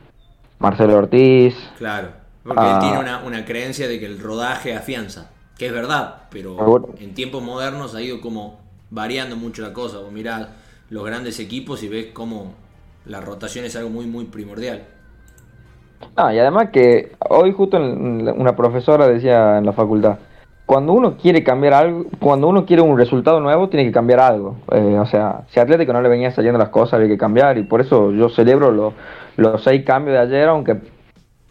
Marcelo 0.57 0.95
Ortiz. 0.95 1.53
Claro. 1.77 2.07
Porque 2.43 2.61
él 2.65 2.79
tiene 2.79 2.97
una, 2.99 3.23
una 3.25 3.43
creencia 3.43 3.89
de 3.89 3.99
que 3.99 4.05
el 4.05 4.17
rodaje 4.19 4.73
afianza. 4.73 5.31
Que 5.57 5.65
es 5.67 5.73
verdad, 5.73 6.15
pero 6.29 6.55
Seguro. 6.57 6.95
en 6.97 7.13
tiempos 7.13 7.43
modernos 7.43 7.93
ha 7.93 8.01
ido 8.01 8.21
como 8.21 8.61
variando 8.89 9.35
mucho 9.35 9.63
la 9.63 9.73
cosa. 9.73 9.97
Vos 9.97 10.13
mirás 10.13 10.47
los 10.89 11.03
grandes 11.03 11.41
equipos 11.41 11.83
y 11.83 11.89
ves 11.89 12.07
cómo 12.13 12.53
la 13.05 13.19
rotación 13.19 13.65
es 13.65 13.75
algo 13.75 13.89
muy, 13.89 14.05
muy 14.07 14.23
primordial. 14.23 14.83
Ah, 16.15 16.33
y 16.33 16.39
además 16.39 16.69
que 16.71 17.11
hoy 17.29 17.51
justo 17.51 17.75
en 17.75 18.23
la- 18.23 18.31
una 18.31 18.55
profesora 18.55 19.09
decía 19.09 19.57
en 19.57 19.65
la 19.65 19.73
facultad, 19.73 20.19
cuando 20.71 20.93
uno 20.93 21.17
quiere 21.17 21.43
cambiar 21.43 21.73
algo, 21.73 22.05
cuando 22.17 22.47
uno 22.47 22.65
quiere 22.65 22.81
un 22.81 22.97
resultado 22.97 23.41
nuevo, 23.41 23.67
tiene 23.67 23.85
que 23.85 23.91
cambiar 23.91 24.21
algo. 24.21 24.55
Eh, 24.71 24.97
o 24.97 25.05
sea, 25.05 25.41
si 25.49 25.59
a 25.59 25.63
Atlético 25.63 25.91
no 25.91 26.01
le 26.01 26.07
venía 26.07 26.31
saliendo 26.31 26.57
las 26.57 26.69
cosas, 26.69 26.93
había 26.93 27.09
que 27.09 27.17
cambiar, 27.17 27.57
y 27.57 27.63
por 27.63 27.81
eso 27.81 28.13
yo 28.13 28.29
celebro 28.29 28.71
lo- 28.71 28.93
los 29.35 29.61
seis 29.65 29.83
cambios 29.83 30.13
de 30.13 30.19
ayer, 30.21 30.47
aunque 30.47 30.77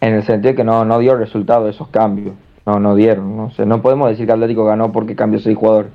en 0.01 0.15
el 0.15 0.23
sentido 0.23 0.55
que 0.55 0.65
no, 0.65 0.87
no 0.87 0.99
dio 1.01 1.17
resultado 1.17 1.69
esos 1.69 1.89
cambios. 1.89 2.33
No, 2.65 2.81
no 2.81 2.95
dieron. 2.95 3.37
No, 3.37 3.51
no 3.67 3.83
podemos 3.83 4.09
decir 4.09 4.25
que 4.25 4.33
Atlético 4.33 4.65
ganó 4.65 4.91
porque 4.91 5.15
cambió 5.15 5.39
seis 5.39 5.55
jugadores. 5.55 5.91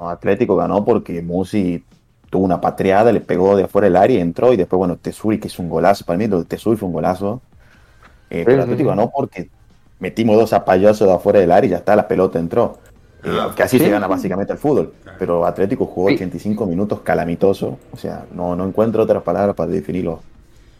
No, 0.00 0.08
Atlético 0.08 0.56
ganó 0.56 0.84
porque 0.84 1.22
Musi 1.22 1.84
tuvo 2.30 2.44
una 2.44 2.60
patriada, 2.60 3.12
le 3.12 3.20
pegó 3.20 3.54
de 3.56 3.62
afuera 3.62 3.84
del 3.84 3.94
área 3.94 4.18
y 4.18 4.20
entró. 4.20 4.52
Y 4.52 4.56
después, 4.56 4.76
bueno, 4.78 4.96
Tesuri, 4.96 5.38
que 5.38 5.46
es 5.46 5.56
un 5.60 5.68
golazo. 5.68 6.04
Para 6.04 6.16
mí, 6.18 6.26
de 6.26 6.44
Tesuri 6.46 6.76
fue 6.76 6.88
un 6.88 6.94
golazo. 6.94 7.40
Eh, 8.28 8.42
pero 8.44 8.62
Atlético 8.62 8.88
ganó 8.88 9.08
porque 9.14 9.50
metimos 10.00 10.36
dos 10.36 10.50
zapallazos 10.50 11.06
de 11.08 11.14
afuera 11.14 11.40
del 11.40 11.52
área 11.52 11.68
y 11.68 11.70
ya 11.70 11.76
está, 11.78 11.96
la 11.96 12.08
pelota 12.08 12.38
entró. 12.38 12.78
Eh, 13.22 13.30
Ah, 13.40 13.52
que 13.56 13.62
así 13.62 13.78
sí, 13.78 13.84
se 13.84 13.90
gana 13.90 14.06
básicamente 14.06 14.52
el 14.52 14.58
fútbol. 14.58 14.92
Pero 15.18 15.46
Atlético 15.46 15.86
jugó 15.86 16.08
Sí. 16.08 16.16
85 16.16 16.66
minutos 16.66 17.00
calamitoso. 17.00 17.78
O 17.92 17.96
sea, 17.96 18.26
no, 18.34 18.54
no 18.54 18.66
encuentro 18.66 19.02
otras 19.02 19.22
palabras 19.22 19.54
para 19.56 19.70
definir 19.70 20.04
los, 20.04 20.18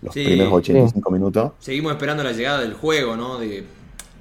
los 0.03 0.13
Sí. 0.13 0.25
primeros 0.25 0.53
85 0.53 1.11
minutos. 1.11 1.53
Seguimos 1.61 1.93
esperando 1.93 2.23
la 2.23 2.33
llegada 2.33 2.61
del 2.61 2.75
juego, 2.75 3.17
¿no? 3.17 3.39
De, 3.39 3.65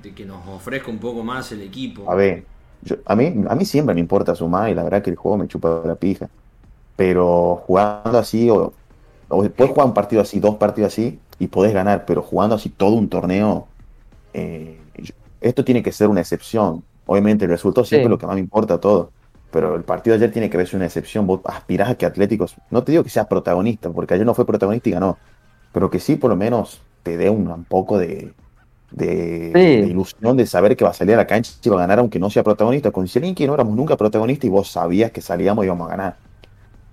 de 0.03 0.13
que 0.13 0.23
nos 0.25 0.47
ofrezca 0.47 0.89
un 0.89 0.99
poco 0.99 1.23
más 1.23 1.51
el 1.51 1.61
equipo. 1.63 2.09
A 2.09 2.15
ver, 2.15 2.45
yo- 2.81 2.95
a, 3.05 3.15
mí, 3.15 3.33
a 3.49 3.55
mí 3.55 3.65
siempre 3.65 3.93
me 3.95 3.99
importa 4.01 4.35
sumar 4.35 4.69
y 4.69 4.75
la 4.75 4.83
verdad 4.83 5.01
que 5.01 5.09
el 5.09 5.15
juego 5.17 5.37
me 5.37 5.47
chupa 5.47 5.81
la 5.85 5.95
pija. 5.95 6.29
Pero 6.95 7.61
jugando 7.65 8.17
así, 8.17 8.49
o, 8.49 8.71
o 9.29 9.43
puedes 9.49 9.71
jugar 9.71 9.87
un 9.87 9.93
partido 9.93 10.21
así, 10.21 10.39
dos 10.39 10.55
partidos 10.55 10.93
así, 10.93 11.19
y 11.39 11.47
podés 11.47 11.73
ganar, 11.73 12.05
pero 12.05 12.21
jugando 12.21 12.55
así 12.55 12.69
todo 12.69 12.91
un 12.95 13.09
torneo, 13.09 13.67
eh, 14.33 14.77
esto 15.43 15.63
tiene 15.63 15.83
que 15.83 15.91
ser 15.91 16.07
una 16.09 16.21
excepción. 16.21 16.83
Obviamente 17.05 17.45
el 17.45 17.51
resultado 17.51 17.85
siempre 17.85 18.03
Sí. 18.03 18.05
es 18.07 18.09
lo 18.11 18.17
que 18.17 18.25
más 18.27 18.35
me 18.35 18.41
importa 18.41 18.79
todo. 18.79 19.11
Pero 19.51 19.75
el 19.75 19.83
partido 19.83 20.17
de 20.17 20.23
ayer 20.23 20.33
tiene 20.33 20.49
que 20.49 20.57
verse 20.57 20.75
una 20.75 20.85
excepción. 20.85 21.27
Vos 21.27 21.41
aspirás 21.45 21.89
a 21.91 21.95
que 21.95 22.05
Atléticos, 22.07 22.55
no 22.71 22.83
te 22.83 22.91
digo 22.91 23.03
que 23.03 23.09
seas 23.11 23.27
protagonista, 23.27 23.89
porque 23.91 24.15
ayer 24.15 24.25
no 24.25 24.33
fue 24.33 24.45
protagonista 24.47 24.89
y 24.89 24.93
ganó, 24.93 25.17
pero 25.71 25.89
que 25.91 25.99
sí 25.99 26.15
por 26.15 26.29
lo 26.31 26.35
menos 26.35 26.81
te 27.03 27.17
dé 27.17 27.29
un, 27.29 27.47
un 27.47 27.63
poco 27.65 27.99
de, 27.99 28.33
de, 28.91 29.51
Sí. 29.53 29.81
de 29.81 29.87
ilusión 29.87 30.37
de 30.37 30.45
saber 30.47 30.75
que 30.75 30.83
va 30.85 30.91
a 30.91 30.93
salir 30.93 31.13
a 31.15 31.17
la 31.17 31.27
cancha 31.27 31.51
y 31.63 31.69
va 31.69 31.75
a 31.77 31.79
ganar 31.79 31.99
aunque 31.99 32.19
no 32.19 32.29
sea 32.31 32.43
protagonista. 32.43 32.89
Con 32.91 33.07
Zielinski 33.07 33.45
no 33.45 33.53
éramos 33.53 33.75
nunca 33.75 33.95
protagonistas 33.97 34.45
y 34.45 34.49
vos 34.49 34.71
sabías 34.71 35.11
que 35.11 35.21
salíamos 35.21 35.63
y 35.63 35.67
íbamos 35.67 35.87
a 35.87 35.91
ganar. 35.91 36.15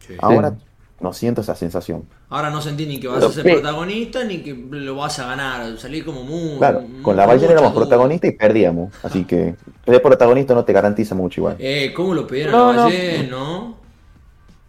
Sí. 0.07 0.15
Ahora 0.19 0.55
no 1.01 1.13
siento 1.13 1.41
esa 1.41 1.55
sensación. 1.55 2.05
Ahora 2.29 2.51
no 2.51 2.61
sentí 2.61 2.85
ni 2.87 3.01
que 3.01 3.09
vas 3.09 3.17
Pero 3.19 3.31
a 3.31 3.33
ser 3.33 3.45
sí. 3.45 3.51
protagonista 3.53 4.23
ni 4.25 4.39
que 4.43 4.55
lo 4.71 4.97
vas 4.97 5.19
a 5.19 5.27
ganar. 5.27 5.79
Salí 5.79 6.03
como 6.03 6.23
muy. 6.25 6.59
Claro, 6.59 6.85
con 7.03 7.17
la 7.17 7.27
Bayern 7.27 7.53
éramos 7.53 7.73
protagonistas 7.73 8.31
y 8.31 8.35
perdíamos. 8.37 8.93
Así 9.03 9.25
que 9.25 9.55
ser 9.87 10.03
protagonista 10.03 10.55
no 10.55 10.65
te 10.65 10.73
garantiza 10.73 11.15
mucho 11.15 11.41
igual. 11.41 11.57
Eh, 11.59 11.93
¿cómo 11.97 12.15
lo 12.15 12.27
pidieron 12.27 12.53
No, 12.53 12.69
a 12.71 12.73
no. 12.75 12.85
Bayern, 12.85 13.31
no? 13.31 13.75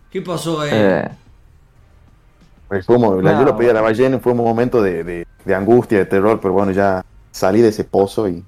¿Qué 0.10 0.22
pasó 0.22 0.62
ahí? 0.62 0.70
Eh, 0.74 1.10
Pues 2.67 2.86
fue 2.86 2.96
un- 2.96 3.24
la- 3.24 3.34
No, 3.34 3.39
yo 3.39 3.46
lo 3.46 3.58
pedí 3.58 3.70
a 3.70 3.74
la. 3.74 3.82
Bayern, 3.82 4.22
fue 4.22 4.32
un 4.32 4.38
momento 4.39 4.82
de, 4.82 5.04
de- 5.04 5.28
de 5.44 5.56
angustia, 5.56 5.98
de 5.98 6.06
terror, 6.06 6.39
pero 6.41 6.54
bueno, 6.54 6.72
ya 6.72 7.04
salí 7.32 7.60
de 7.62 7.70
ese 7.70 7.84
pozo 7.84 8.30
y 8.30 8.44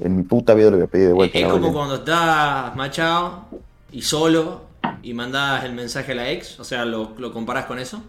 en 0.00 0.16
mi 0.16 0.22
puta 0.24 0.54
vida 0.54 0.70
lo 0.70 0.76
voy 0.78 0.86
a 0.86 0.88
pedir 0.88 1.08
de 1.08 1.12
vuelta. 1.12 1.38
es 1.38 1.44
la 1.44 1.50
como 1.50 1.72
cuando 1.72 1.94
estás 1.96 2.74
machado 2.74 3.44
y 3.92 4.02
solo 4.02 4.62
y 5.02 5.14
mandás 5.14 5.64
el 5.64 5.72
mensaje 5.72 6.12
a 6.12 6.14
la 6.14 6.30
ex. 6.30 6.58
O 6.60 6.64
sea, 6.64 6.84
¿lo, 6.84 7.12
lo 7.18 7.32
comparás 7.32 7.66
con 7.66 7.78
eso? 7.78 8.02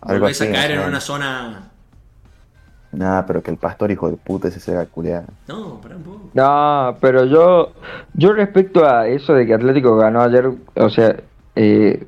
Algo 0.00 0.20
Volvés 0.20 0.40
así, 0.40 0.50
a 0.50 0.54
caer 0.54 0.70
en 0.72 0.80
una 0.80 1.00
zona 1.00 1.70
Nah, 2.92 3.22
pero 3.22 3.42
que 3.42 3.52
el 3.52 3.56
pastor 3.56 3.90
hijo 3.92 4.10
de 4.10 4.16
puta 4.16 4.48
ese 4.48 4.58
se 4.58 4.72
haga 4.72 4.86
culiar. 4.86 5.24
No, 5.46 5.74
un 5.74 6.02
poco. 6.02 6.30
No, 6.34 6.96
pero 7.00 7.24
yo, 7.24 7.72
yo 8.14 8.32
respecto 8.32 8.84
a 8.84 9.06
eso 9.06 9.32
de 9.32 9.46
que 9.46 9.54
Atlético 9.54 9.96
ganó 9.96 10.22
ayer, 10.22 10.50
o 10.74 10.90
sea, 10.90 11.14
eh, 11.54 12.04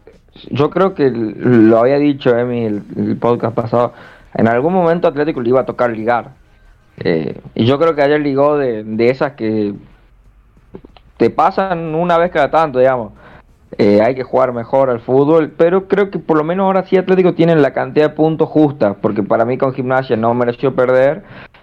yo 0.50 0.70
creo 0.70 0.94
que 0.94 1.10
lo 1.10 1.78
había 1.78 1.98
dicho 1.98 2.36
Emi 2.36 2.64
el, 2.64 2.82
el 2.96 3.16
podcast 3.16 3.54
pasado, 3.54 3.92
en 4.34 4.48
algún 4.48 4.72
momento 4.72 5.06
Atlético 5.06 5.40
le 5.40 5.50
iba 5.50 5.60
a 5.60 5.66
tocar 5.66 5.90
ligar. 5.90 6.30
Eh, 6.98 7.40
y 7.54 7.64
yo 7.64 7.78
creo 7.78 7.94
que 7.94 8.02
ayer 8.02 8.20
ligó 8.20 8.58
de, 8.58 8.82
de 8.82 9.08
esas 9.08 9.32
que 9.32 9.74
te 11.16 11.30
pasan 11.30 11.94
una 11.94 12.18
vez 12.18 12.32
cada 12.32 12.50
tanto, 12.50 12.80
digamos. 12.80 13.12
Eh, 13.78 14.00
hay 14.02 14.14
que 14.14 14.22
jugar 14.22 14.52
mejor 14.52 14.90
al 14.90 15.00
fútbol, 15.00 15.52
pero 15.56 15.88
creo 15.88 16.10
que 16.10 16.18
por 16.18 16.36
lo 16.36 16.44
menos 16.44 16.64
ahora 16.64 16.84
sí 16.86 16.96
Atlético 16.96 17.34
tiene 17.34 17.56
la 17.56 17.72
cantidad 17.72 18.10
de 18.10 18.14
puntos 18.14 18.48
justa, 18.48 18.94
porque 18.94 19.22
para 19.22 19.44
mí 19.44 19.56
con 19.56 19.72
Gimnasia 19.72 20.16
no 20.16 20.34
mereció 20.34 20.74
perder 20.74 21.22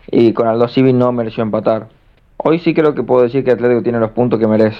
y 0.10 0.34
con 0.34 0.48
Aldo 0.48 0.67
Civi 0.67 0.91
no 0.91 1.12
mereció 1.12 1.43
empatar. 1.43 1.88
Hoy 2.38 2.60
sí 2.60 2.74
creo 2.74 2.95
que 2.95 3.04
puedo 3.04 3.22
decir 3.24 3.43
que 3.43 3.52
Atlético 3.52 3.84
tiene 3.84 4.00
los 4.00 4.12
puntos 4.12 4.39
que 4.39 4.48
merece. 4.48 4.80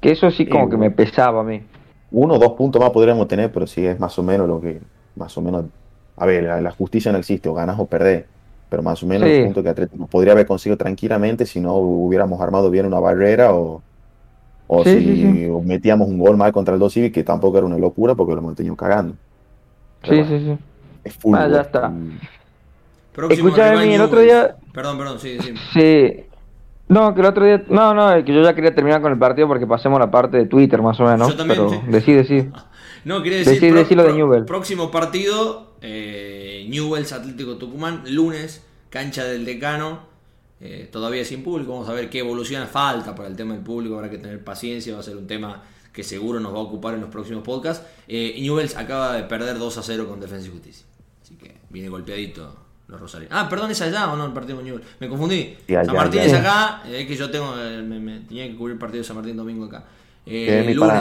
Que 0.00 0.12
eso 0.12 0.30
sí 0.30 0.46
como 0.46 0.64
Sí, 0.66 0.70
que 0.70 0.76
me 0.76 0.90
pesaba 0.90 1.40
a 1.40 1.44
mí. 1.44 1.62
Uno 2.10 2.34
o 2.34 2.38
dos 2.38 2.52
puntos 2.52 2.80
más 2.80 2.90
podríamos 2.90 3.26
tener, 3.28 3.50
pero 3.52 3.66
sí 3.66 3.84
es 3.84 3.98
más 3.98 4.18
o 4.18 4.22
menos 4.22 4.46
lo 4.48 4.60
que. 4.60 4.80
Más 5.16 5.36
o 5.36 5.42
menos. 5.42 5.64
A 6.16 6.26
ver, 6.26 6.44
la, 6.44 6.60
la 6.60 6.70
justicia 6.70 7.10
no 7.12 7.18
existe, 7.18 7.48
o 7.48 7.54
ganas 7.54 7.78
o 7.78 7.86
perdés. 7.86 8.24
Pero 8.70 8.82
más 8.82 9.02
o 9.02 9.06
menos 9.06 9.28
Sí. 9.28 9.34
el 9.36 9.44
punto 9.46 9.62
que 9.62 9.68
Atlético 9.68 10.06
podría 10.06 10.32
haber 10.32 10.46
conseguido 10.46 10.76
tranquilamente 10.76 11.44
si 11.46 11.60
no 11.60 11.74
hubiéramos 11.74 12.40
armado 12.40 12.70
bien 12.70 12.86
una 12.86 13.00
barrera 13.00 13.54
o, 13.54 13.82
o 14.66 14.82
Sí, 14.84 14.90
si 14.98 15.04
sí, 15.04 15.22
sí. 15.22 15.48
metíamos 15.64 16.08
un 16.08 16.18
gol 16.18 16.36
mal 16.36 16.52
contra 16.52 16.74
el 16.74 16.80
2 16.80 16.92
Civic, 16.92 17.12
que 17.14 17.22
tampoco 17.24 17.58
era 17.58 17.66
una 17.66 17.78
locura 17.78 18.14
porque 18.14 18.32
lo 18.32 18.38
hemos 18.38 18.54
tenido 18.56 18.76
cagando. 18.76 19.14
Pero 20.02 20.14
Sí, 20.14 20.20
bueno, 20.22 20.38
sí, 20.38 20.44
sí. 20.58 20.64
Es 21.04 21.14
fútbol. 21.14 21.38
Ah, 21.40 21.48
ya 21.48 21.60
está. 21.60 21.92
Próximo 23.12 23.48
Escuchame, 23.48 23.70
rival, 23.82 23.88
el 23.94 24.00
otro 24.00 24.20
día- 24.20 24.56
Perdón, 24.72 24.98
perdón, 24.98 25.18
sí, 25.20 25.38
sí. 25.40 25.54
Sí. 25.72 26.24
No, 26.88 27.14
que 27.14 27.20
el 27.20 27.26
otro 27.26 27.44
día. 27.44 27.62
No, 27.68 27.94
no, 27.94 28.12
es 28.12 28.24
que 28.24 28.34
yo 28.34 28.42
ya 28.42 28.54
quería 28.54 28.74
terminar 28.74 29.00
con 29.00 29.12
el 29.12 29.18
partido 29.18 29.46
porque 29.48 29.66
pasemos 29.66 29.98
la 29.98 30.10
parte 30.10 30.36
de 30.36 30.46
Twitter 30.46 30.82
más 30.82 30.98
o 31.00 31.04
menos. 31.04 31.28
Yo 31.28 31.36
también, 31.36 31.58
pero 31.58 31.70
sí. 31.70 31.80
decí, 31.88 32.12
decí. 32.12 32.48
No, 33.04 33.22
quería 33.22 33.38
decir. 33.38 33.60
Decí- 33.60 33.70
decí 33.74 33.94
lo 33.94 34.02
de 34.04 34.14
Newell's. 34.14 34.46
Próximo 34.46 34.90
partido: 34.90 35.74
eh, 35.82 36.66
Newells 36.70 37.12
Atlético 37.12 37.56
Tucumán, 37.58 38.02
lunes, 38.08 38.64
cancha 38.88 39.24
del 39.24 39.44
decano. 39.44 40.00
Eh, 40.66 40.88
todavía 40.90 41.24
sin 41.24 41.42
público. 41.42 41.72
Vamos 41.72 41.88
a 41.88 41.92
ver 41.92 42.08
qué 42.10 42.20
evoluciona. 42.20 42.66
Falta 42.66 43.14
para 43.14 43.28
el 43.28 43.36
tema 43.36 43.52
del 43.54 43.62
público. 43.62 43.94
Habrá 43.96 44.08
que 44.10 44.18
tener 44.18 44.42
paciencia. 44.42 44.94
Va 44.94 45.00
a 45.00 45.02
ser 45.02 45.16
un 45.16 45.26
tema 45.26 45.62
que 45.92 46.02
seguro 46.02 46.40
nos 46.40 46.52
va 46.54 46.58
a 46.58 46.62
ocupar 46.62 46.94
en 46.94 47.02
los 47.02 47.10
próximos 47.10 47.42
podcasts. 47.44 47.84
Eh, 48.08 48.32
y 48.36 48.40
Newells 48.42 48.74
acaba 48.76 49.12
de 49.14 49.24
perder 49.24 49.58
2 49.58 49.78
a 49.78 49.82
0 49.82 50.08
con 50.08 50.18
Defensa 50.20 50.46
y 50.48 50.50
Justicia. 50.50 50.86
Así 51.22 51.36
que 51.36 51.54
viene 51.70 51.88
golpeadito 51.88 52.56
los 52.88 53.00
Rosarios. 53.00 53.30
Ah, 53.32 53.46
perdón, 53.48 53.70
es 53.70 53.80
allá 53.82 54.12
o 54.12 54.16
no 54.16 54.24
el 54.26 54.32
partido 54.32 54.56
con 54.56 54.64
Newell's. 54.64 54.86
Me 55.00 55.08
confundí. 55.08 55.56
Sí, 55.66 55.74
allá, 55.76 55.84
San 55.84 55.94
Martín 55.96 56.20
allá. 56.20 56.32
es 56.32 56.40
acá. 56.40 56.82
eh, 56.86 57.00
Es 57.02 57.06
que 57.06 57.16
yo 57.16 57.30
tengo. 57.30 57.54
eh, 57.58 57.82
me, 57.82 58.00
me 58.00 58.20
tenía 58.20 58.46
que 58.48 58.56
cubrir 58.56 58.72
el 58.74 58.78
partido 58.78 59.02
de 59.02 59.06
San 59.06 59.16
Martín 59.16 59.36
domingo 59.36 59.66
acá. 59.66 59.84
Eh, 60.26 60.74
para- 60.78 61.00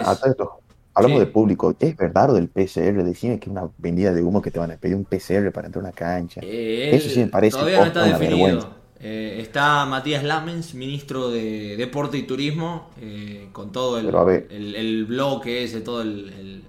hablamos 0.95 1.17
Sí. 1.19 1.25
de 1.25 1.31
público. 1.31 1.75
¿Es 1.79 1.95
verdad 1.97 2.27
lo 2.27 2.33
del 2.33 2.49
PCR? 2.49 3.03
Decime 3.03 3.39
que 3.39 3.45
es 3.45 3.51
una 3.51 3.67
vendida 3.77 4.13
de 4.13 4.21
humo 4.21 4.41
que 4.41 4.51
te 4.51 4.59
van 4.59 4.71
a 4.71 4.75
pedir 4.77 4.95
un 4.95 5.05
PCR 5.05 5.51
para 5.51 5.67
entrar 5.67 5.83
a 5.83 5.87
una 5.87 5.95
cancha. 5.95 6.41
Eh, 6.43 6.91
Eso 6.93 7.09
sí 7.09 7.19
me 7.21 7.27
parece 7.27 7.57
Todavía 7.57 7.79
no 7.79 7.85
está 7.85 8.03
definido. 8.03 8.37
vergüenza. 8.45 8.67
Eh, 9.05 9.39
está 9.41 9.85
Matías 9.85 10.23
Lamens, 10.23 10.73
ministro 10.75 11.29
de 11.29 11.75
Deporte 11.77 12.17
y 12.17 12.23
Turismo, 12.23 12.89
eh, 13.01 13.49
con 13.51 13.71
todo 13.71 13.99
el, 13.99 14.07
el, 14.49 14.75
el 14.75 15.05
bloque 15.05 15.63
ese, 15.65 15.81
todo 15.81 16.01
el, 16.01 16.29
el- 16.29 16.63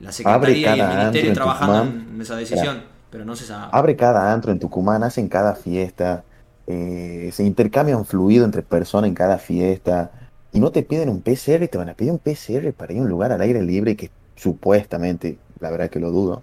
la 0.00 0.12
secretaría 0.12 0.76
y 0.76 0.80
el 0.80 0.88
ministerio 0.88 1.32
trabajando 1.32 1.82
en 2.14 2.20
esa 2.20 2.36
decisión, 2.36 2.82
pero 3.10 3.24
no 3.24 3.36
se 3.36 3.44
sabe. 3.44 3.68
Abre 3.72 3.96
cada 3.96 4.32
antro 4.32 4.52
en 4.52 4.58
Tucumán, 4.58 5.02
hacen 5.02 5.28
cada 5.28 5.54
fiesta, 5.54 6.24
eh, 6.66 7.30
se 7.32 7.44
intercambian 7.44 8.04
fluido 8.04 8.44
entre 8.44 8.62
personas 8.62 9.08
en 9.08 9.14
cada 9.14 9.38
fiesta 9.38 10.10
y 10.52 10.60
no 10.60 10.70
te 10.72 10.82
piden 10.82 11.08
un 11.08 11.20
PCR, 11.22 11.68
te 11.68 11.78
van 11.78 11.88
a 11.88 11.94
pedir 11.94 12.12
un 12.12 12.18
PCR 12.18 12.72
para 12.72 12.92
ir 12.92 12.98
a 13.00 13.02
un 13.02 13.08
lugar 13.08 13.32
al 13.32 13.40
aire 13.40 13.62
libre 13.62 13.96
que 13.96 14.10
supuestamente, 14.36 15.38
la 15.60 15.70
verdad 15.70 15.90
que 15.90 16.00
lo 16.00 16.10
dudo, 16.10 16.42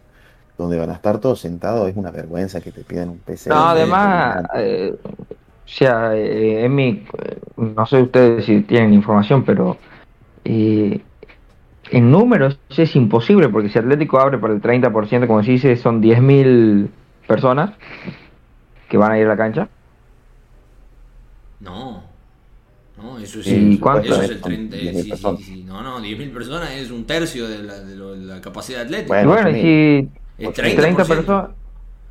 donde 0.63 0.77
van 0.79 0.89
a 0.91 0.93
estar 0.95 1.19
todos 1.19 1.39
sentados, 1.41 1.89
es 1.89 1.95
una 1.97 2.11
vergüenza 2.11 2.61
que 2.61 2.71
te 2.71 2.83
pidan 2.85 3.09
un 3.09 3.21
PCR. 3.21 3.49
No, 3.49 3.69
además, 3.69 4.43
eh, 4.55 4.93
o 5.03 5.09
sea, 5.65 6.15
eh, 6.15 6.65
en 6.65 6.75
mi, 6.75 7.05
no 7.57 7.85
sé 7.87 8.01
ustedes 8.03 8.45
si 8.45 8.61
tienen 8.63 8.93
información, 8.93 9.43
pero 9.45 9.77
eh, 10.45 11.01
en 11.91 12.11
números 12.11 12.61
es 12.77 12.95
imposible, 12.95 13.49
porque 13.49 13.69
si 13.69 13.79
Atlético 13.79 14.19
abre 14.19 14.39
para 14.39 14.53
el 14.53 14.61
30%, 14.61 15.27
como 15.27 15.43
se 15.43 15.51
dice, 15.51 15.75
son 15.77 16.01
10.000 16.01 16.91
personas 17.27 17.73
que 18.89 18.97
van 18.97 19.11
a 19.11 19.19
ir 19.19 19.25
a 19.25 19.29
la 19.29 19.37
cancha. 19.37 19.69
No, 21.59 22.03
no, 22.97 23.19
eso 23.19 23.43
Sí, 23.43 23.77
sí, 23.77 23.79
¿cuánto 23.81 24.01
eso 24.03 24.21
es 24.21 24.29
es? 24.29 24.31
el 24.31 24.41
30, 24.43 24.77
Son 24.77 24.77
sí, 24.77 24.93
10.000 24.93 25.07
sí, 25.17 25.17
personas. 25.21 25.41
sí, 25.43 25.63
no, 25.63 25.83
no, 25.83 26.01
10.000 26.01 26.31
personas 26.31 26.71
es 26.73 26.91
un 26.91 27.05
tercio 27.07 27.47
de 27.49 27.63
la, 27.63 27.79
de 27.81 27.95
lo- 27.95 28.13
de 28.15 28.25
la 28.25 28.41
capacidad 28.41 28.81
atlética. 28.81 29.25
Bueno, 29.25 29.33
Bueno, 29.33 29.49
y 29.49 29.55
si 29.55 30.11
es 30.39 30.53
30 30.53 30.81
30%. 31.03 31.07
personas, 31.07 31.49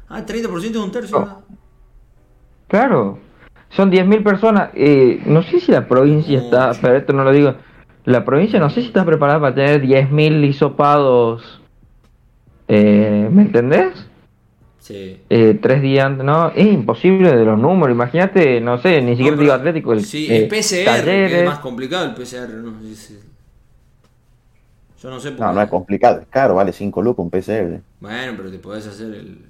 Ah, 0.08 0.24
30% 0.24 0.70
es 0.70 0.76
un 0.76 0.90
tercio. 0.92 1.16
Oh. 1.16 1.20
¿verdad? 1.20 1.36
claro, 2.68 3.18
son 3.70 3.90
10.000 3.90 4.22
personas. 4.22 4.70
eh, 4.74 5.20
no 5.26 5.42
sé 5.42 5.60
si 5.60 5.70
la 5.72 5.86
provincia 5.86 6.38
está, 6.38 6.68
Mucho. 6.68 6.80
pero 6.82 6.96
esto 6.96 7.12
no 7.12 7.24
lo 7.24 7.32
digo. 7.32 7.54
La 8.04 8.24
provincia 8.24 8.58
no 8.58 8.70
sé 8.70 8.80
si 8.80 8.86
está 8.86 9.04
preparada 9.04 9.38
para 9.40 9.54
tener 9.54 9.82
10.000 9.82 10.42
hisopados. 10.44 11.60
Eh, 12.68 13.28
¿Me 13.30 13.42
entendés? 13.42 14.06
Sí. 14.78 15.20
Eh, 15.28 15.58
tres 15.60 15.82
días 15.82 16.06
antes, 16.06 16.24
no, 16.24 16.48
es 16.54 16.66
imposible 16.66 17.34
de 17.36 17.44
los 17.44 17.58
números. 17.58 17.94
Imagínate, 17.94 18.60
no 18.62 18.78
sé, 18.78 19.02
ni 19.02 19.12
siquiera 19.16 19.36
No, 19.36 19.42
digo 19.42 19.52
Atlético. 19.54 19.92
El, 19.92 20.02
Sí, 20.04 20.26
eh, 20.30 20.44
el 20.44 20.48
PCR, 20.48 21.04
que 21.04 21.40
es 21.40 21.46
más 21.46 21.58
complicado 21.58 22.06
el 22.06 22.14
PCR, 22.14 22.54
¿no? 22.62 22.74
Es- 22.90 23.26
Yo 25.00 25.10
no 25.10 25.20
sé 25.20 25.32
por 25.32 25.46
No, 25.46 25.52
qué. 25.52 25.54
no 25.54 25.62
es 25.62 25.68
complicado, 25.70 26.20
es 26.20 26.26
caro, 26.28 26.54
vale 26.56 26.72
5 26.72 27.00
lucas 27.02 27.24
un 27.24 27.30
PCR. 27.30 27.82
Bueno, 28.00 28.34
pero 28.36 28.50
te 28.50 28.58
podés 28.58 28.86
hacer 28.86 29.14
el. 29.14 29.44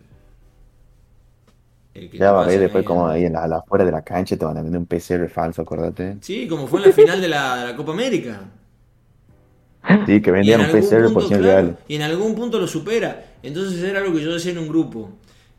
el 1.95 2.11
que 2.11 2.19
Ya 2.19 2.33
va 2.33 2.43
a 2.43 2.45
ver 2.45 2.61
después 2.61 2.85
ahí, 2.85 2.85
como 2.85 3.07
ahí 3.09 3.25
en 3.25 3.33
la, 3.33 3.45
afuera 3.45 3.85
de 3.85 3.93
la 3.93 4.03
cancha 4.05 4.37
te 4.37 4.45
van 4.45 4.57
a 4.59 4.63
vender 4.63 4.79
un 4.81 4.87
PCR 4.87 5.29
falso, 5.31 5.63
acuérdate. 5.63 6.21
Sí, 6.21 6.47
como 6.49 6.67
fue 6.69 6.81
en 6.81 6.87
la 6.87 6.93
final 6.93 7.21
de 7.21 7.29
la, 7.29 7.57
de 7.57 7.65
la 7.73 7.77
Copa 7.77 7.93
América. 7.93 8.49
Sí, 10.05 10.21
que 10.23 10.31
vendían 10.33 10.61
un 10.63 10.71
PCR 10.71 11.13
por 11.13 11.23
punto, 11.23 11.27
100 11.27 11.41
claro, 11.41 11.43
reales. 11.43 11.77
y 11.87 11.97
en 11.97 12.03
algún 12.03 12.35
punto 12.35 12.59
lo 12.59 12.67
supera. 12.67 13.35
Entonces 13.43 13.83
era 13.83 14.01
algo 14.01 14.13
que 14.15 14.23
yo 14.23 14.33
decía 14.35 14.53
en 14.53 14.59
un 14.59 14.69
grupo. 14.69 15.11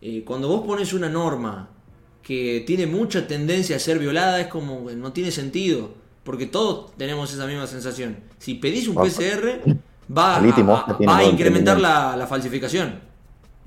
Eh, 0.02 0.24
cuando 0.26 0.48
vos 0.48 0.66
pones 0.66 0.94
una 0.94 1.10
norma 1.10 1.70
que 2.22 2.64
tiene 2.66 2.86
mucha 2.88 3.28
tendencia 3.28 3.76
a 3.76 3.80
ser 3.80 4.00
violada, 4.00 4.40
es 4.42 4.48
como 4.48 4.90
no 4.92 5.14
tiene 5.14 5.32
sentido. 5.32 5.92
Porque 6.24 6.46
todos 6.46 6.92
tenemos 6.98 7.34
esa 7.34 7.46
misma 7.46 7.66
sensación. 7.68 8.18
Si 8.38 8.56
pedís 8.56 8.88
un 8.88 8.98
Opa. 8.98 9.08
PCR, 9.08 9.76
va 10.16 10.38
a, 10.38 10.42
Mosca 10.42 10.98
va 11.08 11.24
incrementar 11.24 11.80
la, 11.80 12.16
la 12.16 12.28
falsificación. 12.28 12.88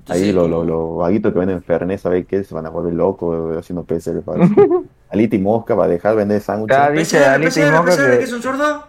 Ahí 0.09 0.29
Entonces, 0.29 0.35
los 0.35 0.43
como- 0.49 0.63
lo, 0.63 0.63
lo 0.65 0.95
vaguitos 0.97 1.31
que 1.33 1.39
venden 1.39 1.63
Fernet, 1.63 1.99
¿sabes 1.99 2.25
qué? 2.27 2.43
Se 2.43 2.53
van 2.53 2.65
a 2.65 2.69
volver 2.69 2.93
locos 2.93 3.55
eh, 3.55 3.59
haciendo 3.59 3.83
PCR 3.83 4.21
falso. 4.23 4.53
Alita 5.09 5.35
y 5.35 5.39
Mosca 5.39 5.75
va 5.75 5.85
a 5.85 5.87
dejar 5.87 6.11
de 6.11 6.17
vender 6.17 6.41
sándwiches. 6.41 6.77
Ah, 6.77 6.89
dice 6.91 7.17
PCR, 7.19 7.23
Alita 7.29 7.59
y 7.59 7.63
PCR, 7.63 8.11
que- 8.11 8.17
¿qué 8.17 8.23
es 8.25 8.33
un 8.33 8.41
sordo? 8.41 8.83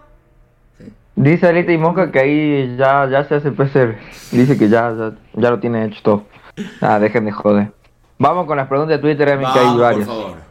Dice 1.16 1.46
Alita 1.46 1.70
y 1.70 1.79
Moca 1.79 2.11
que 2.11 2.18
ahí 2.18 2.77
ya, 2.77 3.09
ya 3.09 3.24
se 3.24 3.37
hace 3.37 3.46
el 3.48 3.55
PCR. 3.55 3.94
Dice 4.33 4.59
que 4.59 4.68
ya, 4.68 4.92
ya, 4.98 5.12
ya 5.35 5.50
lo 5.50 5.61
tiene 5.61 5.85
hecho 5.85 6.00
todo. 6.03 6.24
Ah, 6.81 6.98
dejen 6.98 7.24
de 7.27 7.31
joder. 7.33 7.70
Vamos 8.18 8.46
con 8.46 8.57
las 8.57 8.66
preguntas 8.66 8.96
de 8.96 9.03
Twitter, 9.03 9.29
que 9.38 9.59
hay 9.61 9.66
por 9.68 9.81
varias. 9.81 10.07
favor. 10.09 10.43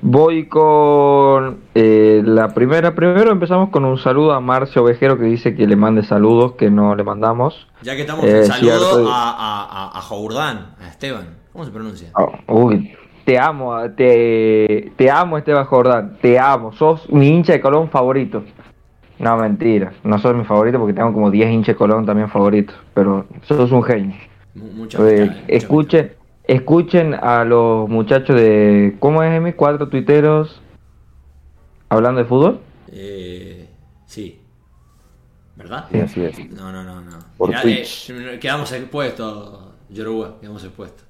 Voy 0.00 0.46
con 0.46 1.58
eh, 1.74 2.22
la 2.24 2.54
primera. 2.54 2.94
Primero 2.94 3.32
empezamos 3.32 3.70
con 3.70 3.84
un 3.84 3.98
saludo 3.98 4.32
a 4.32 4.40
Marcio 4.40 4.82
Ovejero 4.82 5.18
que 5.18 5.24
dice 5.24 5.56
que 5.56 5.66
le 5.66 5.74
mande 5.76 6.02
saludos, 6.04 6.52
que 6.52 6.70
no 6.70 6.94
le 6.94 7.02
mandamos. 7.02 7.66
Ya 7.82 7.96
que 7.96 8.02
estamos, 8.02 8.24
Eh, 8.24 8.44
saludo 8.44 9.08
a, 9.10 9.30
a, 9.30 9.98
a, 9.98 10.00
Jourdán, 10.02 10.74
a 10.80 10.88
Esteban. 10.88 11.28
¿Cómo 11.52 11.64
se 11.64 11.72
pronuncia? 11.72 12.10
Oh, 12.14 12.32
uy, 12.46 12.92
te 13.24 13.38
amo, 13.38 13.74
te, 13.96 14.92
te 14.96 15.10
amo 15.10 15.36
Esteban 15.36 15.64
Jordán, 15.64 16.16
te 16.20 16.38
amo, 16.38 16.72
sos 16.72 17.10
mi 17.10 17.26
hincha 17.28 17.54
de 17.54 17.60
Colón 17.60 17.90
favorito. 17.90 18.44
No, 19.18 19.36
mentira, 19.36 19.92
no 20.04 20.16
sos 20.20 20.32
mi 20.36 20.44
favorito 20.44 20.78
porque 20.78 20.94
tengo 20.94 21.12
como 21.12 21.28
10 21.28 21.50
hinchas 21.50 21.74
de 21.74 21.76
Colón 21.76 22.06
también 22.06 22.28
favoritos, 22.28 22.76
pero 22.94 23.26
sos 23.42 23.72
un 23.72 23.82
genio. 23.82 24.16
Mu- 24.54 24.70
Mucha 24.72 24.98
Eh, 25.08 25.44
escuchen, 25.48 26.12
escuchen 26.48 27.14
a 27.14 27.44
los 27.44 27.88
muchachos 27.88 28.34
de, 28.34 28.96
¿cómo 28.98 29.22
es 29.22 29.32
Emi? 29.32 29.52
Cuatro 29.52 29.88
tuiteros 29.88 30.60
hablando 31.88 32.20
de 32.20 32.26
fútbol. 32.26 32.60
Eh, 32.90 33.68
sí. 34.06 34.40
¿Verdad? 35.54 35.86
Sí, 35.92 36.00
así 36.00 36.24
es. 36.24 36.50
No, 36.50 36.72
no, 36.72 36.82
no, 36.82 37.00
no. 37.00 37.18
Por 37.36 37.50
Mirá, 37.50 37.62
Twitch. 37.62 38.10
eh, 38.10 38.38
quedamos 38.40 38.72
expuestos, 38.72 39.60
Yoruba, 39.90 40.36
quedamos 40.40 40.64
expuestos. 40.64 41.04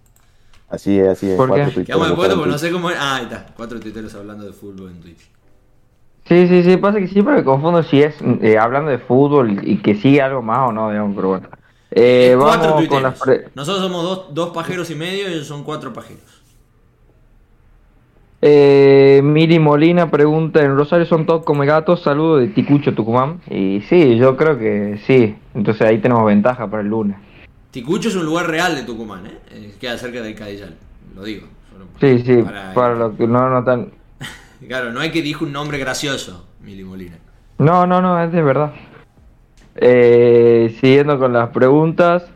Así 0.68 0.99
es, 0.99 1.09
así 1.09 1.30
es. 1.30 1.36
¿Por 1.36 1.55
qué? 1.55 1.84
Quedamos 1.84 2.09
expuestos 2.09 2.39
porque 2.39 2.53
no 2.53 2.59
sé 2.59 2.72
cómo 2.72 2.91
es. 2.91 2.97
Ah, 2.99 3.16
ahí 3.16 3.24
está. 3.24 3.47
Cuatro 3.57 3.78
tuiteros 3.78 4.14
hablando 4.14 4.45
de 4.45 4.53
fútbol 4.53 4.91
en 4.91 5.01
Twitch. 5.01 5.30
Sí, 6.26 6.47
sí, 6.47 6.62
sí, 6.62 6.76
pasa 6.76 6.99
que 6.99 7.09
siempre 7.09 7.34
me 7.36 7.45
confundo 7.45 7.82
si 7.82 8.03
es 8.03 8.16
eh, 8.43 8.59
hablando 8.59 8.91
de 8.91 8.99
fútbol 8.99 9.66
y 9.66 9.78
que 9.78 9.95
sí 9.95 10.18
algo 10.20 10.43
más 10.43 10.68
o 10.68 10.72
no, 10.72 10.91
digamos, 10.91 11.16
pero 11.16 11.28
bueno. 11.28 11.49
Eh, 12.01 12.34
cuatro 12.38 12.61
vamos 12.61 12.66
con 12.66 12.76
tuiteros. 12.78 13.03
las 13.03 13.20
pre- 13.20 13.49
Nosotros 13.55 13.82
somos 13.82 14.03
dos, 14.05 14.34
dos 14.34 14.51
pajeros 14.51 14.90
y 14.90 14.94
medio 14.94 15.28
y 15.28 15.32
ellos 15.32 15.46
son 15.46 15.64
cuatro 15.64 15.92
pajeros. 15.92 16.22
Eh, 18.40 19.20
Miri 19.24 19.59
Molina 19.59 20.11
pregunta, 20.11 20.62
¿en 20.62 20.76
Rosario 20.76 21.07
son 21.07 21.26
todos 21.26 21.44
como 21.44 21.64
gatos? 21.64 22.03
Saludo 22.03 22.36
de 22.36 22.49
Ticucho, 22.49 22.94
Tucumán. 22.94 23.40
Y 23.51 23.80
sí, 23.88 24.16
yo 24.16 24.36
creo 24.36 24.59
que 24.59 25.01
sí. 25.07 25.34
Entonces 25.55 25.82
ahí 25.86 25.99
tenemos 25.99 26.24
ventaja 26.24 26.68
para 26.70 26.82
el 26.82 26.88
lunes. 26.88 27.16
Ticucho 27.72 28.09
es 28.09 28.14
un 28.16 28.24
lugar 28.24 28.49
real 28.49 28.76
de 28.76 28.84
Tucumán, 28.84 29.26
¿eh? 29.26 29.38
Eh, 29.51 29.74
Queda 29.80 29.99
cerca 29.99 30.22
del 30.22 30.34
Cadillal, 30.34 30.74
lo 31.16 31.24
digo. 31.24 31.46
Sí, 32.01 32.20
sí, 32.20 32.42
para- 32.42 32.74
para 32.74 32.94
los 32.94 33.14
que 33.16 33.26
no 33.26 33.49
notan. 33.51 33.90
Claro, 34.66 34.92
no 34.92 34.99
hay 35.01 35.11
que 35.12 35.22
dijo 35.22 35.44
un 35.44 35.53
nombre 35.53 35.78
gracioso, 35.78 36.44
Mili 36.62 36.82
Molina. 36.82 37.16
No, 37.59 37.86
no, 37.86 38.01
no, 38.03 38.20
es 38.22 38.32
de 38.32 38.42
verdad. 38.42 38.72
Eh, 39.81 40.76
siguiendo 40.81 41.18
con 41.18 41.33
las 41.33 41.51
preguntas. 41.51 42.26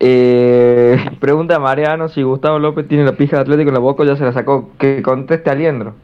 Eh, 0.00 0.96
pregunta 1.20 1.58
Mariano 1.58 2.08
si 2.08 2.22
Gustavo 2.22 2.58
López 2.58 2.88
tiene 2.88 3.04
la 3.04 3.16
pija 3.16 3.36
de 3.36 3.42
Atlético 3.42 3.68
en 3.68 3.74
la 3.74 3.80
boca 3.80 4.02
o 4.02 4.06
ya 4.06 4.16
se 4.16 4.24
la 4.24 4.32
sacó. 4.32 4.70
Que 4.78 5.02
conteste 5.02 5.50
Aliendro. 5.50 5.94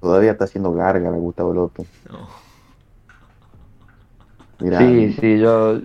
Todavía 0.00 0.32
está 0.32 0.44
haciendo 0.44 0.72
gárgara 0.72 1.16
Gustavo 1.16 1.52
López. 1.52 1.88
No. 2.10 2.28
Mira, 4.58 4.78
Sí, 4.78 5.12
sí, 5.20 5.38
yo. 5.38 5.80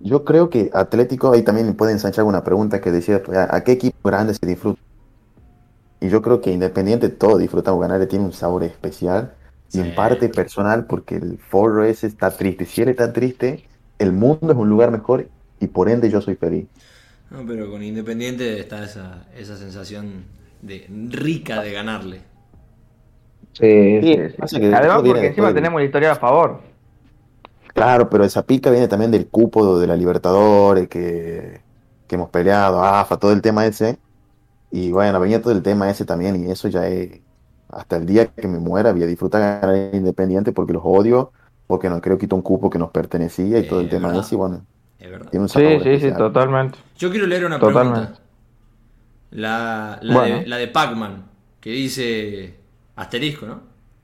yo 0.00 0.24
creo 0.24 0.50
que 0.50 0.70
Atlético, 0.72 1.32
ahí 1.32 1.42
también 1.42 1.74
puede 1.74 1.92
ensanchar 1.92 2.24
una 2.24 2.44
pregunta 2.44 2.80
que 2.80 2.90
decía, 2.92 3.22
¿a 3.34 3.56
a 3.56 3.64
qué 3.64 3.72
equipo 3.72 3.96
grande 4.08 4.34
se 4.34 4.46
disfruta? 4.46 4.80
Y 6.00 6.08
yo 6.08 6.22
creo 6.22 6.40
que 6.40 6.52
Independiente 6.52 7.08
todos 7.08 7.38
disfrutamos 7.38 7.80
ganar, 7.80 8.04
tiene 8.06 8.24
un 8.24 8.32
sabor 8.32 8.62
especial 8.62 9.32
y 9.72 9.80
Sí. 9.80 9.82
en 9.82 9.94
parte 9.94 10.28
personal 10.30 10.86
porque 10.86 11.16
el 11.16 11.38
forro 11.38 11.84
ese 11.84 12.06
está 12.06 12.36
triste. 12.36 12.66
Si 12.66 12.82
él 12.82 12.88
está 12.90 13.12
triste, 13.12 13.64
el 13.98 14.12
mundo 14.12 14.52
es 14.52 14.58
un 14.58 14.68
lugar 14.70 14.90
mejor 14.90 15.30
y 15.60 15.68
por 15.68 15.88
ende 15.90 16.10
yo 16.10 16.20
soy 16.22 16.36
feliz. 16.36 16.68
No, 17.30 17.44
pero 17.46 17.70
con 17.70 17.82
Independiente 17.82 18.58
está 18.60 18.84
esa, 18.84 19.26
esa 19.34 19.56
sensación 19.56 20.24
de 20.62 20.86
rica 21.10 21.60
de 21.62 21.72
ganarle. 21.72 22.22
Sí, 23.52 24.00
Sí, 24.00 24.14
sí, 24.14 24.28
sí. 24.30 24.34
pasa 24.36 24.58
que 24.60 24.66
Además, 24.70 25.02
porque 25.04 25.26
encima 25.28 25.52
tenemos 25.54 25.80
la 25.80 25.86
historia 25.86 26.12
a 26.12 26.16
favor. 26.16 26.62
Claro, 27.74 28.08
pero 28.10 28.24
esa 28.24 28.44
pica 28.44 28.70
viene 28.70 28.88
también 28.88 29.10
del 29.12 29.28
cupo 29.30 29.78
de 29.78 29.86
la 29.86 29.96
Libertadores 29.96 30.88
que, 30.88 31.62
que 32.06 32.14
hemos 32.16 32.30
peleado, 32.30 32.82
AFA, 32.82 33.18
todo 33.18 33.32
el 33.32 33.42
tema 33.42 33.66
ese. 33.66 34.00
Y 34.70 34.92
bueno, 34.92 35.20
venía 35.20 35.42
todo 35.42 35.52
el 35.52 35.62
tema 35.62 35.90
ese 35.90 36.04
también 36.06 36.36
y 36.36 36.50
eso 36.50 36.68
ya 36.68 36.88
es, 36.88 37.20
hasta 37.68 37.96
el 37.96 38.06
día 38.06 38.26
que 38.34 38.48
me 38.48 38.58
muera 38.58 38.92
voy 38.92 39.02
a 39.02 39.06
disfrutar 39.06 39.60
ganar 39.62 39.94
Independiente 39.94 40.52
porque 40.52 40.72
los 40.72 40.82
odio, 40.84 41.32
porque 41.66 41.88
no 41.90 42.00
creo 42.00 42.18
que 42.18 42.28
un 42.34 42.42
cupo 42.42 42.70
que 42.70 42.78
nos 42.78 42.90
pertenecía 42.90 43.58
y 43.58 43.64
todo 43.64 43.80
el 43.80 43.88
Eh, 43.88 43.90
tema 43.90 44.16
ese 44.18 44.34
y 44.34 44.38
bueno, 44.38 44.66
Es 44.98 45.10
verdad. 45.10 45.30
tiene 45.30 45.44
un 45.44 45.48
Sí, 45.48 45.50
sabor 45.50 45.82
sí, 45.82 46.00
sí, 46.00 46.12
totalmente. 46.14 46.78
Yo 46.98 47.10
quiero 47.10 47.26
leer 47.26 47.44
una 47.46 47.58
Totalmente. 47.58 48.12
pregunta. 48.16 48.20
La, 49.30 49.98
la 50.02 50.16
Bueno. 50.16 50.20
de, 50.20 50.46
la 50.46 50.56
de 50.56 50.68
Pac-Man, 50.68 51.26
que 51.60 51.70
dice 51.70 52.56
asterisco, 52.96 53.46
¿no? 53.46 53.60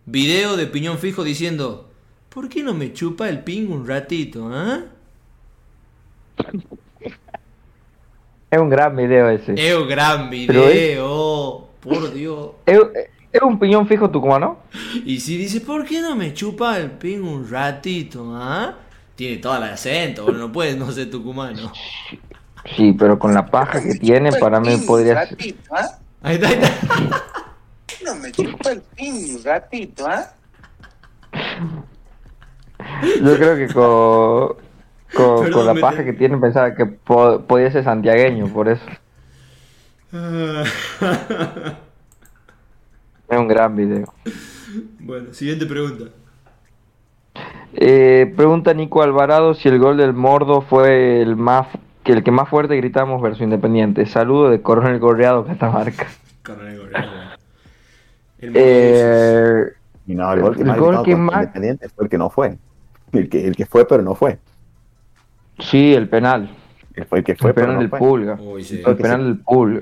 Video 0.07 0.57
de 0.57 0.67
piñón 0.67 0.99
fijo 0.99 1.25
diciendo, 1.25 1.91
¿por 2.29 2.49
qué 2.49 2.63
no 2.63 2.75
me 2.75 2.93
chupa 2.93 3.29
el 3.29 3.43
ping 3.43 3.69
un 3.71 3.87
ratito, 3.89 4.51
ah? 4.53 4.85
Es 8.51 8.59
un 8.59 8.71
gran 8.71 8.97
video 8.97 9.29
ese. 9.29 9.63
Es 9.63 9.75
un 9.75 9.89
gran 9.89 10.31
video, 10.31 11.71
por 11.81 12.13
Dios. 12.13 12.51
Es, 12.67 12.79
es 13.39 13.43
un 13.43 13.59
piñón 13.59 13.87
fijo 13.87 14.11
tucumano. 14.11 14.59
Y 15.05 15.21
si 15.21 15.37
dice, 15.37 15.61
¿por 15.61 15.85
qué 15.85 16.01
no 16.01 16.15
me 16.17 16.33
chupa 16.35 16.79
el 16.79 16.91
ping 16.93 17.23
un 17.23 17.49
ratito, 17.49 18.33
ah? 18.37 18.75
Tiene 19.17 19.37
toda 19.39 19.61
la 19.61 19.73
acento, 19.75 20.25
bueno, 20.25 20.39
no 20.39 20.53
puede 20.53 20.77
no 20.77 20.91
ser 20.91 21.11
tucumano. 21.11 21.73
Sí, 22.77 22.93
pero 22.99 23.19
con 23.19 23.35
la 23.35 23.47
paja 23.47 23.83
que 23.83 23.95
tiene, 23.95 24.33
para 24.33 24.59
mí 24.61 24.77
podría 24.87 25.21
ser. 25.27 25.31
ratito, 25.31 25.75
¿ah? 25.75 25.99
Ahí 26.23 26.35
está, 26.37 26.49
ahí 26.49 26.55
está. 26.55 26.71
No 28.05 28.15
me 28.17 28.33
chupa 28.33 28.71
el 28.73 28.83
pin 28.83 29.37
un 29.37 29.45
ratito, 29.45 30.07
¿ah? 30.07 30.27
Yo 33.23 33.37
creo 33.37 33.57
que 33.57 33.73
con, 33.73 34.57
con, 35.15 35.45
Perdón, 35.45 35.53
con 35.53 35.67
la 35.67 35.75
paja 35.81 35.99
te- 35.99 36.05
que 36.05 36.13
tiene 36.13 36.39
pensaba 36.39 36.75
que 36.75 36.87
po- 36.87 37.41
podía 37.47 37.71
ser 37.71 37.85
santiagueño, 37.85 38.49
por 38.53 38.69
eso. 38.69 38.85
Es 43.29 43.39
un 43.39 43.49
gran 43.49 43.75
video. 43.75 44.13
bueno, 45.01 45.33
siguiente 45.33 45.67
pregunta. 45.67 46.05
Eh, 47.75 48.33
pregunta 48.37 48.73
Nico 48.75 49.03
Alvarado 49.03 49.55
si 49.55 49.69
el 49.69 49.79
gol 49.79 49.97
del 49.97 50.13
Mordo 50.15 50.61
fue 50.61 51.21
el 51.23 51.37
más 51.37 51.67
que 52.05 52.13
el 52.13 52.23
que 52.23 52.31
más 52.31 52.49
fuerte 52.49 52.77
gritamos 52.77 53.21
versus 53.23 53.43
Independiente. 53.43 54.07
Saludo 54.07 54.51
de 54.51 54.61
Coronel 54.61 54.99
Gorreado 54.99 55.45
Catamarca. 55.45 56.07
Coronel. 56.45 56.79
El 58.39 58.51
modo 58.51 58.61
Eh, 58.63 59.65
no, 60.07 60.33
el 60.35 60.41
gol 60.43 60.55
que 60.55 60.61
El 60.63 60.67
más 60.69 60.79
gol 60.79 60.87
gritamos 60.89 61.05
que 61.07 61.17
más- 61.17 61.41
Independiente 61.41 61.89
fue 61.89 62.05
el 62.05 62.11
que 62.11 62.19
no 62.19 62.31
fue. 62.31 62.59
El 63.13 63.29
que, 63.29 63.47
el 63.47 63.57
que 63.57 63.65
fue 63.67 63.87
pero 63.89 64.03
no 64.03 64.15
fue. 64.15 64.39
sí, 65.59 65.95
el 65.95 66.09
penal. 66.09 66.51
El 66.95 67.07
fue 67.07 67.19
el 67.21 67.25
que 67.25 67.35
fue 67.35 67.51
El 67.51 67.55
pero 67.55 67.67
penal 67.69 67.75
no 67.77 67.81
del 67.81 67.91
fue. 67.91 67.99
Pulga. 67.99 68.35
Uy, 68.41 68.63
sí. 68.63 68.83
El 68.87 68.97
penal 68.97 69.25
del 69.25 69.39
Pulga. 69.39 69.81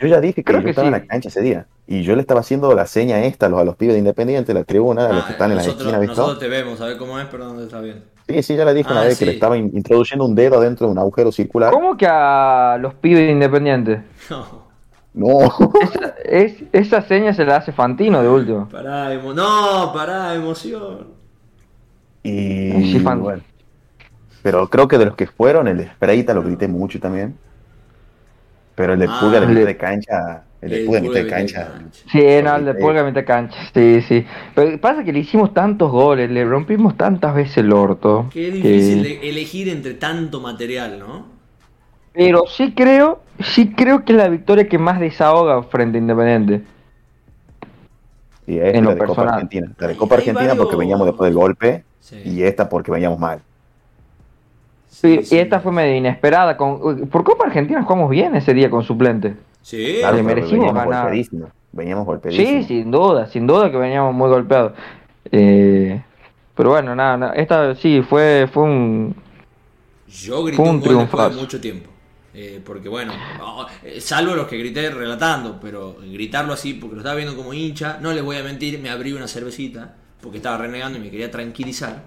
Yo 0.00 0.06
ya 0.08 0.20
dije 0.20 0.36
que 0.36 0.44
Creo 0.44 0.60
yo 0.60 0.64
que 0.64 0.70
estaba 0.70 0.86
en 0.88 0.92
la 0.92 1.04
cancha 1.04 1.28
ese 1.28 1.40
día 1.42 1.66
y 1.86 2.02
yo 2.02 2.14
le 2.14 2.22
estaba 2.22 2.40
haciendo 2.40 2.72
la 2.74 2.86
seña 2.86 3.22
esta 3.24 3.46
a 3.46 3.48
los, 3.50 3.60
a 3.60 3.64
los 3.64 3.76
pibes 3.76 3.94
de 3.94 3.98
Independiente, 3.98 4.54
la 4.54 4.64
tribuna, 4.64 5.06
a 5.08 5.12
los 5.12 5.24
Ah, 5.24 5.26
que 5.26 5.32
están 5.32 5.50
en 5.50 5.56
la 5.58 5.64
esquina, 5.64 5.98
¿visto? 5.98 6.14
nosotros 6.16 6.38
te 6.38 6.48
vemos, 6.48 6.80
a 6.80 6.86
ver 6.86 6.96
cómo 6.96 7.18
es, 7.18 7.26
pero 7.30 7.44
dónde 7.46 7.64
está 7.64 7.80
bien. 7.80 8.02
Sí, 8.28 8.42
sí, 8.42 8.56
ya 8.56 8.64
le 8.64 8.72
dije 8.74 8.90
una 8.92 9.02
Ah, 9.02 9.04
vez 9.04 9.18
que 9.18 9.26
le 9.26 9.32
estaba 9.32 9.56
in- 9.58 9.70
introduciendo 9.74 10.24
un 10.24 10.34
dedo 10.34 10.60
dentro 10.60 10.86
de 10.86 10.92
un 10.92 10.98
agujero 10.98 11.30
circular. 11.32 11.72
¿Cómo 11.72 11.96
que 11.96 12.06
a 12.08 12.78
los 12.80 12.94
pibes 12.94 13.26
de 13.26 13.32
Independiente? 13.32 14.02
No, 14.30 14.68
No, 15.12 15.40
Esa, 15.82 16.14
es, 16.24 16.62
esa 16.72 17.02
seña 17.02 17.34
se 17.34 17.44
la 17.44 17.56
hace 17.56 17.72
Fantino 17.72 18.22
de 18.22 18.28
último. 18.28 18.68
pará, 18.68 19.12
emo- 19.12 19.34
no, 19.34 19.92
pará, 19.92 20.34
emoción. 20.36 21.08
y 22.22 22.92
Sí, 22.92 23.00
fan. 23.00 23.20
bueno. 23.20 23.42
Pero 24.42 24.68
creo 24.68 24.86
que 24.88 24.98
de 24.98 25.06
los 25.06 25.16
que 25.16 25.26
fueron, 25.26 25.68
el 25.68 25.84
Spreita 25.84 26.32
lo 26.32 26.42
grité 26.42 26.68
mucho 26.68 26.98
también. 27.00 27.36
Pero 28.80 28.94
el 28.94 28.98
de 29.00 29.06
Ah, 29.10 29.18
Pulga 29.20 29.40
de 29.40 29.46
mitad 29.46 29.60
de- 29.60 29.66
de 29.66 29.76
cancha, 29.76 30.42
el 30.62 30.70
de 30.70 30.80
El 30.80 30.86
Pulga 30.86 31.00
de 31.00 31.08
mitad 31.08 31.14
de 31.20 31.24
de 31.24 31.30
cancha. 31.30 31.72
cancha. 31.72 32.00
Sí, 32.10 32.18
no, 32.42 32.56
el 32.56 32.64
de 32.64 32.74
Pulga 32.76 33.00
a 33.02 33.04
mitad 33.04 33.20
de 33.20 33.24
cancha. 33.26 33.58
Sí, 33.74 34.00
sí. 34.00 34.26
Pero 34.54 34.80
pasa 34.80 35.04
que 35.04 35.12
le 35.12 35.18
hicimos 35.18 35.52
tantos 35.52 35.90
goles, 35.92 36.30
le 36.30 36.46
rompimos 36.46 36.96
tantas 36.96 37.34
veces 37.34 37.58
el 37.58 37.74
orto. 37.74 38.30
Qué 38.32 38.50
difícil 38.50 39.02
de 39.02 39.28
elegir 39.28 39.68
entre 39.68 39.92
tanto 39.92 40.40
material, 40.40 40.98
¿no? 40.98 41.26
Pero 42.14 42.44
sí 42.48 42.72
creo, 42.74 43.20
sí 43.40 43.70
creo 43.76 44.02
que 44.06 44.12
es 44.12 44.18
la 44.18 44.28
victoria 44.30 44.66
que 44.66 44.78
más 44.78 44.98
desahoga 44.98 45.62
frente 45.64 45.98
a 45.98 46.00
Independiente. 46.00 46.62
Y 48.46 48.58
es 48.60 48.74
En 48.74 48.84
la 48.84 48.90
lo 48.90 48.90
de 48.92 48.96
Copa 48.96 49.06
personal. 49.08 49.34
Argentina. 49.34 49.72
La 49.78 49.88
de 49.88 49.96
Copa 49.96 50.14
Argentina 50.14 50.46
varios- 50.48 50.56
porque 50.64 50.76
veníamos 50.76 51.06
después 51.06 51.28
del 51.28 51.34
golpe 51.38 51.84
Sí. 52.00 52.16
y 52.24 52.42
esta 52.44 52.66
porque 52.68 52.90
veníamos 52.90 53.18
mal. 53.18 53.42
Sí, 54.90 55.24
sí. 55.24 55.36
Y 55.36 55.38
esta 55.38 55.60
fue 55.60 55.72
medio 55.72 55.94
inesperada. 55.96 56.56
Con, 56.56 57.08
por 57.08 57.24
Copa 57.24 57.46
Argentina 57.46 57.82
jugamos 57.82 58.10
bien 58.10 58.34
ese 58.36 58.54
día 58.54 58.70
con 58.70 58.82
suplente. 58.84 59.36
Sí, 59.62 60.00
Claro, 60.00 60.16
le 60.16 60.22
merecimos 60.22 60.72
veníamos 60.72 60.74
ganar. 60.74 61.12
golpeadísimos. 61.12 61.50
Veníamos 61.72 62.06
Sí, 62.28 62.62
golpeadísimos. 62.62 62.66
sin 62.66 62.90
duda, 62.90 63.26
sin 63.28 63.46
duda 63.46 63.70
que 63.70 63.76
veníamos 63.78 64.14
muy 64.14 64.28
golpeados. 64.28 64.72
Eh, 65.32 66.02
pero 66.54 66.70
bueno, 66.70 66.94
nada, 66.96 67.16
nada, 67.16 67.34
esta 67.34 67.74
sí 67.76 68.02
fue, 68.02 68.48
fue 68.52 68.64
un... 68.64 69.16
Yo 70.06 70.44
grité 70.44 70.56
Fue 70.56 70.68
un 70.68 70.76
un, 70.76 70.80
gol 70.80 70.96
después 70.98 71.24
de 71.24 71.34
triunfazo. 71.34 71.34
mucho 71.34 71.60
tiempo. 71.60 71.90
Eh, 72.34 72.60
porque 72.64 72.88
bueno, 72.88 73.12
oh, 73.42 73.66
eh, 73.82 74.00
salvo 74.00 74.34
los 74.34 74.46
que 74.46 74.58
grité 74.58 74.90
relatando, 74.90 75.58
pero 75.60 75.96
gritarlo 76.00 76.52
así 76.52 76.74
porque 76.74 76.94
lo 76.96 77.00
estaba 77.00 77.16
viendo 77.16 77.36
como 77.36 77.52
hincha, 77.54 77.98
no 78.00 78.12
les 78.12 78.22
voy 78.24 78.36
a 78.36 78.42
mentir, 78.44 78.78
me 78.80 78.88
abrí 78.90 79.12
una 79.12 79.26
cervecita 79.28 79.96
porque 80.20 80.36
estaba 80.38 80.58
renegando 80.58 80.98
y 80.98 81.02
me 81.02 81.10
quería 81.10 81.30
tranquilizar. 81.30 82.02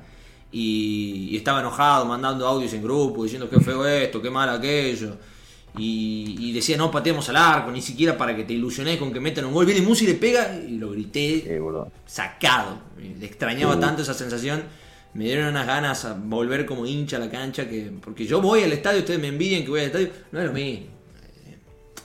Y, 0.54 1.30
y 1.32 1.36
estaba 1.36 1.62
enojado, 1.62 2.06
mandando 2.06 2.48
audios 2.48 2.72
en 2.74 2.84
grupo, 2.84 3.24
diciendo 3.24 3.50
qué 3.50 3.60
feo 3.60 3.86
esto, 3.86 4.22
qué 4.22 4.30
mal 4.30 4.48
aquello. 4.50 5.18
Y, 5.76 6.36
y 6.40 6.52
decía, 6.52 6.78
no 6.78 6.92
pateemos 6.92 7.28
al 7.30 7.38
arco, 7.38 7.72
ni 7.72 7.82
siquiera 7.82 8.16
para 8.16 8.36
que 8.36 8.44
te 8.44 8.54
ilusiones 8.54 8.98
con 8.98 9.12
que 9.12 9.20
metan 9.20 9.46
un 9.46 9.54
gol. 9.54 9.66
Viene 9.66 9.82
Musi 9.82 10.06
y 10.06 10.08
le 10.10 10.14
pega 10.14 10.56
y 10.56 10.78
lo 10.78 10.92
grité 10.92 11.42
Sí, 11.44 11.50
sacado. 12.06 12.78
Le 12.98 13.26
extrañaba 13.26 13.80
tanto 13.80 14.04
esa 14.04 14.14
sensación. 14.14 14.64
Me 15.16 15.26
dieron 15.26 15.48
unas 15.48 15.66
ganas 15.66 16.06
a 16.06 16.14
volver 16.14 16.68
como 16.68 16.86
hincha 16.86 17.18
a 17.18 17.20
la 17.20 17.30
cancha. 17.32 17.68
que 17.68 17.92
Porque 18.04 18.26
yo 18.26 18.40
voy 18.40 18.62
al 18.62 18.72
estadio, 18.72 19.00
ustedes 19.00 19.20
me 19.20 19.30
envidian 19.30 19.64
que 19.64 19.70
voy 19.70 19.80
al 19.80 19.88
estadio. 19.88 20.10
No 20.32 20.40
es 20.40 20.46
lo 20.46 20.54
mismo. 20.54 20.93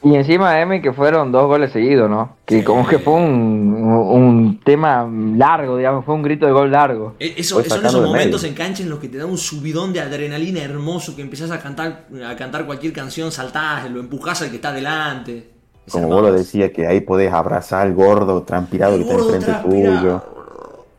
Y 0.00 0.14
encima 0.14 0.60
M 0.60 0.80
que 0.80 0.92
fueron 0.92 1.32
dos 1.32 1.46
goles 1.48 1.72
seguidos, 1.72 2.08
¿no? 2.08 2.36
Que 2.46 2.58
Sí. 2.60 2.64
como 2.64 2.86
que 2.86 3.00
fue 3.00 3.14
un, 3.14 3.82
un 3.82 4.60
tema 4.64 5.08
largo, 5.36 5.76
digamos, 5.76 6.04
fue 6.04 6.14
un 6.14 6.22
grito 6.22 6.46
de 6.46 6.52
gol 6.52 6.70
largo. 6.70 7.14
E- 7.18 7.34
Eso, 7.36 7.56
son 7.64 7.84
esos 7.84 7.94
de 8.00 8.06
momentos 8.06 8.42
medio. 8.42 8.52
en 8.52 8.54
cancha 8.56 8.82
en 8.84 8.90
los 8.90 9.00
que 9.00 9.08
te 9.08 9.18
da 9.18 9.26
un 9.26 9.36
subidón 9.38 9.92
de 9.92 10.00
adrenalina 10.00 10.62
hermoso 10.62 11.16
que 11.16 11.22
empezás 11.22 11.50
a 11.50 11.58
cantar, 11.60 12.06
a 12.24 12.36
cantar 12.36 12.64
cualquier 12.64 12.92
canción, 12.92 13.32
saltás, 13.32 13.90
lo 13.90 13.98
empujás 13.98 14.40
al 14.42 14.50
que 14.50 14.56
está 14.56 14.72
delante. 14.72 15.50
Es 15.84 15.92
Como 15.92 16.04
hermoso. 16.04 16.22
vos 16.22 16.30
lo 16.30 16.38
decías, 16.38 16.70
que 16.70 16.86
ahí 16.86 17.00
podés 17.00 17.32
abrazar 17.32 17.82
al 17.86 17.94
gordo 17.94 18.42
transpirado 18.42 18.94
que 18.96 19.02
está 19.02 19.14
Gordo 19.14 19.34
enfrente 19.34 19.46
transpirado. 19.46 19.98
tuyo. 19.98 20.22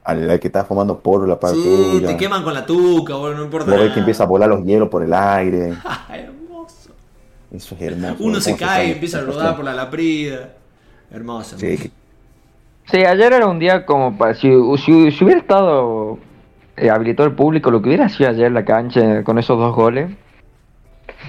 al, 0.04 0.30
al 0.30 0.40
que 0.40 0.48
está 0.48 0.66
fumando 0.66 1.00
porro 1.00 1.26
la 1.28 1.40
parte 1.40 1.56
Sí, 1.58 1.90
tuya. 1.94 2.08
te 2.08 2.18
queman 2.18 2.44
con 2.44 2.54
la 2.54 2.66
tuca, 2.66 3.14
boludo, 3.16 3.38
no 3.38 3.44
importa. 3.46 3.66
Vos 3.70 3.76
ves 3.76 3.82
nada. 3.86 3.94
que 3.94 4.00
empieza 4.00 4.24
a 4.24 4.28
volar 4.28 4.50
los 4.50 4.64
hielos 4.66 4.90
por 4.90 5.04
el 5.04 5.14
aire. 5.14 5.74
Eso 7.52 7.76
es 7.76 7.82
hermoso. 7.82 8.16
Uno 8.20 8.40
se 8.40 8.56
cae 8.56 8.90
y 8.90 8.92
empieza 8.92 9.20
a 9.20 9.22
rodar 9.22 9.56
por 9.56 9.66
la 9.66 9.74
laprida. 9.74 10.54
Hermoso. 11.12 11.58
Sí, 11.58 11.78
que- 11.78 11.92
Sí, 12.92 12.98
ayer 13.06 13.34
era 13.34 13.48
un 13.48 13.60
día 13.60 13.86
como 13.86 14.18
para. 14.18 14.34
Si, 14.34 14.50
si, 14.84 15.12
si 15.12 15.24
hubiera 15.24 15.40
estado 15.42 16.18
eh, 16.76 16.90
habilitado 16.90 17.28
el 17.30 17.36
público, 17.36 17.70
lo 17.72 17.82
que 17.82 17.90
hubiera 17.90 18.10
sido 18.10 18.30
ayer 18.30 18.52
la 18.52 18.66
cancha 18.66 19.24
con 19.24 19.38
esos 19.38 19.58
dos 19.60 19.76
goles. 19.76 20.10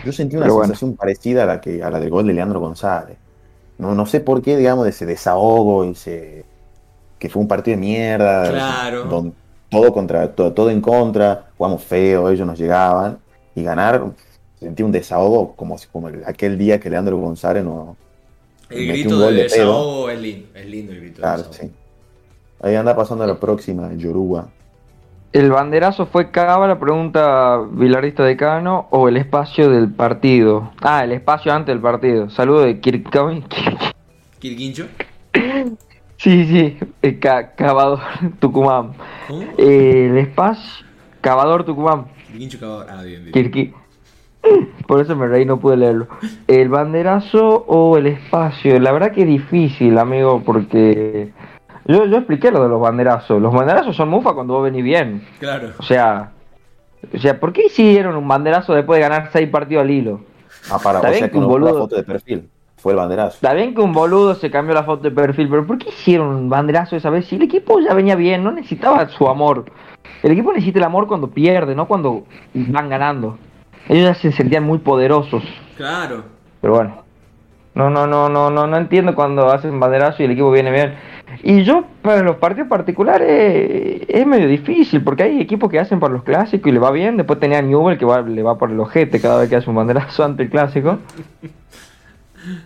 Yo 0.05 0.13
sentí 0.13 0.37
una 0.37 0.45
Pero 0.47 0.55
bueno. 0.55 0.69
sensación 0.69 0.97
parecida 0.97 1.43
a 1.43 1.47
la 1.47 1.61
que 1.61 1.83
a 1.83 1.91
la 1.91 2.01
del 2.01 2.09
gol 2.11 2.27
de 2.27 2.33
Leandro 2.33 2.61
González. 2.61 3.17
No, 3.79 3.95
no 3.95 4.07
sé 4.07 4.21
por 4.21 4.41
qué, 4.43 4.57
digamos, 4.57 4.85
de 4.85 4.91
ese 4.91 5.05
desahogo, 5.07 5.85
ese 5.85 6.45
que 7.19 7.29
fue 7.29 7.43
un 7.43 7.49
partido 7.49 7.77
de 7.77 7.81
mierda, 7.81 8.49
Claro. 8.51 9.05
don- 9.05 9.35
todo 9.69 9.93
contra 9.93 10.33
todo, 10.33 10.53
todo 10.53 10.71
en 10.71 10.81
contra, 10.81 11.51
jugamos 11.59 11.85
feo, 11.85 12.29
ellos 12.31 12.47
nos 12.47 12.59
llegaban 12.59 13.19
y 13.55 13.63
ganar 13.63 14.03
sentí 14.61 14.83
un 14.83 14.93
desahogo 14.93 15.55
como 15.57 15.79
si 15.79 15.89
como 15.89 16.09
el- 16.09 16.23
aquel 16.27 16.59
día 16.59 16.79
que 16.79 16.91
Leandro 16.91 17.17
González 17.17 17.65
no 17.65 17.97
El 18.69 18.87
metió 18.87 18.93
grito 18.93 19.09
un 19.15 19.19
de 19.21 19.25
gol 19.27 19.35
de 19.37 19.45
pedo. 19.45 19.73
desahogo 19.73 20.11
es 20.11 20.21
lindo. 20.21 20.49
Es 20.55 20.67
lindo 20.67 20.93
el 20.93 21.01
grito 21.01 21.15
de 21.17 21.21
Claro, 21.23 21.39
desahogo. 21.39 21.59
sí. 21.63 21.71
Ahí 22.63 22.75
anda 22.75 22.95
pasando 22.95 23.27
la 23.27 23.41
próxima, 23.41 23.91
Yoruba. 23.95 24.49
¿El 25.33 25.51
banderazo 25.51 26.07
fue 26.07 26.31
cábala? 26.31 26.79
Pregunta 26.79 27.59
Vilarista 27.71 28.25
Decano. 28.25 28.89
¿O 28.91 29.09
el 29.09 29.17
espacio 29.17 29.71
del 29.71 29.89
partido? 29.91 30.73
Ah, 30.83 31.05
el 31.05 31.13
espacio 31.13 31.53
antes 31.53 31.73
del 31.73 31.81
partido. 31.81 32.29
Saludo 32.31 32.63
de 32.63 32.81
Kirkcavin. 32.81 33.45
¿Quirquincho? 34.41 34.87
Sí, 36.17 36.45
sí, 36.47 36.79
eh, 37.01 37.19
ca- 37.19 37.55
Cavador 37.55 38.01
Tucumán. 38.41 38.93
¿Cómo? 39.29 39.43
Eh, 39.57 40.09
el 40.11 40.19
espacio. 40.19 40.85
Cavador 41.23 41.65
Tucumán. 41.65 42.07
Quirquincho 42.27 42.59
Cavador. 42.61 42.87
Ah, 42.91 43.03
bien, 43.03 43.21
bien. 43.23 43.33
Kirki. 43.33 43.73
Por 44.87 45.01
eso 45.01 45.15
me 45.17 45.27
reí, 45.29 45.45
no 45.45 45.59
pude 45.61 45.77
leerlo. 45.77 46.09
¿El 46.47 46.69
banderazo 46.69 47.65
o 47.67 47.97
el 47.97 48.07
espacio? 48.07 48.79
La 48.81 48.91
verdad 48.93 49.13
que 49.13 49.23
es 49.23 49.27
difícil, 49.29 49.99
amigo, 49.99 50.43
porque 50.45 51.31
yo, 51.87 52.07
yo 52.07 52.17
expliqué 52.17 52.51
lo 52.51 52.63
de 52.63 52.69
los 52.69 52.81
banderazos. 52.81 53.41
Los 53.41 53.53
banderazos 53.53 53.95
son 53.97 54.09
mufa 54.09 54.33
cuando 54.35 54.55
vos 54.55 54.65
venís 54.65 54.83
bien. 54.83 55.23
Claro. 55.39 55.69
O 55.79 55.83
sea, 55.83 56.33
o 57.15 57.19
sea, 57.19 57.39
¿por 57.39 57.53
qué 57.53 57.67
hicieron 57.67 58.17
un 58.17 58.27
banderazo 58.27 58.75
después 58.75 58.99
de 58.99 59.09
ganar 59.09 59.31
seis 59.33 59.49
partidos 59.49 59.83
al 59.85 59.91
hilo? 59.91 60.21
Ah, 60.71 60.79
para, 60.83 60.99
Está 60.99 61.09
o 61.09 61.11
bien 61.13 61.21
sea 61.21 61.31
que 61.31 61.37
un 61.39 61.45
no 61.45 61.51
fue 61.51 61.61
la 61.61 61.67
boludo- 61.67 61.79
foto 61.81 61.97
de 61.97 62.03
perfil, 62.03 62.49
fue 62.77 62.93
el 62.93 62.99
banderazo. 62.99 63.35
Está 63.37 63.55
bien 63.55 63.75
que 63.75 63.81
un 63.81 63.93
boludo 63.93 64.35
se 64.35 64.51
cambió 64.51 64.75
la 64.75 64.85
foto 64.85 65.03
de 65.05 65.11
perfil, 65.11 65.49
pero 65.49 65.67
¿por 65.67 65.79
qué 65.79 65.91
hicieron 65.91 66.29
un 66.35 66.49
banderazo 66.49 66.97
esa 66.97 67.11
vez? 67.11 67.27
Si 67.27 67.37
el 67.37 67.43
equipo 67.43 67.79
ya 67.81 67.95
venía 67.95 68.17
bien, 68.17 68.43
no 68.43 68.51
necesitaba 68.53 69.07
su 69.09 69.29
amor. 69.29 69.67
El 70.23 70.33
equipo 70.33 70.53
necesita 70.53 70.79
el 70.81 70.85
amor 70.85 71.07
cuando 71.07 71.29
pierde, 71.29 71.75
no 71.75 71.87
cuando 71.87 72.25
van 72.55 72.89
ganando. 72.89 73.39
Ellos 73.89 74.05
ya 74.05 74.15
se 74.15 74.33
sentían 74.33 74.65
muy 74.65 74.79
poderosos. 74.79 75.43
Claro. 75.77 76.25
Pero 76.61 76.75
bueno. 76.75 77.11
No, 77.73 77.89
no, 77.89 78.07
no, 78.07 78.29
no, 78.29 78.51
no, 78.51 78.67
no 78.67 78.77
entiendo 78.77 79.15
cuando 79.15 79.49
hacen 79.51 79.79
banderazo 79.79 80.23
y 80.23 80.27
el 80.27 80.33
equipo 80.33 80.51
viene 80.51 80.73
bien. 80.73 80.95
Y 81.45 81.63
yo, 81.63 81.85
para 82.03 82.21
los 82.23 82.37
partidos 82.37 82.69
particulares, 82.69 84.03
es 84.09 84.27
medio 84.27 84.49
difícil, 84.49 85.03
porque 85.05 85.23
hay 85.23 85.41
equipos 85.41 85.71
que 85.71 85.79
hacen 85.79 86.01
para 86.01 86.13
los 86.13 86.25
clásicos 86.25 86.69
y 86.69 86.73
le 86.73 86.81
va 86.81 86.91
bien. 86.91 87.17
Después 87.17 87.39
tenía 87.39 87.63
Newell 87.63 87.97
que 87.97 88.05
va- 88.05 88.23
le 88.23 88.43
va 88.43 88.59
por 88.59 88.73
el 88.73 88.81
ojete 88.81 89.21
cada 89.21 89.41
vez 89.41 89.49
que 89.49 89.57
hace 89.57 89.71
un 89.71 89.77
banderazo 89.77 90.25
ante 90.25 90.43
el 90.45 90.51
clásico. 90.51 90.99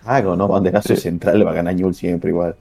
Ah, 0.06 0.20
no, 0.22 0.46
banderazo 0.46 0.94
central 0.94 1.38
le 1.40 1.44
va 1.44 1.50
a 1.50 1.54
ganar 1.54 1.74
Newell 1.74 1.94
siempre 1.94 2.30
igual. 2.30 2.54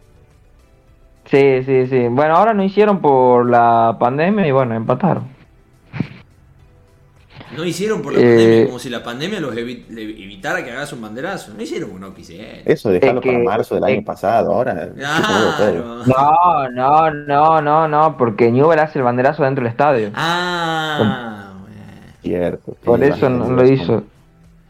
Sí, 1.26 1.64
sí, 1.64 1.86
sí. 1.86 2.08
Bueno, 2.10 2.36
ahora 2.36 2.54
no 2.56 2.64
hicieron 2.64 3.00
por 3.02 3.48
la 3.50 3.96
pandemia 4.00 4.48
y 4.48 4.52
bueno, 4.52 4.74
empataron. 4.74 5.26
No 7.56 7.66
hicieron 7.66 8.02
por 8.02 8.14
la 8.14 8.20
Eh, 8.20 8.24
pandemia, 8.24 8.66
como 8.66 8.80
si 8.80 8.90
la 8.90 9.04
pandemia 9.04 9.40
los 9.40 9.54
evi- 9.56 9.88
le 9.90 10.02
evitara 10.04 10.64
que 10.64 10.72
hagas 10.72 10.92
un 10.94 11.02
banderazo. 11.02 11.54
No 11.56 11.62
hicieron 11.64 11.90
porque 11.90 12.06
no 12.06 12.14
quisieron. 12.14 12.62
Eso, 12.66 12.90
dejarlo 12.90 13.20
Es 13.20 13.24
que- 13.24 13.32
para 13.34 13.44
marzo 13.44 13.76
del 13.76 13.84
año 13.84 14.00
es- 14.00 14.06
pasado, 14.06 14.52
ahora. 14.54 14.90
Claro. 14.96 16.04
No, 16.06 16.70
no, 16.70 17.12
no, 17.12 17.62
no, 17.62 17.88
no, 17.88 18.18
porque 18.18 18.52
Newell 18.52 18.80
hace 18.80 19.00
el 19.00 19.06
banderazo 19.06 19.44
dentro 19.44 19.64
del 19.64 19.72
estadio. 19.72 20.12
Ah, 20.16 21.54
bueno. 21.62 21.76
Cierto. 22.22 22.76
Por 22.84 23.04
eso 23.04 23.30
no 23.30 23.50
lo 23.50 23.66
hizo. 23.72 24.04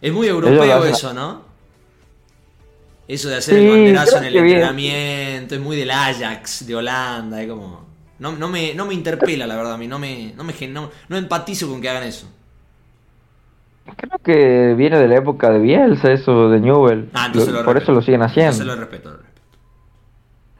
Es 0.01 0.11
muy 0.11 0.27
europeo 0.27 0.83
eso, 0.85 1.13
¿no? 1.13 1.41
Eso 3.07 3.29
de 3.29 3.35
hacer 3.37 3.55
Sí, 3.59 3.65
el 3.65 3.71
banderazo 3.71 4.17
en 4.17 4.23
el 4.25 4.35
entrenamiento, 4.37 5.55
es 5.55 5.61
muy 5.61 5.75
del 5.75 5.91
Ajax, 5.91 6.65
de 6.65 6.75
Holanda, 6.75 7.41
es 7.41 7.49
como... 7.49 7.83
No, 8.19 8.31
no, 8.31 8.47
me, 8.47 8.73
no 8.73 8.85
me 8.85 8.93
interpela, 8.93 9.45
la 9.45 9.55
verdad, 9.57 9.73
a 9.73 9.77
mí, 9.77 9.87
no 9.87 9.99
me, 9.99 10.33
no 10.37 10.43
me 10.45 10.53
no, 10.69 10.89
no 11.09 11.17
empatizo 11.17 11.67
con 11.67 11.81
que 11.81 11.89
hagan 11.89 12.03
eso. 12.03 12.27
Creo 13.97 14.19
que 14.23 14.73
viene 14.75 14.97
de 14.99 15.07
la 15.07 15.15
época 15.15 15.49
de 15.49 15.59
Bielsa, 15.59 16.11
eso 16.11 16.49
de 16.49 16.59
Newell. 16.59 17.09
Ah, 17.13 17.25
entonces 17.27 17.51
Lo- 17.51 17.59
lo 17.59 17.65
por 17.65 17.73
respeto. 17.75 17.91
eso 17.91 17.99
lo 17.99 18.01
siguen 18.01 18.21
haciendo. 18.21 18.63
Lo 18.63 18.75
respeto, 18.75 19.09
lo 19.11 19.17
respeto. 19.17 19.33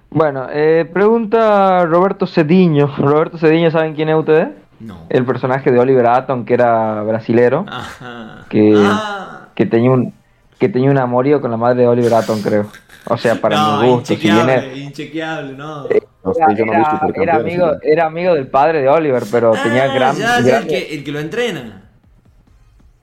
Bueno, 0.10 0.48
eh, 0.52 0.90
pregunta 0.92 1.86
Roberto 1.86 2.28
Cediño. 2.28 2.88
Roberto 2.98 3.38
Cediño, 3.38 3.72
¿saben 3.72 3.96
quién 3.96 4.10
es 4.10 4.16
ustedes? 4.16 4.50
No. 4.80 5.06
El 5.10 5.26
personaje 5.26 5.72
de 5.72 5.80
Oliver 5.80 6.06
Atom, 6.08 6.46
que 6.46 6.54
era 6.56 7.02
brasilero, 7.04 7.66
Ajá. 7.70 8.46
Que- 8.50 8.74
Ah. 8.78 9.48
que 9.56 9.66
tenía 9.66 9.92
un 9.92 10.14
que 10.60 10.70
tenía 10.70 10.90
un 10.92 10.98
amorío 10.98 11.42
con 11.42 11.52
la 11.52 11.58
madre 11.58 11.82
de 11.82 11.88
Oliver 11.88 12.14
Atom, 12.14 12.42
creo. 12.42 12.68
O 13.08 13.18
sea, 13.18 13.36
para 13.36 13.58
no, 13.58 13.82
mi 13.82 13.90
gusto. 13.90 14.06
Si 14.08 14.14
inchequeable, 14.14 14.60
viene, 14.62 14.78
inchequeable, 14.78 15.54
no. 15.58 15.84
No 16.24 16.34
sé, 16.34 16.42
era, 16.42 16.54
yo 16.54 16.64
era- 16.64 17.12
era 17.22 17.36
amigo, 17.36 17.72
era 17.82 18.06
amigo 18.06 18.34
del 18.34 18.48
padre 18.48 18.82
de 18.82 18.88
Oliver, 18.88 19.24
pero 19.30 19.52
tenía 19.62 19.84
Ah, 19.86 19.94
gran, 19.94 20.16
ya, 20.16 20.40
ya, 20.40 20.42
gran- 20.42 20.62
el, 20.64 20.68
que, 20.70 20.96
el 20.96 21.04
que 21.04 21.12
lo 21.12 21.20
entrena. 21.20 21.83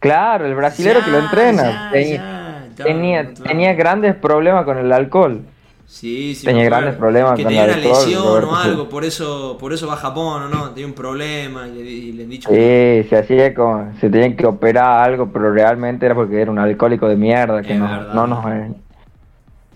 Claro, 0.00 0.46
el 0.46 0.54
brasilero 0.54 1.00
Ya, 1.00 1.04
que 1.04 1.10
lo 1.10 1.18
entrena. 1.18 1.62
ya, 1.62 1.90
tenía, 1.92 2.68
ya, 2.76 2.84
tenía, 2.84 3.34
tenía 3.34 3.74
grandes 3.74 4.14
problemas 4.16 4.64
con 4.64 4.78
el 4.78 4.92
alcohol. 4.92 5.42
Sí, 5.86 6.34
sí, 6.36 6.46
tenía 6.46 6.64
grandes 6.64 6.94
problemas 6.94 7.32
que 7.36 7.42
con 7.42 7.48
tenía 7.52 7.64
el 7.64 7.70
una 7.70 7.76
alcohol, 7.78 7.94
lesión 8.06 8.22
Roberto, 8.22 8.50
o 8.50 8.56
sí. 8.62 8.68
algo, 8.68 8.88
por 8.88 9.04
eso, 9.04 9.56
por 9.58 9.72
eso 9.72 9.86
va 9.88 9.94
a 9.94 9.96
Japón 9.96 10.42
o 10.44 10.48
no, 10.48 10.70
tenía 10.70 10.86
un 10.86 10.92
problema 10.94 11.66
y, 11.68 11.72
le- 11.82 11.90
y 11.90 12.12
le 12.12 12.22
han 12.24 12.30
dicho 12.30 12.48
Sí, 12.48 13.08
se 13.08 13.16
hacía 13.18 13.52
como, 13.54 13.92
se 14.00 14.08
tenían 14.08 14.36
que 14.36 14.46
operar 14.46 15.02
algo, 15.10 15.30
pero 15.32 15.52
realmente 15.52 16.06
era 16.06 16.14
porque 16.14 16.40
era 16.40 16.50
un 16.50 16.58
alcohólico 16.60 17.08
de 17.08 17.16
mierda, 17.16 17.60
que 17.62 17.72
Es 17.74 17.78
no, 17.80 17.88
verdad. 17.88 18.14
no 18.14 18.26
nos 18.28 18.44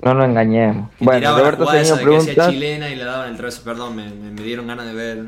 no 0.03 0.15
nos 0.15 0.29
engañemos. 0.29 0.91
que 0.99 1.05
Bueno, 1.05 1.31
Roberto 1.33 1.65
la 1.65 1.65
jugada 1.67 1.81
esa 1.81 1.95
Cedeño 1.97 1.97
de 1.97 2.11
que 2.11 2.17
hacía 2.17 2.35
pregunta, 2.35 2.51
chilena 2.53 2.89
y 2.91 2.95
le 2.97 3.05
daban 3.05 3.31
el 3.31 3.37
trazo, 3.37 3.63
perdón, 3.65 3.97
me, 3.97 4.09
me- 4.09 4.31
me 4.31 4.43
dieron 4.43 4.67
ganas 4.67 4.87
de 4.87 4.95
ver 4.95 5.25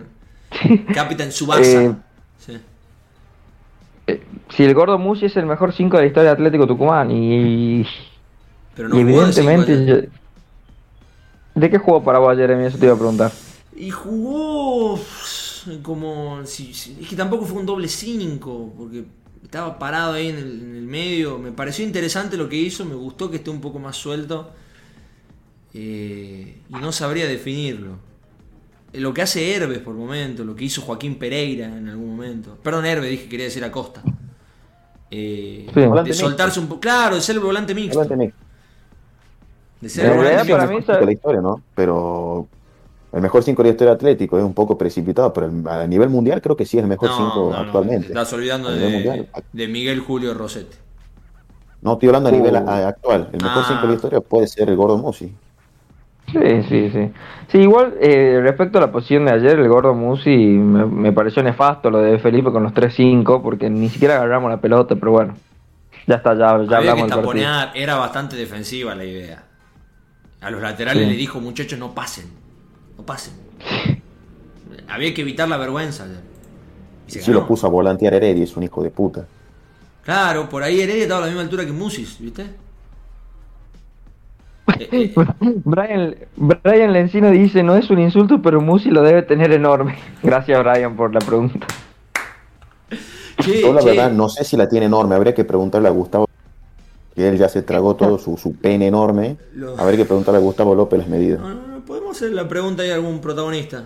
Capitán 0.94 1.32
Subasa. 1.32 1.62
Eh, 1.82 1.92
Sí. 2.38 2.58
Si 4.50 4.64
el 4.64 4.74
gordo 4.74 4.98
Musi 4.98 5.26
es 5.26 5.36
el 5.36 5.46
mejor 5.46 5.72
5 5.72 5.96
de 5.96 6.02
la 6.02 6.06
historia 6.06 6.30
de 6.30 6.34
Atlético 6.34 6.66
Tucumán 6.66 7.10
y, 7.10 7.84
Pero 8.74 8.88
no 8.88 8.98
y 9.00 9.04
de 9.04 9.10
evidentemente 9.12 9.86
yo- 9.86 9.96
¿De 11.54 11.70
qué 11.70 11.78
jugó 11.78 12.04
para 12.04 12.18
vos, 12.18 12.36
Jeremy? 12.36 12.66
Eso 12.66 12.76
te 12.78 12.84
iba 12.84 12.94
a 12.94 12.98
preguntar. 12.98 13.32
Y 13.74 13.90
jugó 13.90 15.00
como. 15.82 16.44
si- 16.44 16.74
si- 16.74 16.98
es 17.00 17.08
que 17.08 17.16
tampoco 17.16 17.44
fue 17.46 17.58
un 17.60 17.66
doble 17.66 17.88
5, 17.88 18.74
porque 18.76 19.04
estaba 19.42 19.78
parado 19.78 20.12
ahí 20.12 20.28
en 20.28 20.36
el, 20.36 20.62
en 20.62 20.76
el 20.76 20.86
medio. 20.86 21.38
Me 21.38 21.52
pareció 21.52 21.84
interesante 21.84 22.36
lo 22.36 22.48
que 22.48 22.56
hizo, 22.56 22.84
me 22.84 22.94
gustó 22.94 23.30
que 23.30 23.36
esté 23.38 23.48
un 23.50 23.60
poco 23.60 23.78
más 23.78 23.96
suelto. 23.96 24.50
eh, 25.78 26.56
y 26.70 26.74
no 26.74 26.90
sabría 26.92 27.26
definirlo. 27.26 27.98
Eh, 28.94 29.00
Lo 29.00 29.12
que 29.12 29.20
hace 29.22 29.54
Herbes 29.54 29.78
por 29.80 29.94
momento, 29.94 30.42
lo 30.44 30.54
que 30.56 30.64
hizo 30.64 30.80
Joaquín 30.80 31.16
Pereira 31.18 31.66
en 31.66 31.88
algún 31.88 32.08
momento. 32.16 32.56
Perdón, 32.62 32.86
Herbes, 32.86 33.10
dije, 33.10 33.28
quería 33.28 33.44
decir 33.46 33.62
Acosta. 33.64 34.02
Eh, 35.10 35.66
Sí. 35.72 35.80
de 36.04 36.12
soltarse 36.12 36.58
un 36.60 36.66
poco. 36.66 36.80
Claro, 36.80 37.14
de 37.14 37.20
ser 37.20 37.36
el 37.36 37.42
volante 37.42 37.74
mixto. 37.74 37.94
Volante 37.98 38.16
mixto. 38.16 38.40
De 39.80 39.88
ser 39.88 40.06
En 40.06 40.10
el 40.12 40.16
volante 40.18 40.36
mixto. 40.44 40.56
para 40.86 40.98
mí, 41.00 41.06
la 41.06 41.12
historia, 41.12 41.40
¿no? 41.40 41.62
Pero 41.74 42.46
el 43.12 43.20
mejor 43.22 43.42
5 43.42 43.62
de 43.62 43.68
la 43.68 43.72
historia 43.72 43.92
Atlético 43.94 44.38
es 44.38 44.44
un 44.44 44.54
poco 44.54 44.76
precipitado, 44.76 45.32
pero 45.32 45.46
el- 45.46 45.68
a 45.68 45.86
nivel 45.86 46.08
mundial 46.08 46.40
creo 46.42 46.56
que 46.56 46.66
sí 46.66 46.76
es 46.78 46.82
el 46.82 46.88
mejor 46.88 47.10
5 47.10 47.34
No, 47.34 47.44
no, 47.44 47.50
no, 47.50 47.56
actualmente. 47.56 48.06
te 48.06 48.12
estás 48.12 48.32
olvidando 48.32 48.70
de, 48.70 48.88
mundial. 48.88 49.28
de 49.52 49.68
Miguel 49.68 50.00
Julio 50.00 50.34
Rossetti. 50.34 50.76
No 51.82 51.92
estoy 51.92 52.08
hablando 52.08 52.30
a 52.30 52.32
nivel 52.32 52.54
Uh. 52.54 52.68
actual. 52.68 53.28
El 53.32 53.42
mejor 53.42 53.62
Ah. 53.62 53.68
5 53.68 53.82
de 53.82 53.88
la 53.88 53.94
historia 53.94 54.20
puede 54.20 54.46
ser 54.48 54.68
el 54.68 54.76
Gordo 54.76 54.96
Musi. 54.98 55.32
Sí, 56.32 56.62
sí, 56.68 56.90
sí. 56.90 57.10
Sí, 57.48 57.58
igual 57.58 57.94
eh, 58.00 58.40
respecto 58.42 58.78
a 58.78 58.80
la 58.80 58.90
posición 58.92 59.24
de 59.26 59.32
ayer, 59.32 59.58
el 59.58 59.68
gordo 59.68 59.94
Musi 59.94 60.36
me, 60.36 60.84
me 60.84 61.12
pareció 61.12 61.42
nefasto 61.42 61.88
lo 61.90 61.98
de 61.98 62.18
Felipe 62.18 62.50
con 62.50 62.64
los 62.64 62.72
3-5, 62.72 63.40
porque 63.42 63.70
ni 63.70 63.88
siquiera 63.88 64.16
agarramos 64.16 64.50
la 64.50 64.60
pelota, 64.60 64.96
pero 64.96 65.12
bueno. 65.12 65.36
Ya 66.08 66.16
está, 66.16 66.34
ya, 66.34 66.38
ya 66.38 66.54
Había 66.54 66.68
que 66.68 66.74
hablamos 66.74 67.00
del 67.02 67.08
partido. 67.10 67.20
taponear, 67.22 67.70
era 67.74 67.96
bastante 67.96 68.36
defensiva 68.36 68.94
la 68.94 69.04
idea. 69.04 69.44
A 70.40 70.50
los 70.50 70.60
laterales 70.60 71.04
Sí. 71.04 71.10
le 71.10 71.16
dijo, 71.16 71.40
muchachos, 71.40 71.78
no 71.78 71.94
pasen. 71.94 72.26
No 72.98 73.04
pasen. 73.04 73.34
Había 74.88 75.14
que 75.14 75.22
evitar 75.22 75.48
la 75.48 75.56
vergüenza 75.56 76.04
ayer. 76.04 76.20
Y 77.08 77.12
se 77.12 77.20
Sí 77.22 77.30
ganó. 77.30 77.40
lo 77.40 77.46
puso 77.48 77.66
a 77.66 77.70
volantear 77.70 78.14
Heredia, 78.14 78.44
es 78.44 78.56
un 78.56 78.62
hijo 78.64 78.82
de 78.82 78.90
puta. 78.90 79.26
Claro, 80.04 80.48
por 80.48 80.62
ahí 80.62 80.80
Heredia 80.80 81.02
estaba 81.02 81.18
a 81.18 81.22
la 81.22 81.26
misma 81.28 81.42
altura 81.42 81.64
que 81.64 81.72
Musis, 81.72 82.18
¿viste? 82.20 82.46
Eh, 84.78 85.14
Brian, 85.64 86.16
Brian 86.36 86.92
Lencino 86.92 87.30
dice, 87.30 87.62
no 87.62 87.76
es 87.76 87.90
un 87.90 87.98
insulto, 87.98 88.42
pero 88.42 88.60
Musi 88.60 88.90
lo 88.90 89.02
debe 89.02 89.22
tener 89.22 89.52
enorme. 89.52 89.96
Gracias, 90.22 90.62
Brian, 90.62 90.96
por 90.96 91.12
la 91.14 91.20
pregunta. 91.20 91.66
Yo 93.46 93.72
la 93.72 93.84
verdad 93.84 94.10
no 94.10 94.28
sé 94.28 94.44
si 94.44 94.56
la 94.56 94.68
tiene 94.68 94.86
enorme, 94.86 95.14
habría 95.14 95.34
que 95.34 95.44
preguntarle 95.44 95.88
a 95.88 95.90
Gustavo, 95.90 96.26
que 97.14 97.28
él 97.28 97.36
ya 97.36 97.48
se 97.48 97.62
tragó 97.62 97.94
todo 97.94 98.18
su, 98.18 98.36
su 98.38 98.56
pene 98.56 98.86
enorme, 98.86 99.36
habría 99.76 99.98
que 99.98 100.04
preguntarle 100.06 100.38
a 100.38 100.42
Gustavo 100.42 100.74
López 100.74 101.00
las 101.00 101.08
medidas. 101.08 101.40
no, 101.40 101.50
no, 101.50 101.66
no, 101.66 101.80
podemos 101.84 102.16
hacer 102.16 102.32
la 102.32 102.48
pregunta 102.48 102.82
ahí 102.82 102.90
a 102.90 102.94
algún 102.94 103.20
protagonista. 103.20 103.84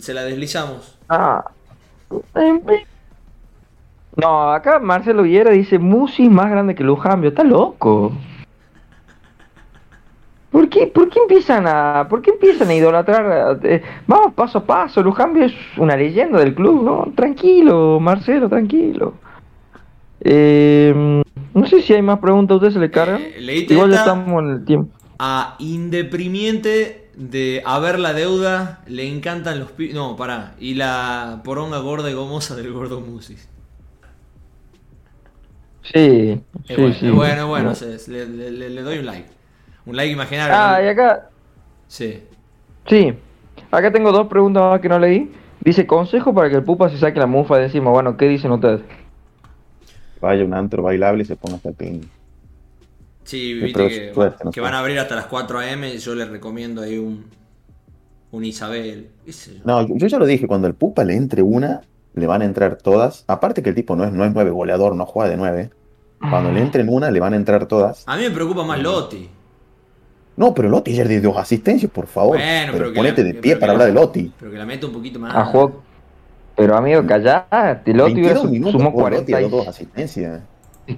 Se 0.00 0.14
la 0.14 0.24
deslizamos. 0.24 0.96
Ah. 1.08 1.44
No, 4.16 4.50
acá 4.50 4.78
Marcelo 4.78 5.22
Viera 5.22 5.50
dice, 5.50 5.78
Musi 5.78 6.28
más 6.28 6.50
grande 6.50 6.74
que 6.74 6.82
Lujambio. 6.82 7.28
Está 7.28 7.44
loco. 7.44 8.12
¿Por 10.50 10.68
qué, 10.70 10.86
¿Por 10.86 11.10
qué 11.10 11.18
empiezan 11.20 11.66
a, 11.66 12.06
por 12.08 12.22
qué 12.22 12.30
empiezan 12.30 12.68
a 12.68 12.74
idolatrar? 12.74 13.60
eh, 13.64 13.82
vamos 14.06 14.32
paso 14.34 14.58
a 14.58 14.64
paso. 14.64 15.02
Lujambio 15.02 15.44
es 15.44 15.54
una 15.76 15.96
leyenda 15.96 16.38
del 16.38 16.54
club, 16.54 16.82
¿no? 16.82 17.12
Tranquilo, 17.14 17.98
Marcelo, 18.00 18.48
tranquilo. 18.48 19.14
Eh, 20.20 21.22
no 21.52 21.66
sé 21.66 21.82
si 21.82 21.92
hay 21.92 22.02
más 22.02 22.20
preguntas, 22.20 22.54
¿a 22.54 22.56
ustedes 22.56 22.74
se 22.74 22.80
le 22.80 22.90
cargan? 22.90 23.20
Eh, 23.22 23.66
Igual 23.68 23.90
ya 23.90 23.98
estamos 23.98 24.42
en 24.42 24.50
el 24.50 24.64
tiempo. 24.64 24.90
A 25.18 25.56
Indeprimiente 25.58 27.10
de 27.16 27.62
haber 27.64 27.98
la 27.98 28.12
deuda 28.12 28.82
le 28.86 29.08
encantan 29.08 29.58
los 29.58 29.72
pi... 29.72 29.90
No, 29.92 30.16
pará. 30.16 30.54
Y 30.58 30.74
la 30.74 31.40
poronga 31.44 31.78
gorda 31.78 32.10
y 32.10 32.14
gomosa 32.14 32.54
del 32.56 32.72
gordo 32.72 33.00
Musis. 33.00 33.48
Sí, 35.82 36.40
sí, 36.66 36.74
bueno, 36.76 36.94
sí. 36.94 37.10
bueno, 37.10 37.46
bueno, 37.48 37.74
se- 37.74 38.10
le- 38.10 38.26
le 38.70 38.82
doy 38.82 38.98
un 38.98 39.06
like. 39.06 39.35
Un 39.86 39.96
like 39.96 40.12
imaginario. 40.12 40.54
Ah, 40.54 40.78
¿no? 40.78 40.84
y 40.84 40.88
acá, 40.88 41.30
Sí. 41.88 42.22
Sí, 42.88 43.14
acá 43.70 43.92
tengo 43.92 44.12
dos 44.12 44.26
preguntas 44.28 44.62
más 44.62 44.80
que 44.80 44.88
no 44.88 44.98
leí. 44.98 45.32
Dice, 45.60 45.86
consejo 45.86 46.34
para 46.34 46.48
que 46.50 46.56
el 46.56 46.62
pupa 46.62 46.88
se 46.88 46.98
saque 46.98 47.18
la 47.18 47.26
mufa 47.26 47.56
de 47.56 47.64
encima. 47.64 47.90
Bueno, 47.90 48.16
¿qué 48.16 48.28
dicen 48.28 48.52
ustedes? 48.52 48.80
Vaya 50.20 50.42
a 50.42 50.46
un 50.46 50.54
antro 50.54 50.82
bailable 50.82 51.22
y 51.22 51.26
se 51.26 51.36
ponga 51.36 51.56
hasta 51.56 51.70
el 51.70 51.74
pin. 51.74 52.08
Sí, 53.24 53.54
viste 53.54 53.88
que, 53.88 54.14
suerte, 54.14 54.44
no 54.44 54.50
que 54.52 54.60
van 54.60 54.74
a 54.74 54.78
abrir 54.78 55.00
hasta 55.00 55.16
las 55.16 55.26
4 55.26 55.58
am 55.58 55.82
yo 55.98 56.14
les 56.14 56.28
recomiendo 56.28 56.82
ahí 56.82 56.96
un, 56.96 57.24
un 58.30 58.44
Isabel. 58.44 59.08
yo. 59.26 59.32
No, 59.64 59.86
yo, 59.86 59.96
yo 59.96 60.06
ya 60.06 60.18
lo 60.18 60.26
dije, 60.26 60.46
cuando 60.46 60.68
el 60.68 60.74
Pupa 60.74 61.02
le 61.02 61.16
entre 61.16 61.42
una, 61.42 61.80
le 62.14 62.26
van 62.28 62.42
a 62.42 62.44
entrar 62.44 62.76
todas. 62.76 63.24
Aparte 63.26 63.64
que 63.64 63.70
el 63.70 63.74
tipo 63.74 63.96
no 63.96 64.04
es, 64.04 64.12
no 64.12 64.24
es 64.24 64.32
nueve 64.32 64.50
goleador, 64.50 64.94
no 64.94 65.06
juega 65.06 65.30
de 65.30 65.36
nueve. 65.36 65.70
Cuando 66.18 66.50
le 66.52 66.60
entren 66.60 66.88
una, 66.88 67.10
le 67.10 67.20
van 67.20 67.34
a 67.34 67.36
entrar 67.36 67.66
todas. 67.66 68.04
A 68.06 68.16
mí 68.16 68.22
me 68.22 68.30
preocupa 68.30 68.64
más 68.64 68.80
Lotti. 68.80 69.28
No, 70.36 70.52
pero 70.54 70.68
Lotti 70.68 70.92
ayer 70.92 71.08
dio 71.08 71.20
dos 71.22 71.36
asistencias, 71.38 71.90
por 71.90 72.06
favor. 72.06 72.36
Bueno, 72.36 72.72
pero 72.72 72.78
pero 72.78 72.92
que 72.92 72.96
ponete 72.96 73.22
la- 73.22 73.28
de 73.28 73.34
pie 73.34 73.56
para 73.56 73.68
la- 73.68 73.72
hablar 73.72 73.88
de 73.88 73.94
Lotti. 73.94 74.32
Pero 74.38 74.50
que 74.50 74.58
la 74.58 74.66
meta 74.66 74.86
un 74.86 74.92
poquito 74.92 75.18
más. 75.18 75.34
A 75.34 75.44
juego. 75.46 75.82
Pero 76.56 76.76
amigo, 76.76 77.04
callate. 77.06 77.92
Lotti 77.94 78.12
hubiera 78.14 78.34
22 78.34 78.42
su- 78.42 78.48
minutos 78.50 78.72
sumó 78.72 78.92
por 78.92 79.12
Lotti 79.12 79.32
40 79.32 79.38
dio 79.38 79.46
y- 79.48 79.50
dos 79.50 79.68
asistencias. 79.68 80.40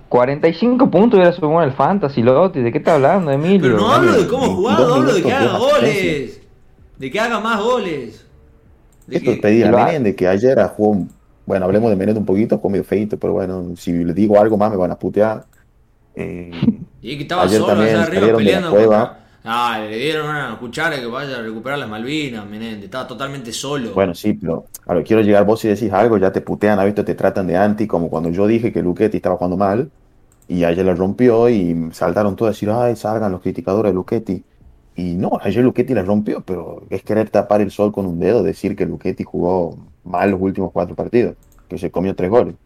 45 0.09 0.91
puntos 0.91 1.19
hubiera 1.19 1.33
sumado 1.33 1.63
en 1.63 1.69
el 1.71 1.75
Fantasy 1.75 2.23
Lotti. 2.23 2.61
¿De 2.61 2.73
qué 2.73 2.79
está 2.79 2.95
hablando, 2.95 3.31
Emilio? 3.31 3.61
Pero 3.63 3.77
no 3.79 3.91
hablo 3.91 4.13
de 4.13 4.27
cómo 4.29 4.45
ha 4.45 4.47
22 4.49 4.57
jugado, 4.57 4.95
hablo 4.95 5.13
de 5.15 5.23
que 5.23 5.33
haga 5.33 5.59
goles. 5.59 6.41
De 6.99 7.11
que 7.11 7.21
haga 7.21 7.41
más 7.41 7.63
goles. 7.63 8.27
De 9.07 9.17
Esto 9.17 9.31
es 9.31 9.37
que- 9.37 9.43
pedir 9.43 9.67
a 9.67 9.69
ha- 9.83 9.87
Menéndez, 9.87 10.15
que 10.17 10.29
ayer 10.29 10.59
jugó, 10.77 10.91
un- 10.91 11.11
bueno, 11.47 11.65
hablemos 11.65 11.89
de 11.91 11.97
Menéndez 11.97 12.21
un 12.21 12.27
poquito, 12.27 12.57
jugó 12.59 12.71
medio 12.71 12.85
feito, 12.85 13.17
pero 13.17 13.33
bueno, 13.33 13.65
si 13.77 13.93
le 13.93 14.13
digo 14.13 14.39
algo 14.39 14.57
más 14.59 14.71
me 14.71 14.77
van 14.77 14.91
a 14.91 14.99
putear. 14.99 15.45
Eh, 16.15 16.51
Y 17.01 17.17
que 17.17 17.23
estaba 17.23 17.43
Ayer 17.45 17.61
solo 17.61 17.73
también 17.75 17.95
allá 17.95 18.03
arriba 18.07 18.27
de 18.27 18.35
peleando 18.35 18.71
cueva. 18.73 19.19
Ah, 19.45 19.79
le 19.89 19.97
dieron 19.97 20.29
una 20.29 20.59
cuchara 20.59 20.99
que 20.99 21.07
vaya 21.07 21.39
a 21.39 21.43
recuperar 21.43 21.79
las 21.79 21.89
Malvinas, 21.89 22.47
Menéndez. 22.47 22.85
Estaba 22.85 23.07
totalmente 23.07 23.53
solo. 23.53 23.93
bueno, 23.95 24.15
sí, 24.15 24.35
pero 24.35 24.67
que 24.87 25.03
quiero 25.05 25.23
llegar 25.23 25.45
vos 25.45 25.61
si 25.61 25.69
decís 25.69 25.93
algo, 25.93 26.19
ya 26.19 26.33
te 26.33 26.41
putean, 26.41 26.79
a 26.79 26.95
te 26.95 27.15
tratan 27.15 27.47
de 27.47 27.57
anti, 27.57 27.87
como 27.87 28.11
cuando 28.11 28.31
yo 28.31 28.47
dije 28.47 28.73
que 28.73 28.83
Luchetti 28.83 29.19
estaba 29.19 29.37
jugando 29.37 29.57
mal, 29.57 29.91
y 30.49 30.65
ayer 30.65 30.85
la 30.85 30.95
rompió 30.95 31.49
y 31.49 31.91
saltaron 31.93 32.35
todos 32.35 32.49
a 32.49 32.53
decir, 32.53 32.71
ay, 32.71 32.97
salgan 32.97 33.33
los 33.33 33.41
criticadores 33.43 33.93
de 33.93 33.95
Luchetti. 33.95 34.45
Y 34.97 35.15
no, 35.15 35.39
ayer 35.41 35.63
Luchetti 35.63 35.95
la 35.95 36.03
rompió, 36.03 36.41
pero 36.41 36.83
es 36.91 37.03
querer 37.03 37.31
tapar 37.31 37.61
el 37.61 37.71
sol 37.71 37.93
con 37.93 38.07
un 38.07 38.19
dedo, 38.19 38.43
decir 38.43 38.75
que 38.75 38.87
Luchetti 38.87 39.23
jugó 39.25 39.79
mal 40.05 40.31
los 40.31 40.41
últimos 40.41 40.73
cuatro 40.73 40.97
partidos, 40.97 41.37
que 41.69 41.79
se 41.79 41.91
comió 41.91 42.17
tres 42.17 42.31
goles. 42.31 42.57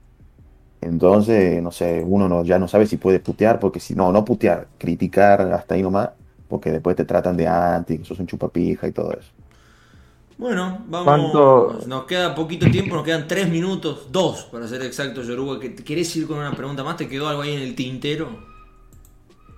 Entonces, 0.81 1.63
no 1.63 1.71
sé, 1.71 2.03
uno 2.05 2.29
no, 2.29 2.45
ya 2.45 2.59
no 2.59 2.67
sabe 2.67 2.87
si 2.87 2.97
puede 2.97 3.21
putear, 3.21 3.61
porque 3.61 3.79
si 3.79 3.95
no, 3.95 4.11
no 4.11 4.25
putear, 4.25 4.67
criticar 4.79 5.41
hasta 5.53 5.75
ahí 5.75 5.83
nomás, 5.83 6.11
porque 6.53 6.71
después 6.71 6.95
te 6.95 7.07
tratan 7.07 7.35
de 7.35 7.47
anti, 7.49 7.97
que 7.97 8.05
sos 8.05 8.19
un 8.19 8.27
chupapija 8.27 8.87
y 8.87 8.93
todo 8.93 9.11
eso. 9.13 9.31
Bueno, 10.37 10.85
vamos. 10.87 11.05
¿Cuánto- 11.07 11.79
Nos 11.87 12.05
queda 12.05 12.35
poquito 12.35 12.71
tiempo, 12.71 12.95
nos 12.95 13.05
quedan 13.05 13.27
tres 13.27 13.49
minutos, 13.49 14.09
dos 14.13 14.45
para 14.53 14.69
ser 14.69 14.83
exacto, 14.83 15.23
Yoruba. 15.23 15.59
¿Que- 15.59 15.75
¿Querés 15.75 16.15
ir 16.15 16.27
con 16.27 16.37
una 16.39 16.53
pregunta 16.53 16.85
más? 16.85 16.99
¿Te 16.99 17.09
quedó 17.09 17.27
algo 17.27 17.41
ahí 17.41 17.55
en 17.55 17.63
el 17.63 17.75
tintero? 17.75 18.29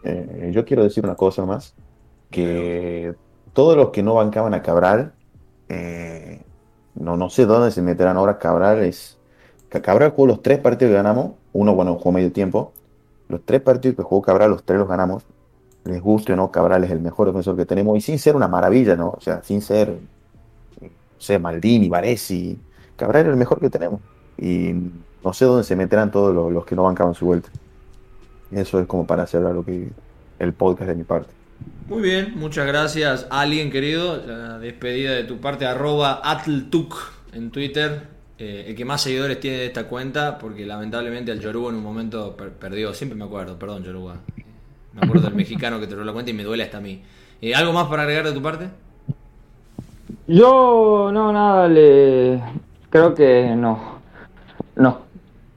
Eh, 0.05 0.53
yo 0.55 0.65
quiero 0.65 0.85
decir 0.85 1.03
una 1.05 1.17
cosa 1.17 1.45
más, 1.45 1.75
que 2.31 3.13
todos 3.55 3.77
los 3.77 3.91
que 3.91 4.05
no 4.05 4.15
bancaban 4.15 4.55
a 4.55 4.63
Cabral, 4.63 5.15
eh, 5.69 6.43
no, 6.95 7.17
no 7.17 7.29
sé 7.29 7.45
dónde 7.47 7.73
se 7.73 7.83
meterán 7.83 8.17
ahora 8.17 8.39
Cabral, 8.39 8.85
es 8.85 9.19
que 9.69 9.81
Cabral 9.83 10.11
jugó 10.13 10.29
los 10.29 10.43
tres 10.43 10.61
partidos 10.61 10.91
que 10.93 10.97
ganamos, 10.97 11.33
uno 11.53 11.75
bueno 11.75 11.95
jugó 11.97 12.13
medio 12.13 12.31
tiempo, 12.31 12.73
los 13.29 13.41
tres 13.45 13.63
partidos 13.63 13.97
que 13.97 14.05
jugó 14.05 14.23
Cabral, 14.23 14.51
los 14.51 14.63
tres 14.63 14.79
los 14.79 14.89
ganamos, 14.89 15.25
les 15.85 16.01
guste 16.01 16.33
o 16.33 16.37
no, 16.37 16.51
Cabral 16.51 16.85
es 16.85 16.91
el 16.91 17.01
mejor 17.01 17.27
defensor 17.27 17.57
que 17.57 17.67
tenemos, 17.67 17.97
y 17.99 18.01
sin 18.01 18.19
ser 18.19 18.37
una 18.37 18.49
maravilla, 18.49 18.97
¿no? 18.97 19.11
O 19.11 19.21
sea, 19.21 19.43
sin 19.43 19.61
ser, 19.61 19.89
no 20.81 20.89
sé, 21.19 21.39
Maldini, 21.39 21.89
Varesi, 21.89 22.59
Cabral 22.97 23.27
es 23.27 23.29
el 23.33 23.37
mejor 23.37 23.61
que 23.61 23.71
tenemos, 23.71 24.01
y 24.39 24.73
no 25.23 25.33
sé 25.33 25.45
dónde 25.45 25.65
se 25.65 25.77
meterán 25.77 26.11
todos 26.11 26.53
los, 26.53 26.65
que 26.65 26.75
no 26.75 26.85
bancaban 26.85 27.15
su 27.15 27.27
vuelta. 27.27 27.49
Eso 28.51 28.79
es 28.81 28.87
como 28.87 29.07
para 29.07 29.27
cerrar 29.27 29.55
lo 29.55 29.65
que 29.65 29.89
el 30.39 30.53
podcast 30.53 30.89
de 30.91 30.95
mi 30.95 31.05
parte. 31.05 31.31
Muy 31.89 32.03
bien, 32.03 32.35
muchas 32.37 32.67
gracias, 32.67 33.27
alguien 33.31 33.71
querido. 33.71 34.17
La 34.27 34.59
despedida 34.59 35.13
de 35.13 35.25
tu 35.25 35.39
parte, 35.39 35.67
arroba 35.67 36.21
atltuk 36.23 36.95
en 37.33 37.51
Twitter. 37.51 38.09
Eh, 38.37 38.65
el 38.69 38.75
que 38.75 38.85
más 38.85 39.01
seguidores 39.03 39.39
tiene 39.39 39.59
de 39.59 39.67
esta 39.67 39.85
cuenta, 39.85 40.39
porque 40.39 40.67
lamentablemente 40.67 41.31
al 41.31 41.41
Yoruba 41.41 41.71
en 41.71 41.77
un 41.77 41.83
momento 41.85 42.37
per- 42.37 42.51
perdió. 42.51 42.93
Siempre 42.93 43.17
me 43.17 43.25
acuerdo, 43.25 43.59
perdón, 43.59 43.85
Yoruba. 43.85 44.17
Eh, 44.95 44.99
Me 45.01 45.07
acuerdo 45.07 45.27
del 45.27 45.35
mexicano 45.35 45.81
que 45.81 45.87
te 45.87 45.95
robó 45.95 46.05
la 46.05 46.13
cuenta 46.13 46.31
y 46.31 46.35
me 46.35 46.45
duele 46.45 46.63
hasta 46.65 46.79
a 46.79 46.81
mí. 46.81 47.03
Eh, 47.41 47.55
¿Algo 47.55 47.73
más 47.73 47.87
para 47.89 48.03
agregar 48.03 48.25
de 48.27 48.33
tu 48.33 48.43
parte? 48.43 48.69
Yo, 50.27 51.11
no, 51.13 51.33
nada, 51.33 51.69
le... 51.69 52.41
creo 52.91 53.15
que 53.15 53.55
no. 53.57 53.99
No. 54.77 55.03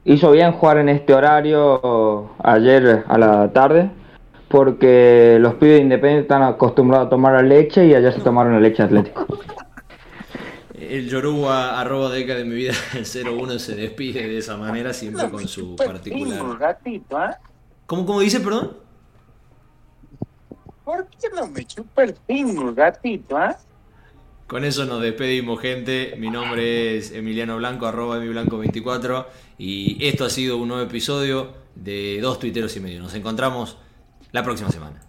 Hizo 0.05 0.31
bien 0.31 0.51
jugar 0.53 0.77
en 0.77 0.89
este 0.89 1.13
horario 1.13 2.31
ayer 2.43 3.03
a 3.07 3.17
la 3.17 3.51
tarde, 3.51 3.89
porque 4.47 5.37
los 5.39 5.55
pibes 5.55 5.81
independientes 5.81 6.23
están 6.23 6.43
acostumbrados 6.43 7.07
a 7.07 7.09
tomar 7.09 7.33
la 7.33 7.41
leche 7.41 7.85
y 7.85 7.93
ayer 7.93 8.13
se 8.13 8.21
tomaron 8.21 8.53
la 8.53 8.59
leche 8.59 8.83
atlético. 8.83 9.25
El 10.73 11.09
Yoruba, 11.09 11.79
arroba 11.81 12.09
deca 12.09 12.35
de 12.35 12.45
mi 12.45 12.55
vida 12.55 12.73
01, 12.93 13.59
se 13.59 13.75
despide 13.75 14.27
de 14.27 14.37
esa 14.37 14.55
manera, 14.57 14.93
siempre 14.93 15.29
con 15.29 15.45
su 15.47 15.75
Pingo, 15.75 15.91
particular. 15.91 16.57
gatito, 16.57 17.17
¿ah? 17.17 17.37
¿Cómo, 17.85 18.05
cómo 18.05 18.19
dice, 18.21 18.39
perdón? 18.39 18.71
¿Por 20.87 21.05
qué 21.09 21.27
no 21.35 21.47
me 21.47 21.65
chupa 21.65 22.05
el 22.05 22.13
pingo, 22.13 22.73
gatito, 22.73 23.35
ah? 23.35 23.57
Con 24.47 24.63
eso 24.63 24.85
nos 24.85 25.01
despedimos, 25.01 25.59
gente. 25.59 26.15
Mi 26.17 26.29
nombre 26.29 26.95
es 26.95 27.11
Emiliano 27.11 27.57
Blanco, 27.57 27.87
arroba 27.87 28.19
emiblanco24. 28.19 29.25
Y 29.57 30.07
esto 30.07 30.23
ha 30.23 30.29
sido 30.29 30.55
un 30.55 30.69
nuevo 30.69 30.83
episodio 30.83 31.51
de 31.75 32.19
Dos 32.21 32.39
Tuiteros 32.39 32.77
y 32.77 32.79
Medio. 32.79 33.01
Nos 33.01 33.13
encontramos 33.15 33.77
la 34.31 34.45
próxima 34.45 34.69
semana. 34.69 35.01